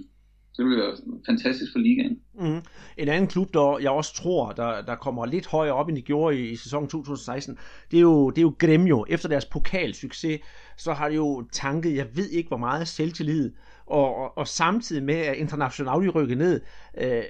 det 0.58 0.65
vil 0.65 0.78
være 0.78 0.98
fantastisk 1.26 1.72
for 1.72 1.80
ligaen. 1.80 2.20
Mm. 2.39 2.62
En 2.98 3.08
anden 3.08 3.28
klub, 3.28 3.54
der 3.54 3.78
jeg 3.82 3.91
også 3.91 4.13
tror, 4.13 4.52
der, 4.52 4.82
der 4.82 4.96
kommer 4.96 5.26
lidt 5.26 5.48
højere 5.48 5.74
op, 5.74 5.89
end 5.89 5.96
de 5.98 6.02
gjorde 6.02 6.39
i, 6.39 6.50
i 6.50 6.56
sæsonen 6.56 6.89
2016, 6.89 7.58
det 7.91 7.98
er, 7.98 8.02
jo, 8.02 8.30
det 8.30 8.38
er 8.38 8.41
jo 8.41 8.54
Gremio. 8.60 9.06
Efter 9.10 9.30
deres 9.30 9.46
pokalsucces, 9.46 10.39
så 10.78 10.93
har 10.93 11.10
de 11.10 11.15
jo 11.15 11.48
tanket, 11.52 11.96
jeg 11.96 12.08
ved 12.15 12.30
ikke 12.30 12.48
hvor 12.48 12.58
meget 12.58 12.88
selvtillid, 12.88 13.52
og, 13.86 14.15
og, 14.15 14.38
og 14.38 14.48
samtidig 14.48 15.04
med, 15.04 15.15
at 15.15 15.36
International 15.36 16.10
rykket 16.10 16.38
ned, 16.38 16.62
øh, 16.98 17.24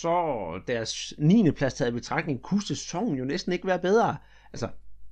så 0.00 0.50
deres 0.66 1.14
9. 1.18 1.50
plads 1.50 1.74
taget 1.74 1.90
i 1.90 1.94
betragtning, 1.94 2.42
kunne 2.42 2.62
sæsonen 2.62 3.18
jo 3.18 3.24
næsten 3.24 3.52
ikke 3.52 3.66
være 3.66 3.78
bedre. 3.78 4.16
Altså, 4.52 4.68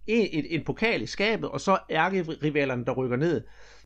en, 0.07 0.29
en, 0.33 0.45
en 0.51 0.65
pokal 0.65 1.03
i 1.03 1.07
skabet, 1.07 1.49
og 1.49 1.61
så 1.61 1.79
ærkerivalerne, 1.91 2.85
der 2.85 2.93
rykker 2.93 3.17
ned. 3.17 3.43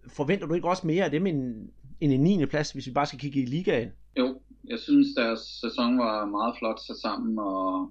Forventer 0.08 0.46
du 0.46 0.54
ikke 0.54 0.68
også 0.68 0.86
mere 0.86 1.04
af 1.04 1.10
dem 1.10 1.26
end, 1.26 1.68
end 2.00 2.12
en 2.12 2.20
9. 2.20 2.46
plads, 2.46 2.72
hvis 2.72 2.86
vi 2.86 2.92
bare 2.92 3.06
skal 3.06 3.18
kigge 3.18 3.40
i 3.42 3.46
ligaen? 3.46 3.88
Jo, 4.18 4.40
jeg 4.68 4.78
synes, 4.78 5.08
deres 5.16 5.40
sæson 5.40 5.98
var 5.98 6.26
meget 6.26 6.54
flot 6.58 6.80
sat 6.80 6.96
sammen, 6.96 7.38
og 7.38 7.90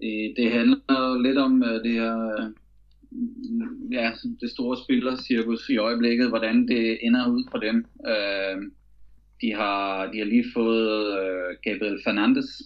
det, 0.00 0.34
det 0.36 0.52
handler 0.52 1.22
lidt 1.22 1.38
om 1.38 1.62
øh, 1.62 1.84
det 1.84 1.92
her 1.92 2.16
øh, 2.38 2.50
ja, 3.92 4.10
det 4.40 4.50
store 4.50 4.76
spillercirkus 4.84 5.68
i 5.68 5.76
øjeblikket, 5.76 6.28
hvordan 6.28 6.68
det 6.68 6.98
ender 7.06 7.28
ud 7.28 7.48
for 7.50 7.58
dem. 7.58 7.76
Øh, 8.06 8.56
de, 9.40 9.52
har, 9.54 10.10
de 10.12 10.18
har 10.18 10.24
lige 10.24 10.52
fået 10.54 11.18
øh, 11.20 11.56
Gabriel 11.62 12.00
Fernandes, 12.04 12.62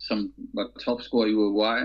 som 0.00 0.32
var 0.54 0.70
topscorer 0.84 1.26
i 1.26 1.34
Uruguay, 1.34 1.80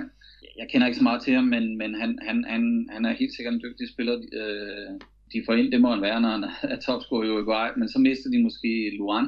jeg 0.58 0.68
kender 0.70 0.88
ikke 0.88 0.98
så 0.98 1.04
meget 1.04 1.22
til 1.22 1.34
ham, 1.34 1.44
men, 1.44 1.78
men 1.78 1.96
han, 1.96 2.20
han, 2.22 2.46
han, 2.48 2.88
han 2.92 3.06
er 3.06 3.14
helt 3.14 3.36
sikkert 3.36 3.54
en 3.54 3.62
dygtig 3.62 3.90
spiller. 3.90 4.16
Øh, 4.34 5.00
de 5.34 5.44
får 5.46 5.54
ind, 5.54 5.72
det 5.72 5.82
må 5.82 5.90
han 5.90 6.02
være, 6.02 6.22
når 6.22 6.30
han 6.30 6.44
er 6.74 6.80
topscorer 6.80 7.24
i 7.24 7.32
Uruguay, 7.32 7.70
men 7.78 7.90
så 7.90 8.00
mister 8.00 8.30
de 8.30 8.44
måske 8.44 8.98
Luan, 8.98 9.28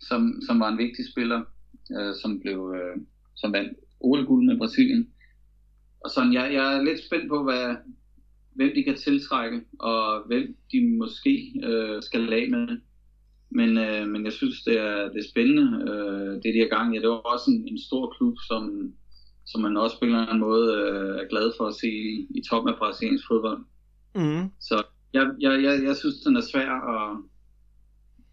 som, 0.00 0.40
som 0.46 0.60
var 0.60 0.68
en 0.68 0.78
vigtig 0.78 1.04
spiller, 1.12 1.40
øh, 1.96 2.14
som 2.22 2.40
blev 2.40 2.74
øh, 2.76 2.96
som 3.36 3.52
vandt 3.52 3.72
OL-guld 4.00 4.46
med 4.46 4.58
Brasilien. 4.58 5.08
Og 6.04 6.10
sådan, 6.10 6.32
jeg, 6.32 6.52
jeg 6.52 6.76
er 6.76 6.82
lidt 6.82 7.04
spændt 7.04 7.28
på, 7.28 7.42
hvad, 7.42 7.76
hvem 8.54 8.70
de 8.74 8.84
kan 8.84 8.96
tiltrække, 8.96 9.60
og 9.80 10.26
hvem 10.26 10.56
de 10.72 10.96
måske 10.98 11.52
øh, 11.64 12.02
skal 12.02 12.20
lage 12.20 12.50
med. 12.50 12.68
Men, 13.50 13.78
øh, 13.78 14.08
men 14.08 14.24
jeg 14.24 14.32
synes, 14.32 14.62
det 14.62 14.78
er, 14.78 15.08
det 15.12 15.18
er 15.20 15.30
spændende, 15.30 15.66
øh, 15.90 16.32
det 16.42 16.54
de 16.54 16.58
har 16.64 16.76
gang 16.76 16.96
i. 16.96 16.98
Det 16.98 17.08
var 17.08 17.32
også 17.34 17.50
en, 17.50 17.68
en 17.68 17.78
stor 17.78 18.14
klub, 18.18 18.36
som, 18.48 18.92
som 19.46 19.60
man 19.60 19.76
også 19.76 19.98
på 19.98 20.04
en 20.04 20.10
eller 20.10 20.26
anden 20.26 20.40
måde 20.40 20.66
øh, 20.82 21.16
er 21.22 21.28
glad 21.28 21.52
for 21.56 21.66
at 21.66 21.74
se 21.74 21.88
i, 21.88 22.26
i 22.38 22.42
toppen 22.50 22.72
af 22.72 22.78
brasiliansk 22.78 23.24
fodbold. 23.28 23.60
Mm. 24.14 24.50
Så 24.60 24.82
jeg, 25.12 25.30
jeg, 25.40 25.62
jeg, 25.62 25.84
jeg 25.84 25.96
synes, 25.96 26.16
den 26.16 26.36
er 26.36 26.40
svær 26.40 26.70
at, 26.70 27.18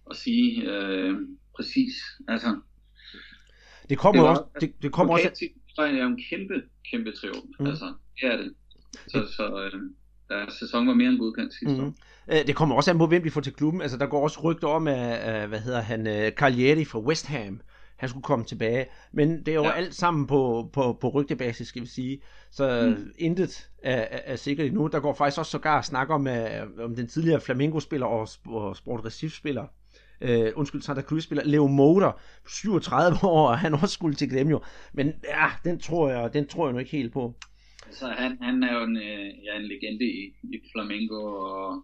at 0.09 0.15
sige 0.15 0.71
øh, 0.71 1.15
præcis. 1.55 1.93
Altså, 2.27 2.55
det 3.89 3.97
kommer 3.97 4.21
det 4.21 4.29
var, 4.29 4.35
også... 4.35 4.43
Det, 4.61 4.73
det 4.81 4.91
kommer 4.91 5.13
også... 5.13 5.29
Det 5.39 5.51
er 5.77 6.03
jo 6.03 6.07
en 6.07 6.21
kæmpe, 6.29 6.53
kæmpe 6.91 7.11
triumf. 7.11 7.59
Mm. 7.59 7.65
Altså, 7.65 7.93
det 8.21 8.33
er 8.33 8.37
det. 8.37 8.53
Så, 9.07 9.33
så 9.37 9.63
øh, 9.63 9.81
deres 10.29 10.53
sæson 10.53 10.87
var 10.87 10.93
mere 10.93 11.09
end 11.09 11.19
godkendt 11.19 11.53
sidste 11.53 11.81
mm. 11.81 11.87
år. 11.87 11.93
Øh, 12.31 12.47
det 12.47 12.55
kommer 12.55 12.75
også 12.75 12.91
an 12.91 12.97
på, 12.97 13.07
hvem 13.07 13.23
vi 13.23 13.29
får 13.29 13.41
til 13.41 13.53
klubben. 13.53 13.81
Altså, 13.81 13.97
der 13.97 14.05
går 14.05 14.23
også 14.23 14.41
rygter 14.43 14.67
om, 14.67 14.87
at, 14.87 15.47
hvad 15.47 15.59
hedder 15.59 15.81
han, 15.81 16.07
øh, 16.07 16.31
Cagliari 16.31 16.85
fra 16.85 16.99
West 16.99 17.27
Ham, 17.27 17.61
han 18.03 18.09
skulle 18.09 18.23
komme 18.23 18.45
tilbage. 18.45 18.85
Men 19.11 19.39
det 19.39 19.47
er 19.47 19.55
jo 19.55 19.63
ja. 19.63 19.71
alt 19.71 19.95
sammen 19.95 20.27
på, 20.27 20.69
på, 20.73 20.97
på 21.01 21.09
rygtebasis, 21.09 21.67
skal 21.67 21.81
vi 21.81 21.87
sige. 21.87 22.21
Så 22.51 22.95
mm. 22.97 23.11
intet 23.17 23.69
er, 23.83 23.95
er, 23.95 24.19
er 24.25 24.35
sikkert 24.35 24.67
endnu. 24.67 24.87
Der 24.87 24.99
går 24.99 25.13
faktisk 25.13 25.39
også 25.39 25.51
sågar 25.51 25.81
snak 25.81 26.09
om, 26.09 26.27
uh, 26.27 26.83
om 26.85 26.95
den 26.95 27.07
tidligere 27.07 27.41
Flamengo-spiller 27.41 28.05
og, 28.05 28.27
og 28.45 28.75
Sport 28.75 29.05
Recife-spiller, 29.05 29.65
uh, 30.21 30.47
undskyld, 30.55 30.81
Santa 30.81 31.01
Cruz-spiller, 31.01 31.43
Leo 31.45 31.67
Moder, 31.67 32.11
37 32.47 33.17
år, 33.23 33.47
og 33.49 33.59
han 33.59 33.73
også 33.73 33.93
skulle 33.93 34.15
til 34.15 34.29
Gremio. 34.29 34.61
Men 34.93 35.07
ja, 35.07 35.47
den 35.63 35.79
tror 35.79 36.09
jeg, 36.09 36.33
den 36.33 36.47
tror 36.47 36.67
jeg 36.67 36.73
nu 36.73 36.79
ikke 36.79 36.91
helt 36.91 37.13
på. 37.13 37.35
Så 37.91 38.07
han, 38.07 38.37
han 38.41 38.63
er 38.63 38.73
jo 38.73 38.83
en, 38.83 38.97
øh, 38.97 39.25
ja, 39.45 39.59
en 39.59 39.67
legende 39.67 40.05
i, 40.05 40.33
i 40.43 40.59
Flamengo, 40.71 41.15
og, 41.15 41.83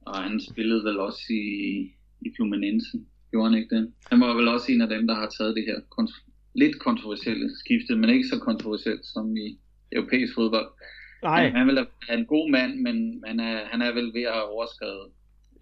og 0.00 0.22
han 0.22 0.40
spillede 0.40 0.84
vel 0.84 1.00
også 1.00 1.22
i, 1.30 1.82
i 2.20 2.32
Fluminense. 2.36 2.98
Gjorde 3.32 3.50
han 3.50 3.58
ikke 3.58 3.76
det? 3.76 3.92
Han 4.10 4.20
var 4.20 4.34
vel 4.34 4.48
også 4.48 4.72
en 4.72 4.80
af 4.80 4.88
dem, 4.88 5.06
der 5.06 5.14
har 5.14 5.28
taget 5.38 5.56
det 5.56 5.64
her 5.64 5.78
kont- 5.94 6.24
lidt 6.54 6.78
kontroversielle 6.78 7.50
skifte, 7.58 7.96
men 7.96 8.10
ikke 8.10 8.28
så 8.28 8.38
kontroversielt 8.38 9.04
som 9.14 9.36
i 9.36 9.58
europæisk 9.92 10.34
fodbold. 10.34 10.68
Nej. 11.22 11.42
Han, 11.42 11.56
han 11.56 11.66
vil 11.66 11.86
have 12.08 12.18
en 12.18 12.26
god 12.26 12.50
mand, 12.50 12.72
men 12.80 13.24
han 13.26 13.40
er, 13.40 13.64
han 13.72 13.82
er 13.82 13.92
vel 13.92 14.14
ved 14.14 14.22
at 14.22 14.32
have 14.32 14.48
overskrevet 14.54 15.06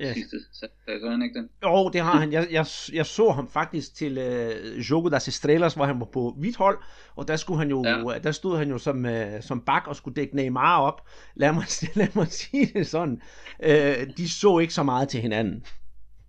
yes. 0.03 0.15
sidste 0.15 0.37
så 0.55 1.09
han 1.11 1.23
ikke 1.23 1.39
det? 1.39 1.49
Jo, 1.65 1.91
det 1.93 2.01
har 2.01 2.19
han. 2.19 2.33
Jeg, 2.33 2.49
jeg, 2.51 2.67
jeg 2.93 3.07
så 3.07 3.31
ham 3.31 3.49
faktisk 3.49 3.95
til 3.95 4.19
uh, 4.19 4.91
Jogo 4.91 5.09
das 5.09 5.29
Estrelas, 5.29 5.75
hvor 5.75 5.85
han 5.85 6.01
var 6.01 6.07
på 6.13 6.35
hvidt 6.39 6.57
hold, 6.57 6.79
og 7.17 7.29
der, 7.29 7.37
skulle 7.37 7.59
han 7.59 7.71
jo, 7.71 7.85
ja. 7.85 8.19
der 8.19 8.33
stod 8.33 8.59
han 8.59 8.71
jo 8.71 8.79
som, 8.79 9.05
uh, 9.05 9.41
som 9.41 9.61
bak 9.61 9.87
og 9.87 9.97
skulle 9.97 10.15
dække 10.15 10.37
Neymar 10.37 10.81
op. 10.81 11.09
Lad 11.35 11.53
mig, 11.53 11.65
lad 12.01 12.09
mig 12.15 12.27
sige 12.27 12.67
det 12.67 12.87
sådan. 12.87 13.21
Uh, 13.59 14.15
de 14.17 14.29
så 14.29 14.59
ikke 14.59 14.75
så 14.75 14.83
meget 14.83 15.09
til 15.09 15.21
hinanden. 15.21 15.65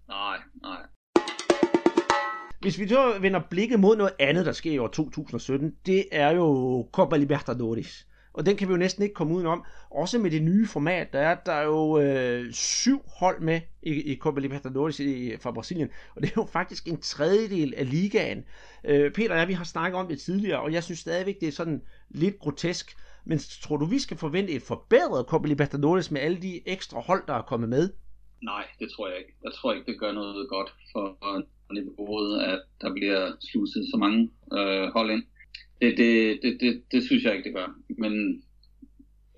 Nej, 0.08 0.38
nej. 0.62 0.82
Hvis 2.62 2.80
vi 2.80 2.88
så 2.88 3.20
vender 3.22 3.42
blikket 3.50 3.80
mod 3.80 3.96
noget 3.98 4.14
andet, 4.20 4.46
der 4.46 4.52
sker 4.52 4.72
i 4.72 4.78
år 4.78 4.88
2017, 4.88 5.76
det 5.86 6.06
er 6.12 6.32
jo 6.32 6.88
Copa 6.92 7.18
Libertadores. 7.18 8.08
Og 8.34 8.46
den 8.46 8.58
kan 8.58 8.68
vi 8.68 8.74
jo 8.74 8.78
næsten 8.78 9.04
ikke 9.04 9.16
komme 9.16 9.34
udenom. 9.34 9.66
Også 9.92 10.20
med 10.20 10.32
det 10.32 10.44
nye 10.44 10.68
format, 10.68 11.14
der 11.14 11.20
er 11.20 11.36
der 11.36 11.52
er 11.52 11.64
jo 11.64 12.00
øh, 12.00 12.54
syv 12.54 13.02
hold 13.20 13.42
med 13.42 13.62
i, 13.84 14.14
i 14.14 14.18
Copa 14.18 14.40
Libertadores 14.40 15.00
i, 15.00 15.38
fra 15.38 15.52
Brasilien. 15.52 15.90
Og 16.16 16.22
det 16.22 16.28
er 16.28 16.34
jo 16.38 16.46
faktisk 16.46 16.88
en 16.88 17.02
tredjedel 17.02 17.74
af 17.78 17.90
ligaen. 17.90 18.44
Øh, 18.84 19.12
Peter 19.12 19.32
og 19.32 19.40
jeg, 19.40 19.48
vi 19.48 19.54
har 19.54 19.64
snakket 19.64 20.00
om 20.00 20.08
det 20.08 20.20
tidligere, 20.20 20.60
og 20.60 20.74
jeg 20.74 20.84
synes 20.84 21.00
stadigvæk, 21.00 21.40
det 21.40 21.48
er 21.48 21.52
sådan 21.52 21.82
lidt 22.10 22.40
grotesk. 22.40 22.98
Men 23.26 23.40
tror 23.62 23.78
du, 23.78 23.86
vi 23.86 24.00
skal 24.00 24.18
forvente 24.18 24.54
et 24.54 24.62
forbedret 24.62 25.26
Copa 25.26 25.48
Libertadores 25.48 26.12
med 26.12 26.22
alle 26.22 26.42
de 26.42 26.70
ekstra 26.70 27.00
hold, 27.00 27.24
der 27.28 27.34
er 27.34 27.42
kommet 27.42 27.70
med? 27.70 27.90
Nej, 28.44 28.68
det 28.80 28.90
tror 28.92 29.08
jeg 29.08 29.18
ikke. 29.18 29.34
Jeg 29.44 29.52
tror 29.54 29.74
ikke, 29.74 29.92
det 29.92 30.00
gør 30.00 30.12
noget 30.12 30.50
godt 30.50 30.76
for 30.92 31.18
niveauet, 31.74 32.42
at 32.42 32.62
der 32.82 32.94
bliver 32.94 33.32
sluset 33.40 33.86
så 33.92 33.98
mange 33.98 34.30
øh, 34.58 34.88
hold 34.94 35.12
ind. 35.12 35.24
Det, 35.82 35.98
det, 35.98 36.40
det, 36.44 36.58
det, 36.62 36.84
det 36.92 37.04
synes 37.04 37.24
jeg 37.24 37.36
ikke, 37.36 37.48
det 37.50 37.56
gør. 37.56 37.76
Men 37.98 38.44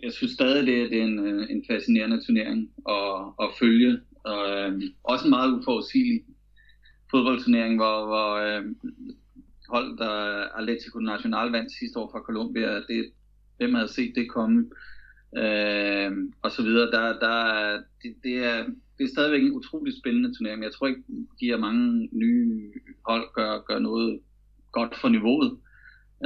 jeg 0.03 0.13
synes 0.13 0.31
stadig, 0.31 0.67
det, 0.67 0.91
det 0.91 0.99
er 0.99 1.03
en, 1.03 1.19
øh, 1.19 1.47
en 1.49 1.63
fascinerende 1.69 2.25
turnering 2.25 2.69
at, 2.89 3.15
at 3.43 3.49
følge. 3.59 3.99
Og, 4.23 4.49
øh, 4.49 4.81
også 5.03 5.25
en 5.25 5.29
meget 5.29 5.51
uforudsigelig 5.59 6.23
fodboldturnering, 7.11 7.75
hvor, 7.75 8.05
hvor 8.05 8.29
øh, 8.33 8.63
hold, 9.69 9.97
der 9.97 10.13
Atletico 10.57 10.99
Nacional 10.99 11.51
vandt 11.51 11.71
sidste 11.79 11.99
år 11.99 12.09
fra 12.11 12.19
Colombia, 12.19 12.75
det, 12.75 13.11
hvem 13.57 13.73
havde 13.73 13.93
set 13.93 14.15
det 14.15 14.29
komme? 14.29 14.69
Øh, 15.37 16.11
og 16.41 16.51
så 16.51 16.63
videre. 16.63 16.91
Der, 16.91 17.19
der, 17.19 17.37
det, 18.03 18.15
det, 18.23 18.37
er, 18.45 18.65
det 18.97 19.03
er 19.03 19.07
stadigvæk 19.07 19.43
en 19.43 19.51
utrolig 19.51 19.93
spændende 19.99 20.37
turnering, 20.37 20.63
jeg 20.63 20.71
tror 20.71 20.87
ikke, 20.87 21.03
de 21.39 21.45
her 21.45 21.57
mange 21.57 22.09
nye 22.11 22.71
hold 23.07 23.33
gør, 23.33 23.59
gør 23.67 23.79
noget 23.79 24.19
godt 24.71 24.95
for 25.01 25.09
niveauet. 25.09 25.57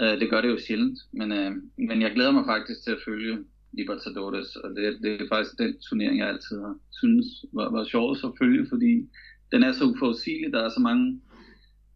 Uh, 0.02 0.20
det 0.20 0.30
gør 0.30 0.42
det 0.42 0.50
jo 0.50 0.58
sjældent, 0.68 1.00
men, 1.14 1.32
uh, 1.32 1.54
men 1.78 2.02
jeg 2.02 2.12
glæder 2.16 2.32
mig 2.32 2.46
faktisk 2.46 2.84
til 2.84 2.92
at 2.92 3.04
følge 3.06 3.38
Libertadores, 3.74 4.56
og 4.56 4.70
det, 4.70 4.98
det 5.02 5.22
er 5.22 5.28
faktisk 5.30 5.58
den 5.58 5.80
turnering, 5.90 6.20
jeg 6.20 6.28
altid 6.28 6.60
har 6.60 6.76
synes 6.92 7.26
var, 7.54 7.72
var 7.72 7.84
sjovest 7.84 8.24
at 8.24 8.32
følge, 8.40 8.66
fordi 8.70 9.10
den 9.52 9.64
er 9.64 9.72
så 9.72 9.86
uforudsigelig, 9.86 10.54
der 10.54 10.64
er 10.64 10.70
så 10.70 10.80
mange 10.80 11.22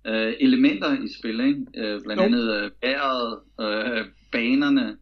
uh, 0.09 0.34
elementer 0.39 1.03
i 1.03 1.07
spil, 1.19 1.39
ikke? 1.39 1.59
Uh, 1.59 2.03
blandt 2.03 2.22
jo. 2.22 2.26
andet 2.26 2.65
uh, 2.65 2.72
vejret, 2.82 3.39
uh, 3.59 4.05
banerne, 4.32 4.97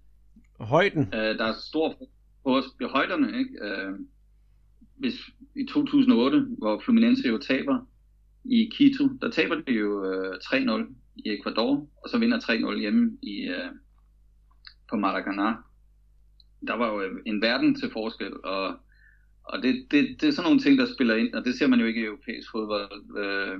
højden. 0.59 1.01
Uh, 1.01 1.13
der 1.39 1.45
er 1.45 1.53
stor 1.53 1.95
på 2.43 2.61
højderne, 2.81 3.39
ikke? 3.39 3.51
Uh, 3.61 3.99
hvis 4.99 5.29
i 5.55 5.65
2008, 5.65 6.47
hvor 6.57 6.81
Fluminense 6.85 7.27
jo 7.27 7.37
taber 7.37 7.79
i 8.45 8.71
Quito, 8.77 9.07
der 9.21 9.31
taber 9.31 9.55
de 9.55 9.71
jo 9.71 10.05
øh, 10.05 10.33
3-0 10.33 10.93
i 11.15 11.29
Ecuador, 11.29 11.87
og 12.03 12.09
så 12.09 12.17
vinder 12.17 12.39
3-0 12.39 12.79
hjemme 12.79 13.17
i, 13.21 13.41
øh, 13.41 13.71
på 14.89 14.95
Maracaná. 14.95 15.49
Der 16.67 16.73
var 16.73 16.93
jo 16.93 17.01
øh, 17.01 17.21
en 17.25 17.41
verden 17.41 17.75
til 17.75 17.89
forskel, 17.91 18.33
og, 18.43 18.77
og 19.43 19.63
det, 19.63 19.87
det, 19.91 20.21
det 20.21 20.27
er 20.27 20.31
sådan 20.31 20.47
nogle 20.47 20.59
ting, 20.59 20.77
der 20.77 20.93
spiller 20.95 21.15
ind, 21.15 21.33
og 21.33 21.45
det 21.45 21.57
ser 21.57 21.67
man 21.67 21.79
jo 21.79 21.85
ikke 21.85 22.01
i 22.01 22.05
europæisk 22.05 22.51
fodbold. 22.51 23.17
Øh, 23.17 23.59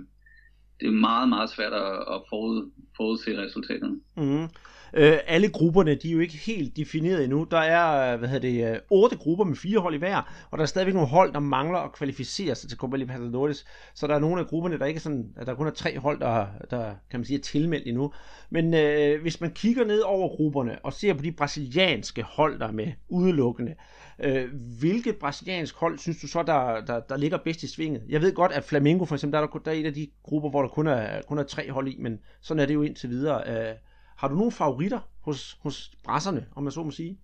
det 0.80 0.88
er 0.88 0.92
meget, 0.92 1.30
meget 1.30 1.50
svært 1.50 1.74
at, 1.74 1.92
at 2.14 2.22
forud, 2.30 2.72
forudse 2.98 3.38
resultaterne. 3.38 4.00
Mm. 4.18 4.24
Mm-hmm. 4.24 4.48
Øh, 4.94 5.18
alle 5.28 5.50
grupperne, 5.50 5.96
de 5.96 6.10
er 6.10 6.14
jo 6.14 6.20
ikke 6.20 6.38
helt 6.38 6.78
defineret 6.78 7.24
endnu. 7.24 7.48
Der 7.52 7.58
er, 7.58 8.14
øh, 8.14 8.20
hvad 8.20 8.30
hedder 8.30 8.50
det, 8.50 8.74
øh, 8.74 8.80
otte 8.90 9.18
grupper 9.18 9.46
med 9.46 9.56
fire 9.56 9.80
hold 9.80 9.96
i 9.96 9.98
hver, 9.98 10.48
og 10.52 10.58
der 10.58 10.62
er 10.62 10.68
stadigvæk 10.68 10.94
nogle 10.94 11.10
hold, 11.10 11.34
der 11.34 11.40
mangler 11.40 11.80
at 11.80 11.92
kvalificere 11.92 12.56
sig 12.56 12.70
til 12.70 12.78
Copa 12.78 12.98
Libertadores. 12.98 13.66
Så 13.94 14.08
der 14.08 14.16
er 14.16 14.20
nogle 14.20 14.42
af 14.42 14.48
grupperne, 14.48 14.80
der 14.80 14.86
ikke 14.86 14.98
er 14.98 15.02
sådan, 15.02 15.34
at 15.38 15.48
der 15.48 15.56
kun 15.56 15.68
er 15.68 15.72
tre 15.72 16.00
hold, 16.00 16.20
der, 16.20 16.46
der 16.70 16.94
kan 17.12 17.20
man 17.20 17.26
sige, 17.26 17.38
er 17.38 17.42
tilmeldt 17.42 17.88
endnu. 17.88 18.14
Men 18.50 18.74
øh, 18.74 19.22
hvis 19.22 19.42
man 19.42 19.52
kigger 19.52 19.86
ned 19.86 20.00
over 20.00 20.36
grupperne 20.36 20.86
og 20.86 20.94
ser 20.94 21.14
på 21.14 21.22
de 21.22 21.32
brasilianske 21.32 22.24
hold, 22.24 22.60
der 22.60 22.68
er 22.68 22.72
med 22.72 22.92
udelukkende, 23.10 23.76
øh, 24.24 24.46
hvilket 24.80 25.16
brasiliansk 25.16 25.76
hold 25.76 26.00
synes 26.00 26.22
du 26.22 26.28
så, 26.28 26.44
der, 26.44 26.86
der, 26.86 27.00
der 27.00 27.18
ligger 27.18 27.38
bedst 27.38 27.64
i 27.64 27.68
svinget? 27.68 28.04
Jeg 28.10 28.22
ved 28.22 28.34
godt, 28.34 28.52
at 28.52 28.64
Flamengo 28.64 29.06
for 29.06 29.16
eksempel, 29.16 29.38
der 29.38 29.44
er, 29.44 29.48
der, 29.48 29.60
der 29.60 29.72
er 29.72 29.76
et 29.76 29.86
af 29.86 29.94
de 29.94 30.08
grupper, 30.24 30.50
hvor 30.50 30.62
der 30.62 30.70
kun 30.70 30.88
er, 30.88 31.22
kun 31.22 31.38
er 31.38 31.44
tre 31.44 31.72
hold 31.72 31.88
i, 31.88 31.96
men 32.00 32.20
sådan 32.42 32.62
er 32.62 32.66
det 32.66 32.74
jo 32.74 32.82
indtil 32.82 33.10
videre. 33.10 33.70
Øh, 33.70 33.76
har 34.20 34.28
du 34.28 34.36
nogle 34.36 34.52
favoritter 34.52 35.00
hos, 35.22 35.58
hos 35.62 35.92
brasserne, 36.04 36.46
om 36.56 36.64
man 36.64 36.72
så 36.72 36.84
må 36.84 36.92
sige? 36.92 37.20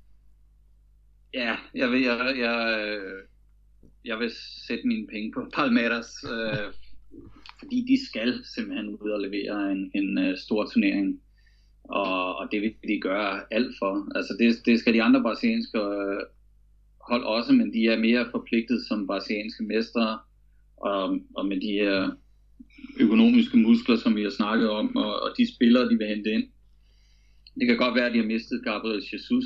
Ja, 1.33 1.55
jeg 1.73 1.91
vil, 1.91 2.01
jeg, 2.01 2.35
jeg, 2.37 2.57
øh, 2.79 3.23
jeg 4.05 4.19
vil 4.19 4.31
sætte 4.67 4.87
mine 4.87 5.07
penge 5.07 5.31
på 5.31 5.49
Palmeiras, 5.53 6.09
øh, 6.23 6.73
fordi 7.59 7.85
de 7.89 8.07
skal 8.09 8.43
simpelthen 8.55 8.89
ud 8.89 9.09
og 9.09 9.21
levere 9.21 9.71
en, 9.71 9.91
en 9.95 10.17
uh, 10.17 10.37
stor 10.37 10.65
turnering. 10.65 11.21
Og, 11.83 12.35
og 12.35 12.47
det 12.51 12.61
vil 12.61 12.73
de 12.87 13.01
gøre 13.01 13.43
alt 13.51 13.75
for. 13.79 14.17
Altså 14.17 14.35
det, 14.39 14.65
det 14.65 14.79
skal 14.79 14.93
de 14.93 15.03
andre 15.03 15.21
brasilianske 15.21 15.79
øh, 15.79 16.21
hold 17.09 17.23
også, 17.23 17.53
men 17.53 17.73
de 17.73 17.87
er 17.87 17.99
mere 17.99 18.27
forpligtet 18.31 18.85
som 18.87 19.07
brasilianske 19.07 19.63
mestre, 19.63 20.19
og, 20.77 21.19
og 21.35 21.45
med 21.45 21.61
de 21.61 21.71
her 21.71 22.11
økonomiske 22.99 23.57
muskler, 23.57 23.95
som 23.95 24.15
vi 24.15 24.23
har 24.23 24.29
snakket 24.29 24.69
om, 24.69 24.95
og, 24.95 25.21
og 25.21 25.29
de 25.37 25.55
spillere, 25.55 25.89
de 25.89 25.97
vil 25.97 26.07
hente 26.07 26.31
ind, 26.31 26.43
det 27.59 27.67
kan 27.67 27.77
godt 27.77 27.95
være, 27.95 28.05
at 28.05 28.13
de 28.13 28.17
har 28.17 28.25
mistet 28.25 28.63
Gabriel 28.63 29.03
Jesus, 29.13 29.45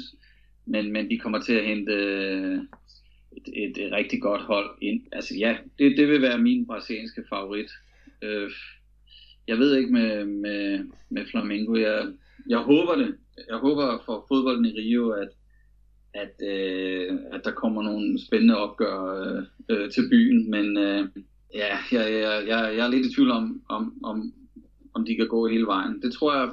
men, 0.66 0.92
men 0.92 1.10
de 1.10 1.18
kommer 1.18 1.40
til 1.42 1.54
at 1.54 1.66
hente 1.66 1.94
øh, 1.94 2.60
et, 3.38 3.48
et, 3.54 3.86
et 3.86 3.92
rigtig 3.92 4.22
godt 4.22 4.42
hold 4.42 4.78
ind. 4.82 5.02
Altså 5.12 5.36
ja, 5.36 5.58
det, 5.80 5.98
det 5.98 6.08
vil 6.08 6.22
være 6.22 6.40
min 6.40 6.66
brasilianske 6.66 7.24
favorit. 7.30 7.72
Øh, 8.22 8.52
jeg 9.48 9.58
ved 9.58 9.76
ikke 9.76 9.94
med, 9.94 10.26
med, 10.26 10.86
med 11.10 11.26
Flamengo. 11.32 11.76
Jeg, 11.76 12.08
jeg 12.50 12.58
håber 12.58 12.96
det. 12.96 13.16
Jeg 13.50 13.58
håber 13.58 14.02
for 14.06 14.26
fodbolden 14.28 14.66
i 14.66 14.80
Rio, 14.80 15.10
at, 15.10 15.30
at, 16.14 16.36
øh, 16.48 17.18
at 17.32 17.42
der 17.44 17.52
kommer 17.52 17.84
nogle 17.84 18.26
spændende 18.26 18.58
opgør 18.58 18.98
øh, 19.22 19.44
øh, 19.70 19.92
til 19.92 20.10
byen. 20.10 20.52
Men 20.52 20.78
øh, 20.78 21.08
ja, 21.56 21.78
jeg, 21.92 22.14
jeg, 22.14 22.44
jeg, 22.48 22.76
jeg 22.78 22.86
er 22.86 22.92
lidt 22.92 23.06
i 23.06 23.14
tvivl 23.14 23.32
om, 23.32 23.62
om, 23.70 24.04
om, 24.04 24.34
om 24.94 25.06
de 25.06 25.16
kan 25.16 25.28
gå 25.28 25.48
hele 25.48 25.66
vejen. 25.66 26.02
Det 26.02 26.14
tror 26.14 26.36
jeg, 26.36 26.50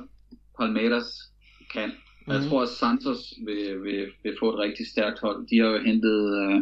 Palmeiras 0.58 1.32
kan. 1.72 1.88
Mm. 1.88 2.32
Jeg 2.32 2.40
mhm. 2.40 2.48
tror, 2.48 2.62
at 2.62 2.68
Santos 2.68 3.34
vil, 3.46 3.82
vil, 3.82 4.06
vil 4.22 4.36
få 4.40 4.46
et 4.52 4.58
rigtig 4.58 4.86
stærkt 4.86 5.18
hold. 5.20 5.46
De 5.48 5.58
har 5.58 5.68
jo 5.68 5.82
hentet 5.88 6.18
uh, 6.42 6.60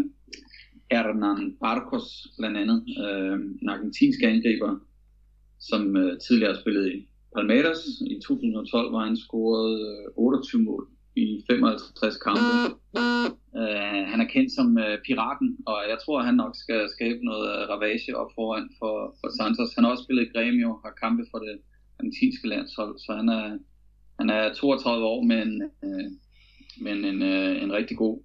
Hernan 0.91 1.57
Barcos 1.61 2.09
blandt 2.39 2.57
andet, 2.57 2.79
uh, 3.05 3.35
en 3.63 3.69
argentinsk 3.69 4.23
angriber, 4.23 4.73
som 5.61 5.97
uh, 5.97 6.19
tidligere 6.27 6.53
har 6.55 6.61
spillet 6.61 6.93
i 6.95 7.09
Palmeiras. 7.37 7.83
I 8.07 8.21
2012 8.27 8.93
var 8.93 9.05
han 9.05 9.17
scoret 9.17 9.73
uh, 10.17 10.25
28 10.25 10.63
mål 10.63 10.89
i 11.17 11.45
55 11.51 12.17
kampe. 12.27 12.55
Uh, 13.63 14.03
han 14.11 14.21
er 14.21 14.29
kendt 14.35 14.53
som 14.53 14.69
uh, 14.85 14.97
piraten, 15.07 15.49
og 15.67 15.79
jeg 15.91 15.99
tror, 16.03 16.19
at 16.19 16.27
han 16.27 16.41
nok 16.43 16.55
skal 16.57 16.81
skabe 16.97 17.21
noget 17.31 17.47
uh, 17.51 17.69
ravage 17.73 18.17
op 18.21 18.31
foran 18.35 18.69
for, 18.79 18.97
for 19.21 19.29
Santos. 19.39 19.75
Han 19.75 19.85
har 19.85 19.91
også 19.91 20.05
spillet 20.05 20.27
i 20.27 20.33
Grêmio, 20.35 20.71
har 20.85 21.01
kampe 21.03 21.25
for 21.31 21.39
det 21.39 21.55
argentinske 21.99 22.49
landshold, 22.49 22.99
så 23.05 23.11
han 23.21 23.29
er, 23.29 23.59
han 24.19 24.31
er 24.31 24.55
32 24.55 25.07
år, 25.07 25.23
men, 25.23 25.63
øh, 25.63 26.11
men 26.81 27.05
en, 27.05 27.23
øh, 27.23 27.63
en 27.63 27.73
rigtig 27.73 27.97
god 27.97 28.23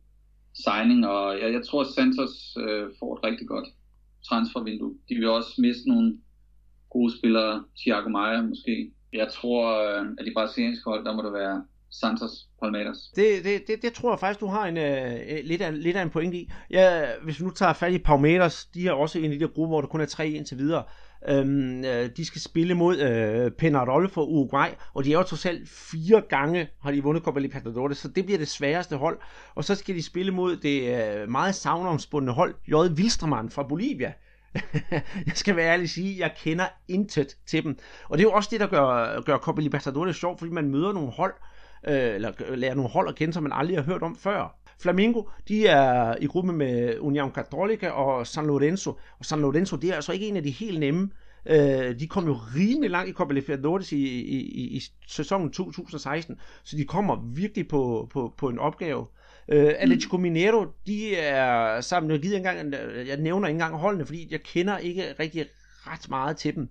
signing, 0.66 1.08
og 1.08 1.40
jeg, 1.42 1.54
jeg 1.54 1.66
tror, 1.66 1.82
at 1.82 1.88
Santos 1.88 2.58
øh, 2.58 2.90
får 3.00 3.18
et 3.18 3.24
rigtig 3.24 3.48
godt 3.48 3.68
transfervindue. 4.30 4.94
De 5.10 5.16
vil 5.16 5.30
også 5.30 5.62
miste 5.62 5.90
nogle 5.90 6.18
gode 6.90 7.18
spillere, 7.18 7.64
Thiago 7.78 8.10
Maia 8.10 8.42
måske. 8.42 8.92
Jeg 9.14 9.28
tror, 9.32 9.62
øh, 9.82 10.06
at 10.18 10.26
de 10.26 10.32
brasilianske 10.36 10.90
hold, 10.90 11.06
der 11.06 11.16
må 11.16 11.22
det 11.22 11.34
være 11.34 11.64
Santos 11.92 12.32
Palmeiras. 12.62 12.98
Det, 13.16 13.44
det, 13.44 13.68
det, 13.68 13.82
det 13.82 13.94
tror 13.94 14.12
jeg 14.12 14.20
faktisk, 14.20 14.40
du 14.40 14.48
har 14.48 14.68
en, 14.68 14.78
øh, 14.78 15.14
øh 15.14 15.40
lidt, 15.44 15.62
af, 15.62 15.84
lidt 15.84 15.98
af 15.98 16.02
en 16.02 16.10
point 16.10 16.34
i. 16.34 16.52
Ja, 16.72 17.06
hvis 17.24 17.40
vi 17.40 17.46
nu 17.46 17.52
tager 17.52 17.74
fat 17.74 17.94
i 17.94 17.98
Palmeiras, 17.98 18.66
de 18.66 18.88
er 18.88 18.92
også 18.92 19.20
en 19.20 19.26
af 19.26 19.32
de 19.32 19.40
der 19.40 19.48
grupper, 19.48 19.68
hvor 19.68 19.82
der 19.82 19.88
kun 19.88 20.02
er 20.02 20.06
tre 20.06 20.30
indtil 20.30 20.58
videre. 20.58 20.84
Øhm, 21.28 21.84
øh, 21.86 22.09
de 22.17 22.26
skal 22.26 22.41
spille 22.41 22.74
mod 22.74 22.99
øh, 22.99 23.51
Penarol 23.51 24.09
for 24.09 24.24
Uruguay, 24.24 24.67
og 24.93 25.03
de 25.03 25.13
er 25.13 25.17
jo 25.17 25.24
trods 25.24 25.45
alt 25.45 25.70
fire 25.70 26.22
gange, 26.30 26.70
har 26.82 26.91
de 26.91 27.03
vundet 27.03 27.24
Copa 27.24 27.39
Libertadores, 27.39 27.97
så 27.97 28.07
det 28.07 28.26
bliver 28.26 28.38
det 28.38 28.47
sværeste 28.47 28.95
hold. 28.95 29.20
Og 29.55 29.63
så 29.63 29.76
skal 29.76 29.95
de 29.95 30.03
spille 30.03 30.32
mod 30.32 30.55
det 30.55 31.03
øh, 31.22 31.30
meget 31.30 31.55
savnomsbundne 31.55 32.32
hold, 32.32 32.55
J. 32.67 32.74
Wilstermann 32.74 33.49
fra 33.49 33.63
Bolivia. 33.63 34.13
jeg 35.28 35.34
skal 35.36 35.55
være 35.55 35.72
ærlig 35.74 35.84
at 35.84 35.89
sige, 35.89 36.20
jeg 36.20 36.34
kender 36.38 36.65
intet 36.88 37.38
til 37.47 37.63
dem. 37.63 37.78
Og 38.09 38.17
det 38.17 38.24
er 38.24 38.28
jo 38.30 38.34
også 38.34 38.49
det, 38.51 38.59
der 38.59 38.67
gør, 38.67 39.22
gør 39.22 39.38
Copa 39.38 39.61
Libertadores 39.61 40.15
sjov, 40.15 40.38
fordi 40.38 40.51
man 40.51 40.70
møder 40.70 40.93
nogle 40.93 41.11
hold, 41.11 41.34
øh, 41.88 42.15
eller 42.15 42.55
lærer 42.55 42.76
nogle 42.76 42.89
hold 42.89 43.09
at 43.09 43.15
kende, 43.15 43.34
som 43.34 43.43
man 43.43 43.51
aldrig 43.51 43.78
har 43.78 43.84
hørt 43.84 44.03
om 44.03 44.15
før. 44.15 44.59
Flamingo, 44.82 45.24
de 45.48 45.68
er 45.68 46.16
i 46.22 46.26
gruppe 46.26 46.54
med 46.54 47.00
Union 47.00 47.32
Católica 47.38 47.90
og 47.90 48.28
San 48.28 48.48
Lorenzo. 48.48 49.00
Og 49.20 49.26
San 49.26 49.42
Lorenzo, 49.42 49.76
det 49.76 49.90
er 49.90 49.96
altså 49.96 50.12
ikke 50.12 50.28
en 50.28 50.38
af 50.38 50.44
de 50.44 50.52
helt 50.52 50.80
nemme. 50.80 51.10
Øh, 51.46 52.00
de 52.00 52.08
kom 52.08 52.28
jo 52.28 52.34
rimelig 52.56 52.90
langt 52.90 53.10
i 53.10 53.14
Copa 53.14 53.34
Libertadores 53.34 53.92
i, 53.92 53.98
i, 53.98 54.38
i, 54.38 54.78
i 54.78 54.82
sæsonen 55.08 55.52
2016, 55.52 56.40
så 56.64 56.78
de 56.78 56.86
kommer 56.86 57.16
virkelig 57.36 57.68
på, 57.68 58.10
på, 58.14 58.34
på 58.38 58.50
en 58.50 58.60
opgave. 58.60 59.06
Øh, 59.48 59.74
Atletico 59.78 60.18
Mineiro, 60.18 60.66
de 60.88 61.16
er 61.16 61.82
sammen, 61.82 62.12
jeg, 62.12 62.20
givet 62.20 62.38
engang, 62.38 62.74
jeg 63.08 63.18
nævner 63.18 63.48
ikke 63.48 63.56
engang 63.56 63.76
holdene, 63.76 64.06
fordi 64.06 64.28
jeg 64.32 64.42
kender 64.44 64.78
ikke 64.78 65.14
rigtig 65.20 65.46
ret 65.88 66.10
meget 66.10 66.38
til 66.38 66.56
dem. 66.56 66.70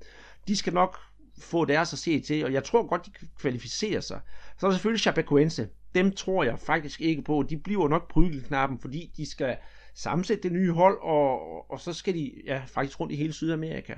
De 0.48 0.56
skal 0.56 0.72
nok 0.72 0.98
få 1.40 1.64
deres 1.64 1.92
at 1.92 1.98
se 1.98 2.20
til, 2.20 2.44
og 2.44 2.52
jeg 2.52 2.64
tror 2.64 2.86
godt, 2.86 3.06
de 3.06 3.10
kan 3.10 3.28
kvalificere 3.40 4.02
sig. 4.02 4.20
Så 4.58 4.66
er 4.66 4.70
der 4.70 4.76
selvfølgelig 4.76 5.00
Chapecoense 5.00 5.68
dem 5.94 6.12
tror 6.12 6.44
jeg 6.44 6.58
faktisk 6.58 7.00
ikke 7.00 7.22
på. 7.22 7.44
De 7.50 7.56
bliver 7.56 7.88
nok 7.88 8.10
prygelknappen, 8.10 8.78
fordi 8.78 9.12
de 9.16 9.30
skal 9.30 9.56
sammensætte 9.94 10.42
det 10.42 10.52
nye 10.52 10.72
hold, 10.72 10.98
og, 11.02 11.40
og 11.70 11.80
så 11.80 11.92
skal 11.92 12.14
de 12.14 12.32
ja, 12.46 12.62
faktisk 12.66 13.00
rundt 13.00 13.12
i 13.12 13.16
hele 13.16 13.32
Sydamerika. 13.32 13.94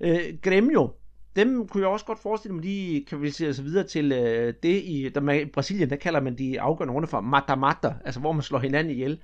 Øh, 0.00 0.20
Gremio, 0.42 0.90
dem 1.36 1.68
kunne 1.68 1.82
jeg 1.82 1.90
også 1.90 2.06
godt 2.06 2.18
forestille 2.18 2.54
mig, 2.54 2.64
de 2.64 3.04
kan 3.08 3.18
kvalificere 3.18 3.54
sig 3.54 3.64
videre 3.64 3.86
til 3.86 4.12
øh, 4.12 4.54
det 4.62 4.82
i, 4.84 5.10
der, 5.14 5.32
i 5.32 5.44
Brasilien, 5.44 5.90
der 5.90 5.96
kalder 5.96 6.20
man 6.20 6.38
de 6.38 6.60
afgørende 6.60 6.94
runde 6.94 7.08
for 7.08 7.20
mata-mata, 7.20 7.94
altså 8.04 8.20
hvor 8.20 8.32
man 8.32 8.42
slår 8.42 8.58
hinanden 8.58 8.92
ihjel. 8.92 9.20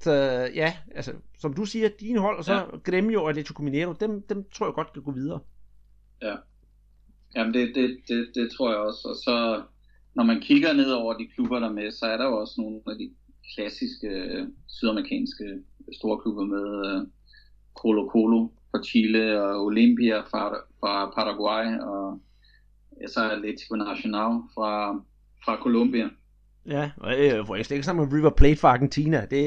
Så 0.00 0.12
ja, 0.54 0.76
altså, 0.94 1.12
som 1.38 1.54
du 1.54 1.64
siger, 1.64 1.88
dine 2.00 2.20
hold, 2.20 2.38
og 2.38 2.44
så 2.44 2.54
ja. 2.54 2.62
Gremio 2.84 3.22
og 3.22 3.28
Atletico 3.30 3.62
Mineiro, 3.62 3.92
dem, 3.92 4.22
dem 4.22 4.44
tror 4.54 4.66
jeg 4.66 4.74
godt 4.74 4.92
kan 4.92 5.02
gå 5.02 5.12
videre. 5.12 5.40
Ja, 6.22 6.34
jamen 7.34 7.54
det, 7.54 7.74
det, 7.74 7.98
det, 8.08 8.30
det 8.34 8.50
tror 8.56 8.70
jeg 8.70 8.78
også, 8.78 9.08
og 9.08 9.16
så 9.16 9.62
når 10.14 10.24
man 10.24 10.40
kigger 10.40 10.72
ned 10.72 10.90
over 10.90 11.12
de 11.14 11.28
klubber, 11.34 11.58
der 11.58 11.68
er 11.68 11.72
med, 11.72 11.90
så 11.90 12.06
er 12.06 12.16
der 12.16 12.24
jo 12.24 12.40
også 12.40 12.54
nogle 12.58 12.80
af 12.86 12.96
de 12.98 13.10
klassiske 13.54 14.08
øh, 14.08 14.48
sydamerikanske 14.68 15.44
store 15.92 16.20
klubber 16.22 16.44
med 16.44 16.66
uh, 16.90 17.08
Colo 17.74 18.08
Colo 18.10 18.48
fra 18.70 18.82
Chile 18.82 19.42
og 19.42 19.64
Olympia 19.64 20.20
fra, 20.20 20.56
fra 20.80 21.10
Paraguay 21.10 21.78
og 21.80 22.20
ja, 23.00 23.06
så 23.06 23.20
Atletico 23.30 23.76
Nacional 23.76 24.32
fra, 24.54 24.94
fra 25.44 25.56
Colombia. 25.56 26.08
Ja, 26.66 26.90
og 26.96 27.12
øh, 27.24 27.44
hvor 27.44 27.56
jeg 27.56 27.72
ikke 27.72 27.82
sammen 27.82 28.04
med 28.04 28.18
River 28.18 28.30
Plate 28.30 28.60
fra 28.60 28.68
Argentina. 28.68 29.20
Det, 29.20 29.42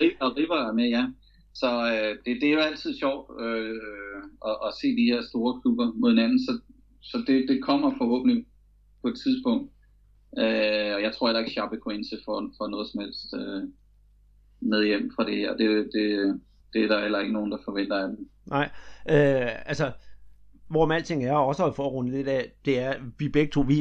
det... 0.00 0.10
Og 0.20 0.36
River 0.36 0.68
er 0.68 0.72
med, 0.72 0.88
ja. 0.88 1.06
Så 1.54 1.70
øh, 1.92 2.10
det, 2.24 2.40
det 2.40 2.48
er 2.48 2.52
jo 2.52 2.58
altid 2.58 2.98
sjovt 2.98 3.42
øh, 3.42 3.80
at, 4.48 4.56
at 4.66 4.74
se 4.80 4.86
de 4.96 5.10
her 5.12 5.22
store 5.30 5.60
klubber 5.60 5.92
mod 5.92 6.10
hinanden, 6.10 6.38
så, 6.38 6.60
så 7.02 7.24
det, 7.26 7.48
det 7.48 7.62
kommer 7.62 7.90
forhåbentlig 7.98 8.46
på 9.02 9.08
et 9.08 9.18
tidspunkt. 9.24 9.73
Øh, 10.38 10.94
og 10.94 11.02
jeg 11.02 11.12
tror 11.14 11.26
heller 11.26 11.40
ikke, 11.40 11.52
Chapecoense 11.52 12.16
får, 12.24 12.50
får 12.58 12.68
noget 12.68 12.88
som 12.88 13.00
helst 13.00 13.34
øh, 13.34 13.62
med 14.60 14.84
hjem 14.84 15.12
fra 15.16 15.24
det 15.24 15.36
her. 15.36 15.56
Det, 15.56 15.90
det, 15.92 16.40
det 16.72 16.84
er 16.84 16.88
der 16.88 17.02
heller 17.02 17.20
ikke 17.20 17.32
nogen, 17.32 17.52
der 17.52 17.58
forventer 17.64 17.96
af 17.96 18.08
dem. 18.08 18.28
Nej, 18.46 18.70
øh, 19.10 19.68
altså, 19.68 19.92
hvor 20.68 20.92
alting 20.92 21.24
er, 21.24 21.32
også 21.32 21.72
for 21.76 21.86
at 21.86 21.92
runde 21.92 22.10
lidt 22.10 22.28
af, 22.28 22.52
det 22.64 22.78
er, 22.78 22.94
vi 23.18 23.28
begge 23.28 23.50
to, 23.50 23.60
vi 23.60 23.74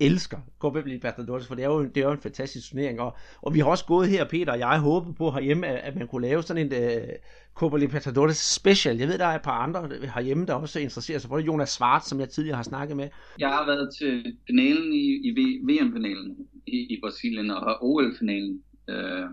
elsker 0.00 0.38
Copa 0.58 0.80
Libertadores, 0.86 1.46
for 1.46 1.54
det 1.54 1.64
er 1.64 1.68
jo, 1.68 1.84
det 1.84 1.96
er 1.96 2.04
jo 2.04 2.12
en 2.12 2.20
fantastisk 2.20 2.70
turnering, 2.70 3.00
og, 3.00 3.16
og 3.42 3.54
vi 3.54 3.58
har 3.58 3.66
også 3.66 3.84
gået 3.84 4.08
her, 4.08 4.24
Peter 4.24 4.52
og 4.52 4.58
jeg, 4.58 4.80
håbet 4.80 5.14
på 5.16 5.30
herhjemme, 5.30 5.66
at, 5.66 5.76
at 5.76 5.96
man 5.96 6.08
kunne 6.08 6.28
lave 6.28 6.42
sådan 6.42 6.72
en 6.72 6.98
uh, 6.98 7.08
Copa 7.54 7.76
Libertadores 7.76 8.36
special. 8.36 8.96
Jeg 8.96 9.08
ved, 9.08 9.18
der 9.18 9.26
er 9.26 9.34
et 9.34 9.42
par 9.42 9.58
andre 9.62 9.88
herhjemme, 10.14 10.46
der 10.46 10.54
også 10.54 10.80
interesserer 10.80 11.18
sig 11.18 11.28
for 11.28 11.36
det. 11.36 11.46
Jonas 11.46 11.68
Svart, 11.68 12.06
som 12.06 12.20
jeg 12.20 12.28
tidligere 12.28 12.56
har 12.56 12.62
snakket 12.62 12.96
med. 12.96 13.08
Jeg 13.38 13.48
har 13.48 13.66
været 13.66 13.94
til 13.98 14.36
finalen 14.46 14.92
i, 14.92 15.28
i 15.28 15.30
VM-finalen 15.62 16.36
i, 16.66 16.76
i 16.76 17.00
Brasilien, 17.02 17.50
og 17.50 17.76
OL-finalen. 17.80 18.62
Øh 18.88 19.24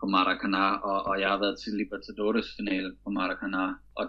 på 0.00 0.06
Maracanã, 0.06 0.66
og, 0.90 0.98
og 1.08 1.20
jeg 1.20 1.28
har 1.28 1.38
været 1.38 1.58
til 1.58 1.72
Libertadores-finale 1.80 2.90
på 3.04 3.10
Maracanã. 3.18 3.64
Og 3.98 4.04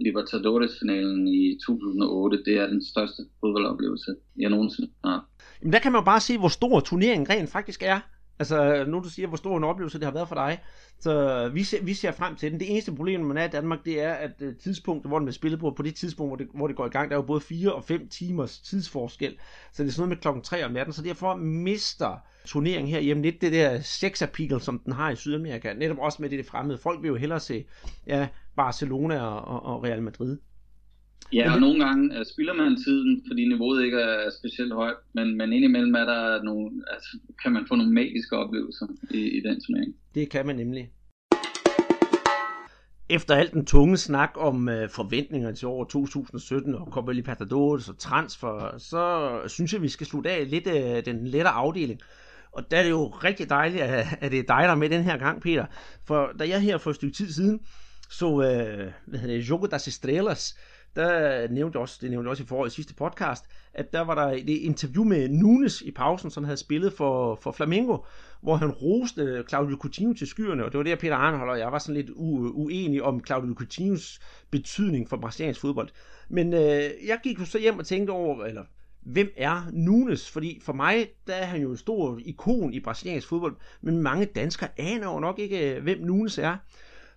Libertadores-finalen 0.00 1.28
i 1.28 1.58
2008, 1.66 2.42
det 2.44 2.58
er 2.58 2.66
den 2.66 2.84
største 2.84 3.22
fodboldoplevelse, 3.40 4.14
jeg 4.38 4.50
nogensinde 4.50 4.90
har. 5.04 5.28
Jamen 5.62 5.72
der 5.72 5.78
kan 5.78 5.92
man 5.92 6.00
jo 6.00 6.04
bare 6.04 6.20
se, 6.20 6.38
hvor 6.38 6.48
stor 6.48 6.80
turneringen 6.80 7.30
rent 7.30 7.50
faktisk 7.50 7.82
er. 7.82 8.00
Altså, 8.38 8.84
nu 8.88 8.98
du 8.98 9.08
siger, 9.08 9.28
hvor 9.28 9.36
stor 9.36 9.56
en 9.56 9.64
oplevelse 9.64 9.98
det 9.98 10.04
har 10.04 10.12
været 10.12 10.28
for 10.28 10.34
dig. 10.34 10.62
Så 11.00 11.48
vi 11.54 11.64
ser, 11.64 11.82
vi 11.82 11.94
ser 11.94 12.12
frem 12.12 12.36
til 12.36 12.52
den. 12.52 12.60
Det 12.60 12.70
eneste 12.70 12.94
problem, 12.94 13.20
man 13.20 13.36
er 13.36 13.44
i 13.44 13.48
Danmark, 13.48 13.84
det 13.84 14.02
er, 14.02 14.12
at 14.12 14.30
øh, 14.40 14.56
tidspunktet, 14.56 15.10
hvor 15.10 15.18
den 15.18 15.26
bliver 15.26 15.32
spillet 15.32 15.60
på, 15.60 15.70
på 15.70 15.82
det 15.82 15.94
tidspunkt, 15.94 16.30
hvor 16.30 16.36
det, 16.36 16.48
hvor 16.54 16.66
det 16.66 16.76
går 16.76 16.86
i 16.86 16.88
gang, 16.88 17.10
der 17.10 17.16
er 17.16 17.20
jo 17.20 17.26
både 17.26 17.40
4 17.40 17.72
og 17.72 17.84
5 17.84 18.08
timers 18.08 18.58
tidsforskel. 18.58 19.36
Så 19.72 19.82
det 19.82 19.88
er 19.88 19.92
sådan 19.92 20.00
noget 20.00 20.08
med 20.08 20.22
klokken 20.22 20.42
3 20.42 20.64
om 20.64 20.72
natten, 20.72 20.92
så 20.92 21.02
derfor 21.02 21.36
mister 21.36 22.16
turneringen 22.44 22.90
her 22.90 23.00
hjemme 23.00 23.22
lidt 23.22 23.40
det 23.40 23.52
der 23.52 23.80
sex 23.80 24.22
som 24.60 24.78
den 24.78 24.92
har 24.92 25.10
i 25.10 25.16
Sydamerika. 25.16 25.72
Netop 25.72 25.98
også 25.98 26.22
med 26.22 26.30
det, 26.30 26.38
det 26.38 26.46
fremmede. 26.46 26.78
Folk 26.78 27.02
vil 27.02 27.08
jo 27.08 27.16
hellere 27.16 27.40
se 27.40 27.64
ja, 28.06 28.28
Barcelona 28.56 29.20
og, 29.20 29.40
og, 29.44 29.62
og 29.74 29.84
Real 29.84 30.02
Madrid. 30.02 30.38
Ja, 31.32 31.54
og 31.54 31.60
nogle 31.60 31.84
gange 31.84 32.20
uh, 32.20 32.26
spilder 32.32 32.54
man 32.54 32.76
tiden, 32.76 33.22
fordi 33.26 33.48
niveauet 33.48 33.84
ikke 33.84 33.98
er 33.98 34.30
specielt 34.38 34.72
højt, 34.74 34.96
men, 35.14 35.36
men 35.36 35.52
indimellem 35.52 35.94
er 35.94 36.04
der 36.04 36.42
nogle, 36.42 36.70
altså, 36.90 37.18
kan 37.42 37.52
man 37.52 37.66
få 37.68 37.74
nogle 37.74 37.92
magiske 37.92 38.36
oplevelser 38.36 38.86
i, 39.10 39.18
i 39.18 39.40
den 39.40 39.60
turnering. 39.60 39.94
Det 40.14 40.30
kan 40.30 40.46
man 40.46 40.56
nemlig. 40.56 40.90
Efter 43.10 43.34
alt 43.34 43.52
den 43.52 43.66
tunge 43.66 43.96
snak 43.96 44.30
om 44.36 44.68
uh, 44.68 44.88
forventninger 44.90 45.52
til 45.52 45.68
år 45.68 45.84
2017 45.84 46.74
og 46.74 46.88
Copa 46.92 47.12
Libertadores 47.12 47.88
og 47.88 47.98
transfer, 47.98 48.78
så 48.78 49.32
synes 49.46 49.72
jeg, 49.72 49.82
vi 49.82 49.88
skal 49.88 50.06
slutte 50.06 50.30
af 50.30 50.50
lidt 50.50 50.66
uh, 50.66 51.14
den 51.14 51.26
lettere 51.26 51.54
afdeling. 51.54 52.00
Og 52.52 52.70
der 52.70 52.76
er 52.76 52.82
det 52.82 52.90
jo 52.90 53.06
rigtig 53.06 53.48
dejligt, 53.50 53.82
at, 53.82 54.06
at 54.20 54.32
det 54.32 54.38
er 54.38 54.42
dig, 54.42 54.62
der 54.62 54.70
er 54.70 54.74
med 54.74 54.90
den 54.90 55.04
her 55.04 55.16
gang, 55.16 55.42
Peter. 55.42 55.66
For 56.06 56.30
da 56.38 56.48
jeg 56.48 56.60
her 56.60 56.78
for 56.78 56.90
et 56.90 56.96
stykke 56.96 57.16
tid 57.16 57.32
siden 57.32 57.60
så, 58.10 58.26
uh, 58.26 58.40
hvad 59.06 59.18
hedder 59.20 59.36
det, 59.36 59.50
Jogo 59.50 59.66
das 59.66 59.88
Estrelas, 59.88 60.54
der 60.96 61.48
nævnte 61.48 61.78
også, 61.78 61.98
det 62.02 62.10
nævnte 62.10 62.28
også 62.28 62.42
i 62.42 62.46
forhold 62.46 62.70
sidste 62.70 62.94
podcast, 62.94 63.44
at 63.74 63.92
der 63.92 64.00
var 64.00 64.14
der 64.14 64.32
et 64.32 64.48
interview 64.48 65.04
med 65.04 65.28
Nunes 65.28 65.82
i 65.82 65.90
pausen, 65.90 66.30
som 66.30 66.44
havde 66.44 66.56
spillet 66.56 66.92
for, 66.92 67.34
for 67.34 67.52
Flamengo, 67.52 67.98
hvor 68.40 68.56
han 68.56 68.70
roste 68.70 69.44
Claudio 69.48 69.76
Coutinho 69.80 70.12
til 70.12 70.26
skyerne, 70.26 70.64
og 70.64 70.72
det 70.72 70.78
var 70.78 70.84
der 70.84 70.96
Peter 70.96 71.16
Arnhold 71.16 71.50
og 71.50 71.58
jeg 71.58 71.72
var 71.72 71.78
sådan 71.78 71.94
lidt 71.94 72.10
u- 72.10 72.52
uenige 72.54 73.04
om 73.04 73.24
Claudio 73.26 73.54
Coutinhos 73.54 74.20
betydning 74.50 75.08
for 75.08 75.16
brasiliansk 75.16 75.60
fodbold. 75.60 75.88
Men 76.28 76.52
øh, 76.52 76.90
jeg 77.06 77.18
gik 77.22 77.40
jo 77.40 77.44
så 77.44 77.58
hjem 77.58 77.78
og 77.78 77.86
tænkte 77.86 78.10
over, 78.10 78.44
eller 78.44 78.64
hvem 79.00 79.30
er 79.36 79.62
Nunes? 79.72 80.30
Fordi 80.30 80.60
for 80.62 80.72
mig, 80.72 81.08
der 81.26 81.34
er 81.34 81.44
han 81.44 81.62
jo 81.62 81.70
en 81.70 81.76
stor 81.76 82.20
ikon 82.24 82.72
i 82.74 82.80
brasiliansk 82.80 83.28
fodbold, 83.28 83.56
men 83.80 84.02
mange 84.02 84.26
danskere 84.26 84.68
aner 84.76 85.12
jo 85.12 85.20
nok 85.20 85.38
ikke, 85.38 85.74
øh, 85.74 85.82
hvem 85.82 85.98
Nunes 86.00 86.38
er. 86.38 86.56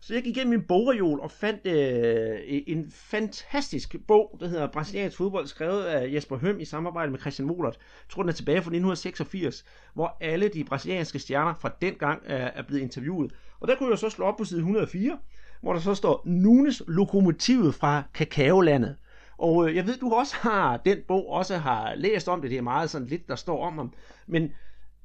Så 0.04 0.14
jeg 0.14 0.24
gik 0.24 0.38
igennem 0.38 0.60
min 0.60 0.68
bogreol 0.68 1.20
og 1.20 1.32
fandt 1.32 1.68
øh, 1.68 2.40
en 2.68 2.92
fantastisk 2.92 3.96
bog, 4.08 4.38
der 4.40 4.48
hedder 4.48 4.68
Brasiliansk 4.68 5.18
fodbold, 5.18 5.48
skrevet 5.48 5.84
af 5.84 6.14
Jesper 6.14 6.38
Høm 6.38 6.60
i 6.60 6.66
samarbejde 6.66 7.12
med 7.12 7.20
Christian 7.20 7.48
Molert. 7.48 7.78
Jeg 7.78 8.10
tror, 8.10 8.24
den 8.24 8.30
er 8.30 8.34
tilbage 8.34 8.56
fra 8.56 8.70
1986, 8.70 9.66
hvor 9.94 10.18
alle 10.22 10.48
de 10.48 10.64
brasilianske 10.64 11.20
stjerner 11.20 11.54
fra 11.60 11.72
den 11.82 11.94
gang 11.94 12.22
er, 12.26 12.46
øh, 12.46 12.52
er 12.56 12.62
blevet 12.62 12.82
interviewet. 12.82 13.34
Og 13.60 13.68
der 13.68 13.76
kunne 13.76 13.90
jeg 13.90 14.00
så 14.00 14.10
slå 14.10 14.26
op 14.26 14.38
på 14.38 14.44
side 14.44 14.60
104, 14.60 15.18
hvor 15.62 15.74
der 15.74 15.80
så 15.80 15.96
står 15.96 16.22
Nunes 16.26 16.84
lokomotivet 16.88 17.76
fra 17.76 18.04
kakaolandet. 18.14 18.96
Og 19.38 19.70
øh, 19.70 19.76
jeg 19.76 19.88
ved, 19.88 19.98
du 19.98 20.14
også 20.14 20.36
har 20.36 20.78
den 20.78 20.98
bog, 21.08 21.30
også 21.30 21.58
har 21.58 21.96
læst 21.96 22.28
om 22.28 22.42
det. 22.42 22.50
Det 22.50 22.58
er 22.58 22.62
meget 22.62 22.90
sådan 22.90 23.08
lidt, 23.08 23.28
der 23.28 23.36
står 23.36 23.66
om 23.66 23.78
ham. 23.78 23.94
Men 24.28 24.52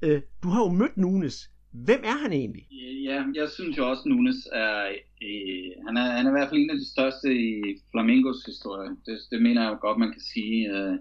øh, 0.01 0.21
du 0.43 0.49
har 0.49 0.63
jo 0.63 0.69
mødt 0.69 0.97
Nunes. 0.97 1.49
Hvem 1.85 2.01
er 2.03 2.17
han 2.23 2.31
egentlig? 2.33 2.67
Øh, 2.71 3.03
ja, 3.03 3.23
jeg 3.35 3.49
synes 3.49 3.77
jo 3.77 3.89
også, 3.89 4.01
at 4.05 4.09
Nunes 4.09 4.47
er, 4.53 4.87
øh, 5.21 5.71
han 5.87 5.97
er, 5.97 6.05
han 6.17 6.25
er 6.25 6.29
i 6.29 6.35
hvert 6.37 6.49
fald 6.49 6.59
en 6.59 6.69
af 6.69 6.77
de 6.77 6.91
største 6.91 7.27
i 7.35 7.61
Flamingos 7.91 8.45
historie. 8.45 8.89
Det, 9.05 9.17
det 9.31 9.41
mener 9.41 9.61
jeg 9.61 9.71
jo 9.71 9.77
godt, 9.81 9.97
man 9.97 10.11
kan 10.11 10.21
sige. 10.21 10.77
Øh, 10.77 10.95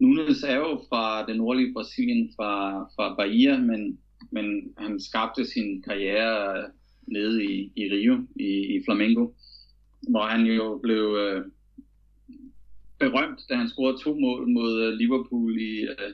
Nunes 0.00 0.42
er 0.42 0.56
jo 0.56 0.80
fra 0.88 1.26
den 1.26 1.36
nordlige 1.36 1.72
Brasilien, 1.72 2.30
fra, 2.36 2.82
fra 2.96 3.14
Bahia, 3.14 3.58
men, 3.58 3.98
men 4.30 4.74
han 4.78 5.00
skabte 5.00 5.46
sin 5.46 5.82
karriere 5.82 6.70
nede 7.06 7.44
i, 7.44 7.72
i 7.76 7.84
Rio, 7.92 8.26
i, 8.36 8.76
i 8.76 8.82
Flamengo, 8.84 9.30
hvor 10.08 10.26
han 10.26 10.46
jo 10.46 10.80
blev 10.82 11.16
øh, 11.24 11.44
berømt, 12.98 13.40
da 13.48 13.54
han 13.54 13.68
scorede 13.68 13.98
to 14.04 14.14
mål 14.20 14.48
mod 14.48 14.82
øh, 14.82 14.92
Liverpool 14.92 15.58
i, 15.60 15.80
øh, 15.82 16.12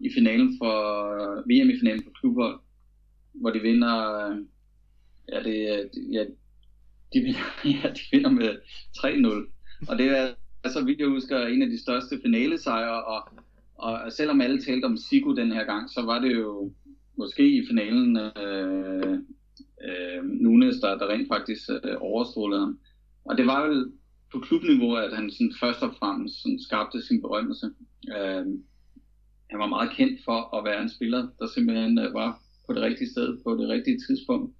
i 0.00 0.10
finalen 0.14 0.58
for 0.58 0.76
øh, 1.14 1.38
VM 1.48 1.70
i 1.70 1.78
finalen 1.78 2.02
for 2.02 2.10
klubhold 2.20 2.60
hvor 3.34 3.50
de 3.50 3.60
vinder, 3.60 4.26
øh, 4.26 4.36
ja, 5.32 5.42
det, 5.42 5.90
ja, 6.12 6.24
de 7.12 7.20
vinder, 7.20 7.60
ja, 7.82 7.90
de 7.90 8.00
vinder 8.12 8.30
med 8.30 8.50
3-0. 8.98 9.88
Og 9.88 9.98
det 9.98 10.06
er, 10.06 10.34
altså, 10.64 10.84
vidt 10.84 11.00
jeg 11.00 11.08
husker, 11.08 11.46
en 11.46 11.62
af 11.62 11.68
de 11.68 11.82
største 11.82 12.20
finalesejre, 12.22 13.04
og, 13.04 13.28
og 13.74 14.12
selvom 14.12 14.40
alle 14.40 14.62
talte 14.62 14.84
om 14.84 14.96
Sigo 14.96 15.34
den 15.34 15.52
her 15.52 15.64
gang, 15.64 15.90
så 15.90 16.02
var 16.02 16.18
det 16.18 16.34
jo 16.34 16.72
måske 17.18 17.48
i 17.48 17.66
finalen 17.66 18.16
øh, 18.16 19.18
øh, 19.84 20.24
Nunes, 20.24 20.76
der, 20.80 20.98
der 20.98 21.08
rent 21.08 21.28
faktisk 21.28 21.70
øh, 21.84 21.96
overstrålede 22.00 22.60
ham. 22.60 22.78
Og 23.24 23.38
det 23.38 23.46
var 23.46 23.66
vel 23.66 23.92
på 24.32 24.38
klubniveau, 24.40 24.94
at 24.94 25.16
han 25.16 25.30
sådan 25.30 25.54
først 25.60 25.82
og 25.82 25.94
fremmest 25.98 26.42
sådan 26.42 26.60
skabte 26.60 27.02
sin 27.02 27.20
berømmelse. 27.20 27.66
Øh, 28.16 28.46
han 29.50 29.58
var 29.58 29.66
meget 29.66 29.90
kendt 29.90 30.20
for 30.24 30.56
at 30.56 30.64
være 30.64 30.82
en 30.82 30.88
spiller, 30.88 31.28
der 31.38 31.46
simpelthen 31.46 31.98
øh, 31.98 32.14
var 32.14 32.40
på 32.66 32.72
det 32.72 32.82
rigtige 32.82 33.10
sted 33.10 33.38
på 33.44 33.54
det 33.54 33.68
rigtige 33.68 34.00
tidspunkt. 34.08 34.54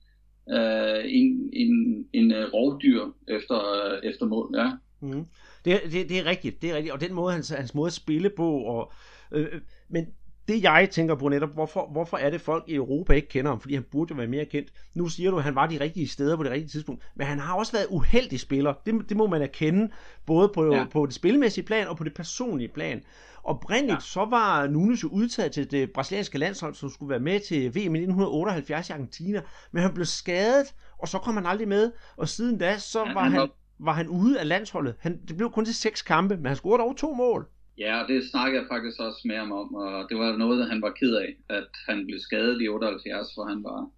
Uh, 0.47 1.03
en, 1.05 1.51
en, 1.53 2.07
en 2.13 2.33
uh, 2.33 2.53
rovdyr 2.55 3.03
efter, 3.29 3.55
uh, 3.55 4.11
efter 4.11 4.27
mål, 4.27 4.55
ja. 4.57 4.71
Mm. 5.01 5.25
Det, 5.65 5.81
det, 5.93 6.09
det 6.09 6.19
er 6.19 6.27
rigtigt, 6.27 6.63
det 6.63 6.71
er 6.71 6.75
rigtigt, 6.75 6.93
og 6.93 7.01
den 7.01 7.15
måde, 7.15 7.33
hans, 7.33 7.49
hans 7.49 7.75
måde 7.75 7.87
at 7.87 7.93
spille 7.93 8.31
på, 8.31 8.51
og, 8.59 8.93
øh, 9.33 9.61
men 9.89 10.07
det 10.49 10.63
jeg 10.63 10.89
tænker 10.91 11.15
på 11.15 11.29
netop, 11.29 11.51
hvorfor, 11.55 11.89
hvorfor 11.93 12.17
er 12.17 12.31
det 12.31 12.41
folk 12.41 12.65
i 12.67 12.75
Europa 12.75 13.13
ikke 13.13 13.29
kender 13.29 13.51
ham, 13.51 13.61
fordi 13.61 13.75
han 13.75 13.85
burde 13.91 14.11
jo 14.11 14.17
være 14.17 14.27
mere 14.27 14.45
kendt. 14.45 14.73
Nu 14.95 15.09
siger 15.09 15.31
du, 15.31 15.37
at 15.37 15.45
han 15.45 15.55
var 15.55 15.67
de 15.67 15.81
rigtige 15.81 16.09
steder 16.09 16.37
på 16.37 16.43
det 16.43 16.51
rigtige 16.51 16.69
tidspunkt, 16.69 17.03
men 17.15 17.27
han 17.27 17.39
har 17.39 17.55
også 17.55 17.73
været 17.73 17.87
uheldig 17.91 18.41
spiller. 18.41 18.75
Det, 18.87 19.09
det 19.09 19.17
må 19.17 19.27
man 19.27 19.43
erkende, 19.43 19.89
både 20.27 20.49
på, 20.55 20.75
ja. 20.75 20.85
på 20.93 21.07
det 21.07 21.15
spilmæssige 21.15 21.65
plan 21.65 21.89
og 21.89 21.97
på 21.97 22.05
det 22.05 22.15
personlige 22.15 22.69
plan. 22.69 23.03
Oprindeligt 23.45 23.95
ja. 23.95 24.01
så 24.01 24.25
var 24.25 24.67
Nunes 24.67 25.03
jo 25.03 25.09
udtaget 25.09 25.53
til 25.53 25.71
det 25.71 25.91
brasilianske 25.93 26.39
landshold, 26.39 26.75
som 26.75 26.91
skulle 26.91 27.11
være 27.11 27.21
med 27.21 27.41
til 27.41 27.69
VM 27.69 27.95
i 27.95 27.99
1978 27.99 28.89
i 28.89 28.93
Argentina, 28.93 29.43
men 29.73 29.83
han 29.83 29.95
blev 29.95 30.07
skadet, 30.07 30.75
og 30.99 31.09
så 31.09 31.19
kom 31.19 31.35
han 31.35 31.47
aldrig 31.47 31.69
med, 31.69 31.93
og 32.17 32.29
siden 32.29 32.59
da, 32.59 32.79
så 32.79 33.05
ja, 33.07 33.13
var, 33.13 33.29
han, 33.29 33.49
var... 33.79 33.93
han 33.93 34.09
ude 34.09 34.41
af 34.41 34.49
landsholdet. 34.49 34.95
Han, 35.01 35.21
det 35.29 35.37
blev 35.37 35.51
kun 35.51 35.65
til 35.65 35.75
seks 35.75 36.03
kampe, 36.03 36.37
men 36.37 36.47
han 36.47 36.57
scorede 36.57 36.83
dog 36.83 36.97
to 36.97 37.15
mål. 37.15 37.49
Ja, 37.79 38.05
det 38.09 38.31
snakkede 38.31 38.63
jeg 38.63 38.69
faktisk 38.71 39.01
også 39.01 39.21
med 39.25 39.37
ham 39.37 39.53
om, 39.53 39.75
og 39.75 40.07
det 40.09 40.17
var 40.19 40.37
noget, 40.37 40.71
han 40.71 40.83
var 40.83 40.93
ked 41.01 41.15
af, 41.15 41.37
at 41.49 41.69
han 41.89 42.07
blev 42.07 42.19
skadet 42.19 42.63
i 42.63 42.69
78, 42.69 43.35
hvor 43.35 43.45
han 43.45 43.65
var 43.65 43.91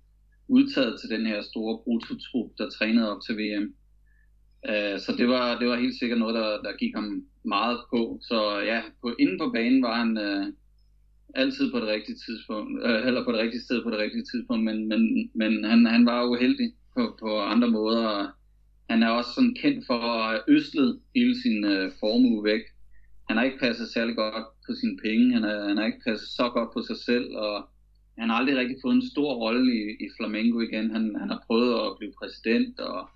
udtaget 0.48 1.00
til 1.00 1.10
den 1.10 1.26
her 1.26 1.42
store 1.42 1.78
brutotrup, 1.84 2.50
der 2.58 2.70
trænede 2.70 3.10
op 3.12 3.22
til 3.26 3.36
VM. 3.38 3.74
Uh, 4.68 4.74
øh, 4.74 4.98
så 5.00 5.14
det 5.18 5.28
var, 5.28 5.58
det 5.58 5.68
var 5.68 5.76
helt 5.76 5.98
sikkert 5.98 6.18
noget, 6.18 6.34
der, 6.34 6.62
der 6.62 6.76
gik 6.76 6.94
ham 6.94 7.24
meget 7.44 7.78
på. 7.90 8.18
Så 8.22 8.58
ja, 8.58 8.82
på, 9.02 9.16
inden 9.18 9.38
på 9.38 9.50
banen 9.54 9.82
var 9.82 9.94
han 10.02 10.10
uh, 10.18 10.46
altid 11.34 11.72
på 11.72 11.80
det 11.80 11.88
rigtige 11.88 12.18
tidspunkt, 12.26 12.72
uh, 12.84 13.06
eller 13.06 13.24
på 13.24 13.32
det 13.32 13.40
rigtige 13.40 13.62
sted 13.62 13.82
på 13.82 13.90
det 13.90 13.98
rigtige 13.98 14.24
tidspunkt, 14.32 14.64
men, 14.64 14.88
men, 14.88 15.30
men 15.34 15.64
han, 15.64 15.86
han 15.86 16.06
var 16.06 16.28
uheldig 16.28 16.72
på, 16.96 17.16
på 17.20 17.40
andre 17.40 17.68
måder. 17.70 18.36
Han 18.90 19.02
er 19.02 19.08
også 19.08 19.30
sådan 19.34 19.56
kendt 19.62 19.86
for 19.86 19.98
at 19.98 20.30
have 20.30 20.42
østlet 20.48 21.00
hele 21.14 21.42
sin 21.42 21.64
uh, 21.64 21.92
formue 22.00 22.44
væk 22.44 22.60
han 23.28 23.36
har 23.36 23.44
ikke 23.44 23.58
passet 23.58 23.88
særlig 23.88 24.16
godt 24.16 24.46
på 24.66 24.72
sine 24.80 24.96
penge, 25.04 25.32
han 25.32 25.42
har, 25.42 25.68
han 25.68 25.76
har 25.76 25.86
ikke 25.86 26.04
passet 26.06 26.28
så 26.28 26.50
godt 26.54 26.70
på 26.72 26.82
sig 26.82 26.96
selv, 26.96 27.36
og 27.36 27.68
han 28.18 28.28
har 28.28 28.36
aldrig 28.36 28.56
rigtig 28.56 28.76
fået 28.82 28.94
en 28.94 29.10
stor 29.12 29.34
rolle 29.34 29.72
i, 29.72 29.80
i 30.04 30.08
Flamengo 30.16 30.60
igen. 30.60 30.90
Han, 30.90 31.16
han 31.20 31.28
har 31.28 31.42
prøvet 31.46 31.74
at 31.86 31.96
blive 31.98 32.12
præsident 32.20 32.80
og, 32.80 33.08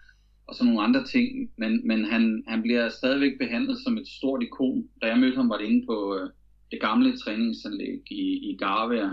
og 0.46 0.54
sådan 0.54 0.72
nogle 0.72 0.86
andre 0.86 1.04
ting, 1.04 1.50
men, 1.58 1.86
men 1.86 2.04
han, 2.04 2.44
han 2.48 2.62
bliver 2.62 2.88
stadigvæk 2.88 3.38
behandlet 3.38 3.78
som 3.84 3.98
et 3.98 4.08
stort 4.08 4.42
ikon. 4.42 4.88
Da 5.02 5.06
jeg 5.06 5.18
mødte 5.18 5.36
ham, 5.36 5.48
var 5.48 5.58
det 5.58 5.64
inde 5.64 5.86
på 5.86 6.16
øh, 6.16 6.30
det 6.70 6.80
gamle 6.80 7.16
træningsanlæg 7.16 8.02
i, 8.10 8.50
i 8.50 8.56
Garvia, 8.56 9.10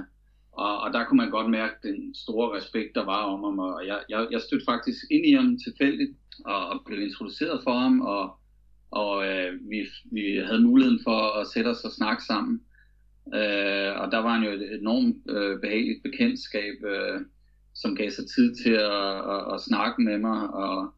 og, 0.52 0.82
og 0.82 0.94
der 0.94 1.06
kunne 1.06 1.18
man 1.18 1.30
godt 1.30 1.50
mærke 1.50 1.76
den 1.84 2.16
store 2.16 2.58
respekt, 2.58 2.96
der 2.96 3.06
var 3.06 3.24
om 3.24 3.44
ham, 3.44 3.60
og 3.60 3.88
jeg, 3.88 4.00
jeg, 4.10 4.28
jeg 4.32 4.42
stødte 4.42 4.66
faktisk 4.66 5.00
ind 5.12 5.26
i 5.26 5.34
ham 5.34 5.58
tilfældigt, 5.66 6.18
og, 6.46 6.68
og 6.70 6.82
blev 6.86 7.02
introduceret 7.02 7.60
for 7.64 7.74
ham, 7.74 8.02
og 8.02 8.40
og 8.96 9.28
øh, 9.28 9.70
vi, 9.70 9.80
vi 10.12 10.24
havde 10.48 10.68
muligheden 10.70 11.00
for 11.04 11.40
at 11.40 11.48
sætte 11.48 11.68
os 11.68 11.84
og 11.84 11.92
snakke 11.92 12.24
sammen. 12.24 12.62
Øh, 13.34 13.92
og 14.02 14.06
der 14.12 14.20
var 14.26 14.34
han 14.36 14.44
jo 14.48 14.52
et 14.52 14.80
enormt 14.80 15.18
øh, 15.30 15.62
behageligt 15.62 16.04
bekendtskab, 16.04 16.76
øh, 16.94 17.22
som 17.74 17.96
gav 17.96 18.10
sig 18.12 18.26
tid 18.36 18.56
til 18.56 18.76
at, 18.98 19.16
at, 19.34 19.42
at 19.54 19.62
snakke 19.62 20.02
med 20.02 20.18
mig. 20.18 20.50
Og, 20.54 20.94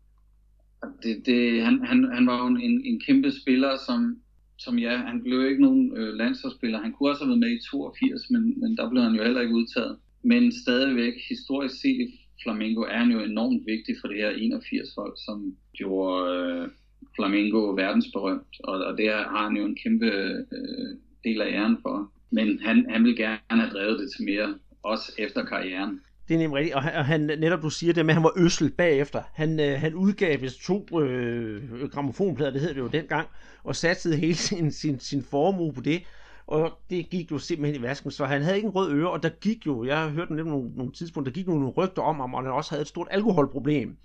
det, 1.04 1.26
det, 1.26 1.62
han, 1.62 1.86
han, 1.86 2.12
han 2.14 2.28
var 2.28 2.38
jo 2.38 2.48
en, 2.48 2.86
en 2.86 3.00
kæmpe 3.08 3.32
spiller, 3.32 3.78
som, 3.86 4.22
som 4.58 4.80
ja, 4.80 4.98
han 4.98 5.24
blev 5.24 5.50
ikke 5.50 5.62
nogen 5.62 5.98
øh, 5.98 6.14
landsholdsspiller. 6.14 6.82
Han 6.82 6.94
kunne 6.94 7.10
også 7.10 7.24
have 7.24 7.30
været 7.30 7.40
med 7.40 7.52
i 7.52 7.70
82, 7.72 8.30
men, 8.30 8.60
men 8.60 8.78
der 8.78 8.90
blev 8.90 9.04
han 9.04 9.16
jo 9.16 9.24
heller 9.24 9.42
ikke 9.42 9.56
udtaget. 9.56 9.98
Men 10.24 10.52
stadigvæk 10.52 11.14
historisk 11.30 11.82
set 11.82 12.00
i 12.00 12.20
Flamengo 12.44 12.82
er 12.82 12.98
han 12.98 13.12
jo 13.12 13.20
enormt 13.20 13.66
vigtig 13.66 13.96
for 14.02 14.08
det 14.08 14.18
her 14.18 14.32
81-hold, 14.32 15.18
som 15.26 15.56
gjorde 15.74 16.34
øh, 16.34 16.70
Flamengo 17.18 17.58
verdensberømt, 17.58 18.56
og, 18.64 18.80
og 18.80 18.98
det 18.98 19.10
har 19.12 19.44
han 19.48 19.58
jo 19.58 19.66
en 19.66 19.78
kæmpe 19.84 20.06
øh, 20.06 20.90
del 21.24 21.42
af 21.42 21.48
æren 21.48 21.78
for. 21.82 22.12
Men 22.32 22.60
han, 22.60 22.86
han 22.90 23.04
vil 23.04 23.18
gerne 23.18 23.40
have 23.50 23.70
drevet 23.70 24.00
det 24.00 24.12
til 24.16 24.26
mere, 24.26 24.56
også 24.84 25.12
efter 25.18 25.46
karrieren. 25.46 26.00
Det 26.28 26.34
er 26.34 26.38
nemlig 26.38 26.58
rigtigt, 26.58 26.76
og 26.76 26.84
han, 26.84 26.94
og 26.94 27.06
han 27.06 27.22
netop 27.22 27.62
du 27.62 27.70
siger 27.70 27.94
det 27.94 28.06
med, 28.06 28.12
at 28.12 28.16
han 28.16 28.24
var 28.24 28.34
øssel 28.38 28.72
bagefter. 28.72 29.22
Han, 29.34 29.60
øh, 29.60 29.80
han 29.80 29.94
udgav 29.94 30.42
vist 30.42 30.64
to 30.64 31.02
øh, 31.02 31.90
gramofonplader, 31.90 32.52
det 32.52 32.62
hed 32.62 32.70
det 32.70 32.78
jo 32.78 32.88
dengang, 32.88 33.28
og 33.64 33.76
satte 33.76 34.16
hele 34.16 34.36
sin, 34.36 34.72
sin, 34.72 35.00
sin 35.00 35.24
formue 35.24 35.74
på 35.74 35.82
det. 35.82 36.04
Og 36.48 36.80
det 36.90 37.10
gik 37.10 37.32
jo 37.32 37.38
simpelthen 37.38 37.82
i 37.82 37.84
vasken, 37.84 38.12
så 38.12 38.26
han 38.26 38.42
havde 38.42 38.56
ikke 38.56 38.66
en 38.66 38.76
rød 38.76 38.92
øre, 38.92 39.12
og 39.12 39.24
der 39.24 39.30
gik 39.30 39.66
jo, 39.66 39.84
jeg 39.84 39.98
har 39.98 40.10
hørt 40.10 40.30
nogle, 40.30 40.72
nogle 40.76 40.92
tidspunkter, 40.92 41.32
der 41.32 41.36
gik 41.36 41.48
nogle 41.48 41.68
rygter 41.70 42.02
om 42.02 42.20
ham, 42.20 42.34
og 42.34 42.44
han 42.44 42.52
også 42.52 42.72
havde 42.72 42.82
et 42.82 42.88
stort 42.88 43.08
alkoholproblem. 43.12 43.98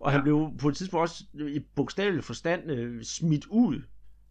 Og 0.00 0.12
han 0.12 0.22
blev 0.22 0.50
på 0.60 0.68
et 0.68 0.76
tidspunkt 0.76 1.02
også 1.02 1.24
i 1.34 1.60
bogstavelig 1.76 2.24
forstand 2.24 2.70
øh, 2.70 3.02
smidt 3.02 3.46
ud 3.46 3.82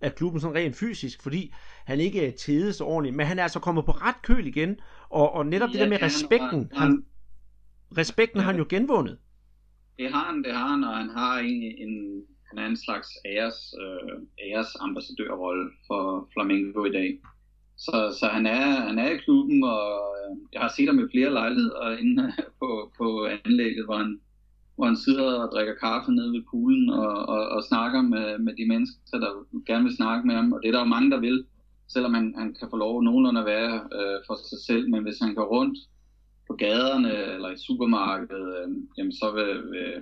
af 0.02 0.16
klubben 0.16 0.42
sådan 0.42 0.56
rent 0.56 0.76
fysisk, 0.76 1.24
fordi 1.24 1.54
han 1.86 2.00
ikke 2.00 2.32
tædede 2.32 2.74
så 2.74 2.84
ordentligt. 2.84 3.16
Men 3.16 3.26
han 3.26 3.40
er 3.40 3.44
altså 3.44 3.60
kommet 3.60 3.86
på 3.86 3.92
ret 3.92 4.22
køl 4.22 4.48
igen, 4.48 4.80
og, 5.10 5.32
og 5.34 5.46
netop 5.46 5.70
ja, 5.70 5.74
det 5.74 5.82
der 5.82 5.90
med 5.90 6.02
respekten, 6.02 6.72
han, 6.74 6.88
han, 6.88 7.06
respekten 7.98 8.40
ja. 8.40 8.44
har 8.44 8.52
han 8.52 8.60
jo 8.60 8.66
genvundet. 8.70 9.18
Det 9.98 10.12
har 10.12 10.26
han, 10.26 10.44
det 10.44 10.54
har 10.54 10.68
han, 10.68 10.84
og 10.84 10.98
han 10.98 11.10
har 11.10 11.40
en, 11.40 11.64
en 11.64 12.24
han 12.50 12.58
er 12.58 12.66
en 12.66 12.78
slags 12.78 13.08
æres, 13.26 13.74
øh, 13.84 14.20
æres 14.50 14.76
ambassadørrolle 14.80 15.72
for 15.88 16.30
Flamengo 16.34 16.86
i 16.86 16.92
dag. 16.92 17.20
Så, 17.78 18.18
så 18.20 18.26
han, 18.28 18.46
er, 18.46 18.66
han 18.88 19.00
er 19.00 19.10
i 19.10 19.18
klubben, 19.18 19.64
og 19.64 19.88
øh, 20.18 20.38
jeg 20.54 20.62
har 20.62 20.72
set 20.78 20.88
ham 20.88 21.00
i 21.00 21.12
flere 21.12 21.34
lejligheder 21.34 21.98
inde 21.98 22.34
på, 22.60 22.92
på 22.98 23.28
anlægget, 23.46 23.86
hvor 23.86 23.98
han, 23.98 24.20
hvor 24.78 24.86
han 24.86 25.04
sidder 25.06 25.28
og 25.44 25.52
drikker 25.54 25.76
kaffe 25.76 26.12
nede 26.12 26.34
ved 26.34 26.44
poolen 26.52 26.90
og, 26.90 27.14
og, 27.34 27.42
og 27.56 27.64
snakker 27.64 28.02
med, 28.02 28.38
med 28.38 28.54
de 28.60 28.66
mennesker, 28.68 29.20
der 29.24 29.32
gerne 29.66 29.84
vil 29.84 29.96
snakke 29.96 30.28
med 30.28 30.36
ham. 30.36 30.54
Og 30.54 30.60
det 30.62 30.68
er 30.68 30.72
der 30.72 30.80
jo 30.80 30.96
mange, 30.96 31.12
der 31.12 31.20
vil, 31.20 31.46
selvom 31.88 32.14
han, 32.14 32.36
han 32.38 32.56
kan 32.60 32.68
få 32.70 32.78
lov 32.78 33.04
nogenlunde 33.04 33.40
at 33.40 33.46
være 33.46 33.74
øh, 33.98 34.18
for 34.28 34.36
sig 34.50 34.60
selv. 34.68 34.90
Men 34.90 35.04
hvis 35.04 35.20
han 35.22 35.34
går 35.36 35.48
rundt 35.56 35.78
på 36.48 36.54
gaderne 36.54 37.14
eller 37.36 37.50
i 37.52 37.58
supermarkedet, 37.68 38.48
øh, 38.58 38.68
jamen 38.98 39.14
så 39.14 39.32
vil, 39.38 39.72
vil, 39.72 39.94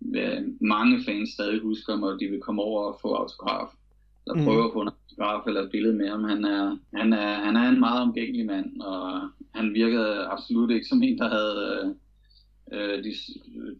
vil 0.00 0.56
mange 0.60 1.04
fans 1.06 1.30
stadig 1.30 1.60
huske 1.60 1.92
ham, 1.92 2.02
og 2.02 2.20
de 2.20 2.26
vil 2.26 2.40
komme 2.40 2.62
over 2.62 2.80
og 2.84 2.98
få 3.02 3.08
autograf. 3.14 3.70
Eller 4.26 4.38
mm. 4.38 4.44
prøve 4.44 4.64
at 4.64 4.72
få 4.72 4.80
en 4.82 4.88
autograf 4.88 5.46
eller 5.46 5.62
et 5.62 5.70
billede 5.70 5.94
med 5.94 6.08
ham. 6.08 6.24
Han 6.24 6.44
er, 6.44 6.76
han 6.94 7.12
er, 7.12 7.32
han 7.46 7.56
er 7.56 7.68
en 7.68 7.80
meget 7.80 8.02
omgængelig 8.02 8.46
mand, 8.46 8.80
og 8.80 9.28
han 9.54 9.74
virkede 9.74 10.26
absolut 10.26 10.70
ikke 10.70 10.86
som 10.86 11.02
en, 11.02 11.18
der 11.18 11.28
havde... 11.28 11.80
Øh, 11.84 11.94
øh, 12.72 13.04
de, 13.04 13.12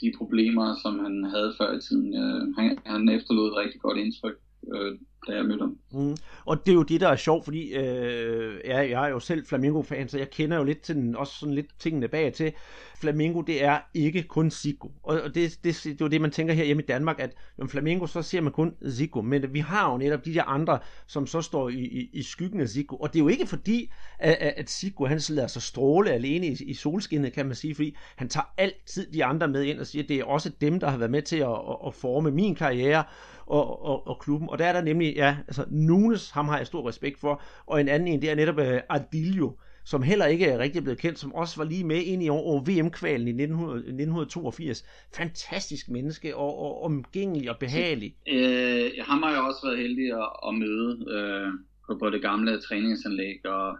de 0.01 0.13
problemer, 0.19 0.77
som 0.83 0.99
han 0.99 1.25
havde 1.25 1.55
før 1.59 1.77
i 1.77 1.81
tiden. 1.81 2.15
Øh, 2.15 2.55
han, 2.59 2.79
han 2.87 3.09
efterlod 3.09 3.49
et 3.49 3.57
rigtig 3.57 3.81
godt 3.81 3.99
indtryk, 3.99 4.37
øh, 4.75 4.99
da 5.29 5.33
jeg 5.37 5.45
mødte 5.45 5.63
ham. 5.63 5.79
Mm. 5.93 6.17
Og 6.45 6.67
det 6.67 6.73
er 6.73 6.77
jo 6.77 6.83
det, 6.83 7.01
der 7.01 7.09
er 7.09 7.17
sjovt, 7.17 7.45
fordi 7.45 7.75
øh, 7.75 8.61
ja, 8.65 8.79
jeg 8.79 9.05
er 9.05 9.09
jo 9.09 9.21
selv 9.21 9.47
Flamingo-fan, 9.47 10.09
så 10.09 10.19
jeg 10.19 10.31
kender 10.31 10.57
jo 10.57 10.65
lidt 10.65 10.81
til 10.81 10.95
den, 10.95 11.17
også 11.17 11.33
sådan 11.41 11.55
lidt 11.55 11.71
tingene 11.79 12.09
bag 12.09 12.33
til. 12.33 12.53
Flamingo, 13.01 13.41
det 13.41 13.65
er 13.65 13.81
ikke 13.95 14.23
kun 14.23 14.51
Zico. 14.51 14.93
Og 15.03 15.17
det, 15.17 15.35
det, 15.35 15.65
det, 15.65 15.85
det 15.85 15.91
er 15.91 15.97
jo 16.01 16.09
det, 16.09 16.21
man 16.21 16.31
tænker 16.31 16.55
her 16.55 16.65
hjemme 16.65 16.83
i 16.83 16.87
Danmark, 16.87 17.21
at 17.21 17.33
om 17.61 17.69
Flamingo, 17.69 18.07
så 18.07 18.23
ser 18.23 18.41
man 18.41 18.53
kun 18.53 18.75
Zico. 18.91 19.23
Men 19.23 19.55
vi 19.55 19.61
har 19.61 19.93
jo 19.93 19.99
netop 19.99 20.25
de 20.25 20.35
der 20.35 20.43
andre, 20.43 20.79
som 21.07 21.27
så 21.27 21.41
står 21.41 21.69
i, 21.69 21.79
i, 21.79 22.11
i 22.13 22.23
skyggen 22.23 22.61
af 22.61 22.69
Zico. 22.69 22.97
Og 22.97 23.13
det 23.13 23.19
er 23.19 23.23
jo 23.23 23.29
ikke 23.29 23.47
fordi, 23.47 23.93
at, 24.19 24.35
at 24.57 24.71
Zico, 24.71 25.07
han 25.07 25.21
lader 25.29 25.49
sig 25.49 25.63
stråle 25.63 26.11
alene 26.11 26.47
i, 26.47 26.57
i 26.67 26.75
solskinnet, 26.75 27.33
kan 27.33 27.47
man 27.47 27.55
sige, 27.55 27.75
fordi 27.75 27.97
han 28.17 28.29
tager 28.29 28.53
altid 28.59 29.13
de 29.13 29.25
andre 29.25 29.49
med 29.49 29.63
ind 29.63 29.81
og 29.81 29.87
siger, 29.87 30.03
at 30.03 30.09
det 30.09 30.17
er 30.17 30.25
også 30.25 30.51
dem, 30.61 30.81
der 30.81 30.89
har 30.89 30.97
været 30.97 31.11
med 31.11 31.23
til 31.23 31.37
at, 31.37 31.49
at, 31.49 31.77
at 31.87 31.95
forme 31.95 32.31
min 32.31 32.55
karriere 32.55 33.05
og, 33.47 33.85
og, 33.85 34.07
og 34.07 34.19
klubben. 34.21 34.51
Og 34.51 34.59
der 34.59 34.67
er 34.67 34.73
der 34.73 34.83
nemlig, 34.83 35.15
ja, 35.17 35.37
altså 35.49 35.65
Nunes, 35.71 36.31
ham 36.31 36.49
har 36.49 36.57
jeg 36.57 36.67
stor 36.67 36.89
respekt 36.89 37.21
for, 37.21 37.43
og 37.67 37.81
en 37.81 37.89
anden 37.89 38.09
en, 38.09 38.23
det 38.23 38.31
er 38.31 38.35
netop 38.35 38.59
uh, 38.59 38.97
Adilio, 38.97 39.57
som 39.85 40.03
heller 40.03 40.27
ikke 40.27 40.47
er 40.47 40.59
rigtig 40.59 40.83
blevet 40.83 40.99
kendt, 40.99 41.19
som 41.19 41.35
også 41.35 41.57
var 41.57 41.65
lige 41.65 41.85
med 41.85 42.03
ind 42.03 42.23
i 42.23 42.29
over 42.29 42.61
VM-kvalen 42.61 43.29
i 43.29 43.31
1900, 43.31 43.79
1982. 43.79 44.85
Fantastisk 45.17 45.89
menneske 45.89 46.37
og, 46.37 46.59
og 46.59 46.83
omgængelig 46.83 47.51
og 47.51 47.59
behagelig. 47.59 48.15
Øh, 48.29 48.91
ham 49.01 49.23
har 49.23 49.31
jeg 49.31 49.41
også 49.41 49.61
været 49.67 49.79
heldig 49.79 50.13
at, 50.13 50.29
at 50.49 50.55
møde 50.55 51.07
øh, 51.17 51.53
på, 51.87 51.99
på 51.99 52.11
det 52.11 52.23
gamle 52.23 52.61
træningsanlæg, 52.61 53.47
og 53.47 53.79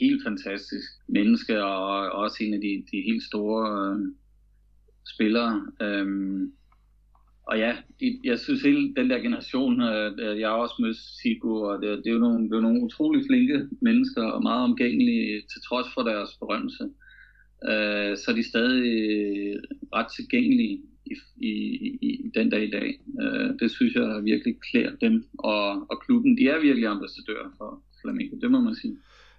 helt 0.00 0.22
fantastisk 0.24 0.90
menneske, 1.08 1.64
og 1.64 2.10
også 2.10 2.36
en 2.40 2.54
af 2.54 2.60
de, 2.60 2.84
de 2.92 3.02
helt 3.06 3.22
store 3.22 3.94
øh, 3.94 3.98
spillere. 5.14 5.66
Øh, 5.82 6.06
og 7.46 7.58
ja, 7.58 7.76
de, 8.00 8.20
jeg 8.24 8.38
synes 8.38 8.62
hele 8.62 8.94
den 8.94 9.10
der 9.10 9.18
generation, 9.18 9.82
øh, 9.82 10.12
øh 10.18 10.40
jeg 10.40 10.48
har 10.48 10.56
også 10.56 10.74
mødt 10.80 10.96
Sigo, 10.96 11.62
og 11.62 11.82
det, 11.82 11.98
det, 11.98 12.06
er 12.06 12.14
jo 12.14 12.18
nogle, 12.18 12.48
det 12.50 12.56
er 12.56 12.60
nogle 12.60 12.82
utrolig 12.82 13.26
flinke 13.26 13.68
mennesker, 13.80 14.22
og 14.22 14.42
meget 14.42 14.64
omgængelige 14.64 15.42
til 15.50 15.60
trods 15.68 15.86
for 15.94 16.02
deres 16.02 16.30
berømmelse. 16.40 16.84
Øh, 17.70 18.12
så 18.16 18.24
er 18.28 18.34
de 18.34 18.48
stadig 18.52 18.82
øh, 18.82 19.56
ret 19.94 20.06
tilgængelige 20.16 20.80
i, 21.06 21.14
i, 21.36 21.52
i, 22.06 22.10
i 22.26 22.30
den 22.34 22.50
dag 22.50 22.62
i 22.68 22.70
dag. 22.70 23.00
Øh, 23.22 23.50
det 23.60 23.70
synes 23.70 23.94
jeg 23.94 24.24
virkelig 24.24 24.54
klæder 24.70 24.96
dem, 25.00 25.24
og, 25.38 25.90
og 25.90 26.02
klubben, 26.04 26.38
de 26.38 26.48
er 26.48 26.60
virkelig 26.60 26.88
ambassadører 26.88 27.48
for 27.58 27.82
Flamengo, 28.00 28.36
det 28.36 28.50
må 28.50 28.60
man 28.60 28.74
sige. 28.74 28.96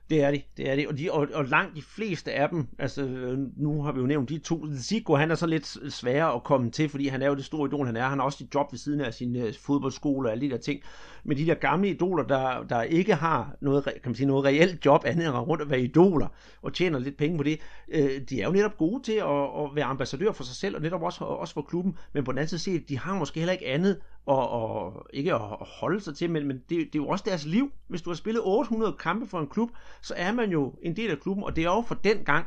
Det 0.09 0.23
er 0.23 0.31
de, 0.31 0.41
det 0.57 0.69
er 0.69 0.75
de. 0.75 0.87
Og, 0.87 0.97
de 0.97 1.11
og, 1.11 1.27
og 1.33 1.45
langt 1.45 1.75
de 1.75 1.81
fleste 1.81 2.33
af 2.33 2.49
dem, 2.49 2.67
altså 2.79 3.01
øh, 3.01 3.39
nu 3.57 3.83
har 3.83 3.91
vi 3.91 3.99
jo 3.99 4.05
nævnt 4.05 4.29
de 4.29 4.37
to. 4.37 4.65
Zico, 4.77 5.15
han 5.15 5.31
er 5.31 5.35
så 5.35 5.45
lidt 5.47 5.93
sværere 5.93 6.35
at 6.35 6.43
komme 6.43 6.71
til, 6.71 6.89
fordi 6.89 7.07
han 7.07 7.21
er 7.21 7.27
jo 7.27 7.35
det 7.35 7.45
store 7.45 7.67
idol, 7.67 7.85
han 7.85 7.95
er. 7.95 8.07
Han 8.07 8.19
har 8.19 8.25
også 8.25 8.43
et 8.43 8.55
job 8.55 8.71
ved 8.71 8.79
siden 8.79 9.01
af 9.01 9.13
sin 9.13 9.35
uh, 9.35 9.49
fodboldskole 9.59 10.29
og 10.29 10.31
alle 10.31 10.45
de 10.45 10.51
der 10.51 10.57
ting. 10.57 10.81
Men 11.23 11.37
de 11.37 11.45
der 11.45 11.53
gamle 11.53 11.89
idoler, 11.89 12.23
der, 12.23 12.63
der 12.63 12.81
ikke 12.81 13.15
har 13.15 13.55
noget, 13.61 13.83
kan 13.83 13.93
man 14.05 14.15
sige, 14.15 14.27
noget 14.27 14.45
reelt 14.45 14.85
job 14.85 15.05
andet 15.05 15.27
end 15.27 15.35
at 15.35 15.47
rundt 15.47 15.61
at 15.61 15.69
være 15.69 15.81
idoler 15.81 16.27
og 16.61 16.73
tjener 16.73 16.99
lidt 16.99 17.17
penge 17.17 17.37
på 17.37 17.43
det, 17.43 17.59
øh, 17.89 18.21
de 18.29 18.41
er 18.41 18.45
jo 18.45 18.51
netop 18.51 18.77
gode 18.77 19.03
til 19.03 19.13
at, 19.13 19.43
at 19.43 19.75
være 19.75 19.85
ambassadør 19.85 20.31
for 20.31 20.43
sig 20.43 20.55
selv 20.55 20.75
og 20.75 20.81
netop 20.81 21.03
også, 21.03 21.23
også 21.23 21.53
for 21.53 21.61
klubben. 21.61 21.97
Men 22.13 22.23
på 22.23 22.31
den 22.31 22.39
anden 22.39 22.59
side, 22.59 22.79
de 22.79 22.99
har 22.99 23.15
måske 23.15 23.39
heller 23.39 23.53
ikke 23.53 23.67
andet 23.67 23.99
og, 24.25 24.49
og 24.49 25.05
ikke 25.13 25.33
at 25.33 25.41
holde 25.79 26.01
sig 26.01 26.15
til, 26.15 26.29
men, 26.29 26.47
men 26.47 26.57
det, 26.57 26.69
det 26.69 26.99
er 26.99 27.03
jo 27.03 27.07
også 27.07 27.23
deres 27.27 27.45
liv. 27.45 27.71
Hvis 27.87 28.01
du 28.01 28.09
har 28.09 28.15
spillet 28.15 28.41
800 28.45 28.93
kampe 28.99 29.27
for 29.27 29.39
en 29.39 29.47
klub, 29.47 29.69
så 30.01 30.13
er 30.17 30.33
man 30.33 30.51
jo 30.51 30.79
en 30.83 30.95
del 30.95 31.11
af 31.11 31.19
klubben, 31.19 31.43
og 31.43 31.55
det 31.55 31.63
er 31.63 31.75
jo 31.75 31.83
for 31.87 31.95
den 31.95 32.17
gang, 32.25 32.45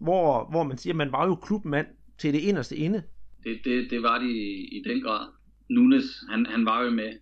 hvor, 0.00 0.50
hvor 0.50 0.62
man 0.62 0.78
siger, 0.78 0.92
at 0.92 0.96
man 0.96 1.12
var 1.12 1.26
jo 1.26 1.34
klubmand 1.34 1.86
til 2.18 2.34
det 2.34 2.40
inderste 2.40 2.76
ende. 2.76 3.02
Det, 3.44 3.60
det, 3.64 3.90
det 3.90 4.02
var 4.02 4.18
de 4.18 4.30
i, 4.30 4.78
i 4.78 4.82
den 4.88 5.02
grad. 5.02 5.26
Nunes, 5.70 6.24
han, 6.30 6.46
han 6.46 6.64
var 6.64 6.82
jo 6.82 6.90
med, 6.90 7.12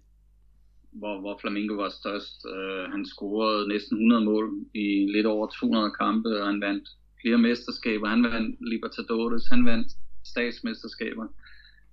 hvor, 0.93 1.21
hvor 1.21 1.39
Flamingo 1.41 1.75
var 1.75 1.89
størst. 1.89 2.45
Uh, 2.45 2.93
han 2.93 3.07
scorede 3.07 3.69
næsten 3.69 3.97
100 3.97 4.25
mål 4.25 4.51
i 4.75 5.07
lidt 5.15 5.27
over 5.27 5.47
200 5.47 5.93
kampe, 6.01 6.41
og 6.41 6.47
han 6.47 6.61
vandt 6.61 6.89
flere 7.23 7.39
mesterskaber. 7.39 8.09
Han 8.09 8.23
vandt 8.23 8.57
Libertadores, 8.71 9.49
han 9.51 9.65
vandt 9.65 9.89
statsmesterskaber 10.25 11.27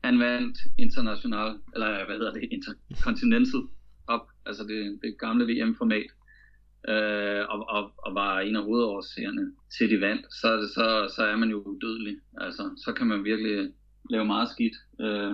han 0.05 0.19
vandt 0.19 0.57
international, 0.77 1.49
eller 1.73 2.05
hvad 2.05 2.17
hedder 2.17 2.33
det, 2.33 2.49
intercontinental 2.51 3.61
op, 4.07 4.25
altså 4.45 4.63
det, 4.63 4.99
det 5.03 5.19
gamle 5.19 5.45
VM-format, 5.45 6.09
øh, 6.87 7.43
og, 7.49 7.59
og, 7.69 7.91
og 7.97 8.15
var 8.15 8.39
en 8.39 8.55
af 8.55 8.63
hovedårsagerne 8.63 9.51
til 9.77 9.89
de 9.89 10.01
vandt, 10.01 10.25
så, 10.33 10.47
er 10.47 10.57
det, 10.57 10.69
så, 10.69 11.13
så 11.15 11.23
er 11.23 11.35
man 11.35 11.49
jo 11.49 11.61
udødelig. 11.61 12.17
Altså, 12.37 12.63
så 12.85 12.93
kan 12.93 13.07
man 13.07 13.23
virkelig 13.23 13.71
lave 14.09 14.25
meget 14.25 14.49
skidt, 14.49 14.77
øh, 15.01 15.33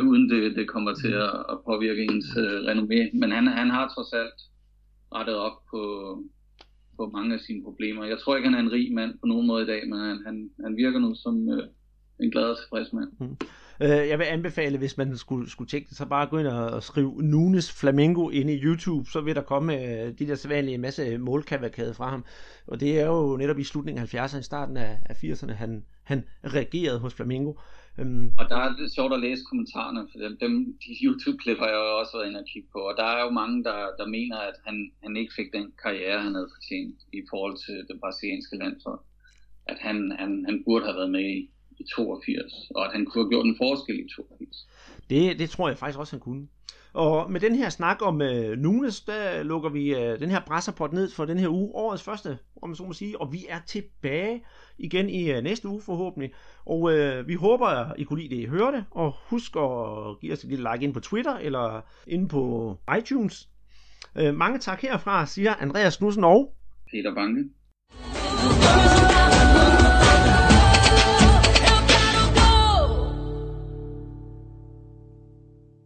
uden 0.08 0.30
det, 0.30 0.56
det 0.56 0.68
kommer 0.68 0.94
til 0.94 1.12
at, 1.12 1.34
at 1.52 1.58
påvirke 1.66 2.02
ens 2.02 2.36
øh, 2.36 2.58
renommé. 2.68 3.18
Men 3.20 3.30
han, 3.30 3.46
han 3.46 3.70
har 3.70 3.92
trods 3.94 4.12
alt 4.12 4.40
rettet 5.14 5.36
op 5.36 5.56
på, 5.70 5.82
på 6.96 7.10
mange 7.10 7.34
af 7.34 7.40
sine 7.40 7.62
problemer. 7.64 8.04
Jeg 8.04 8.18
tror 8.18 8.36
ikke, 8.36 8.48
han 8.48 8.58
er 8.58 8.62
en 8.62 8.72
rig 8.72 8.94
mand 8.94 9.18
på 9.18 9.26
nogen 9.26 9.46
måde 9.46 9.62
i 9.62 9.66
dag, 9.66 9.88
men 9.88 9.98
han, 9.98 10.22
han, 10.26 10.50
han 10.64 10.76
virker 10.76 10.98
nu 10.98 11.14
som... 11.14 11.48
Øh, 11.48 11.66
en 12.22 12.30
glad 12.30 12.44
og 12.44 12.58
tilfreds 12.58 12.92
mand. 12.92 13.10
Mm. 13.20 13.36
Øh, 13.82 14.08
jeg 14.08 14.18
vil 14.18 14.24
anbefale, 14.24 14.78
hvis 14.78 14.96
man 14.96 15.16
skulle, 15.16 15.50
skulle 15.50 15.68
tjekke 15.68 15.88
det, 15.88 15.96
så 15.96 16.06
bare 16.06 16.26
gå 16.26 16.38
ind 16.38 16.46
og 16.46 16.82
skrive 16.82 17.22
Nunes 17.22 17.72
Flamingo 17.80 18.28
ind 18.28 18.50
i 18.50 18.62
YouTube, 18.62 19.10
så 19.10 19.20
vil 19.20 19.34
der 19.34 19.42
komme 19.42 19.74
øh, 19.74 20.18
de 20.18 20.26
der 20.26 20.34
sædvanlige 20.34 20.78
masse 20.78 21.18
målkavalkade 21.18 21.94
fra 21.94 22.10
ham. 22.10 22.24
Og 22.66 22.80
det 22.80 23.00
er 23.00 23.06
jo 23.06 23.36
netop 23.36 23.58
i 23.58 23.64
slutningen 23.64 24.02
af 24.02 24.14
70'erne, 24.14 24.40
starten 24.40 24.76
af, 24.76 24.98
af 25.06 25.24
80'erne, 25.24 25.52
han, 25.52 25.84
han 26.04 26.24
reagerede 26.44 26.98
hos 26.98 27.14
Flamingo. 27.14 27.52
Øhm. 27.98 28.32
og 28.38 28.48
der 28.48 28.56
er 28.56 28.76
det 28.76 28.92
sjovt 28.92 29.12
at 29.12 29.20
læse 29.20 29.42
kommentarerne, 29.50 30.08
for 30.12 30.18
dem, 30.18 30.36
dem 30.44 30.52
de 30.84 30.90
YouTube-klip 31.04 31.58
har 31.58 31.66
jeg 31.66 31.74
jo 31.74 31.98
også 32.00 32.12
været 32.16 32.28
inde 32.28 32.40
og 32.40 32.46
kigge 32.52 32.68
på, 32.72 32.78
og 32.78 32.94
der 32.96 33.04
er 33.04 33.24
jo 33.24 33.30
mange, 33.30 33.64
der, 33.64 33.78
der 33.98 34.06
mener, 34.06 34.36
at 34.36 34.56
han, 34.66 34.90
han 35.02 35.16
ikke 35.16 35.32
fik 35.36 35.52
den 35.52 35.72
karriere, 35.82 36.22
han 36.22 36.34
havde 36.34 36.50
fortjent 36.56 36.98
i 37.12 37.20
forhold 37.30 37.56
til 37.66 37.76
det 37.88 38.00
brasilianske 38.00 38.56
landshold. 38.56 39.00
At 39.66 39.78
han, 39.80 39.96
han, 40.18 40.44
han 40.48 40.62
burde 40.64 40.84
have 40.84 40.96
været 40.96 41.10
med 41.10 41.26
i, 41.36 41.50
i 41.80 41.84
82, 41.96 42.52
og 42.74 42.84
at 42.86 42.92
han 42.92 43.06
kunne 43.06 43.24
have 43.24 43.30
gjort 43.30 43.46
en 43.46 43.56
forskel 43.58 43.98
i 43.98 44.08
82. 44.16 44.68
Det, 45.10 45.38
det 45.38 45.50
tror 45.50 45.68
jeg 45.68 45.78
faktisk 45.78 45.98
også, 45.98 46.12
han 46.12 46.20
kunne. 46.20 46.48
Og 46.92 47.32
med 47.32 47.40
den 47.40 47.54
her 47.54 47.68
snak 47.68 47.96
om 48.02 48.22
øh, 48.22 48.58
Nunes, 48.58 49.00
der 49.00 49.42
lukker 49.42 49.70
vi 49.70 49.94
øh, 49.94 50.20
den 50.20 50.30
her 50.30 50.40
brasserpot 50.46 50.92
ned 50.92 51.10
for 51.10 51.24
den 51.24 51.38
her 51.38 51.48
uge, 51.48 51.74
årets 51.74 52.02
første, 52.02 52.38
om 52.62 52.68
man 52.68 52.76
så 52.76 52.82
må 52.82 52.92
sige, 52.92 53.20
og 53.20 53.32
vi 53.32 53.46
er 53.48 53.60
tilbage 53.66 54.44
igen 54.78 55.08
i 55.08 55.30
øh, 55.30 55.42
næste 55.42 55.68
uge 55.68 55.82
forhåbentlig. 55.82 56.32
Og 56.66 56.92
øh, 56.92 57.28
vi 57.28 57.34
håber, 57.34 57.94
I 57.98 58.04
kunne 58.04 58.20
lide 58.22 58.36
det, 58.36 58.42
I 58.42 58.46
hørte, 58.46 58.84
og 58.90 59.14
husk 59.24 59.56
at 59.56 60.20
give 60.20 60.32
os 60.32 60.44
et 60.44 60.50
lille 60.50 60.72
like 60.72 60.84
ind 60.84 60.94
på 60.94 61.00
Twitter 61.00 61.36
eller 61.36 61.80
ind 62.06 62.28
på 62.28 62.76
iTunes. 62.98 63.48
Øh, 64.18 64.34
mange 64.34 64.58
tak 64.58 64.82
herfra, 64.82 65.26
siger 65.26 65.54
Andreas 65.54 65.96
Knudsen 65.96 66.24
og 66.24 66.54
Peter 66.90 67.14
Banke. 67.14 67.44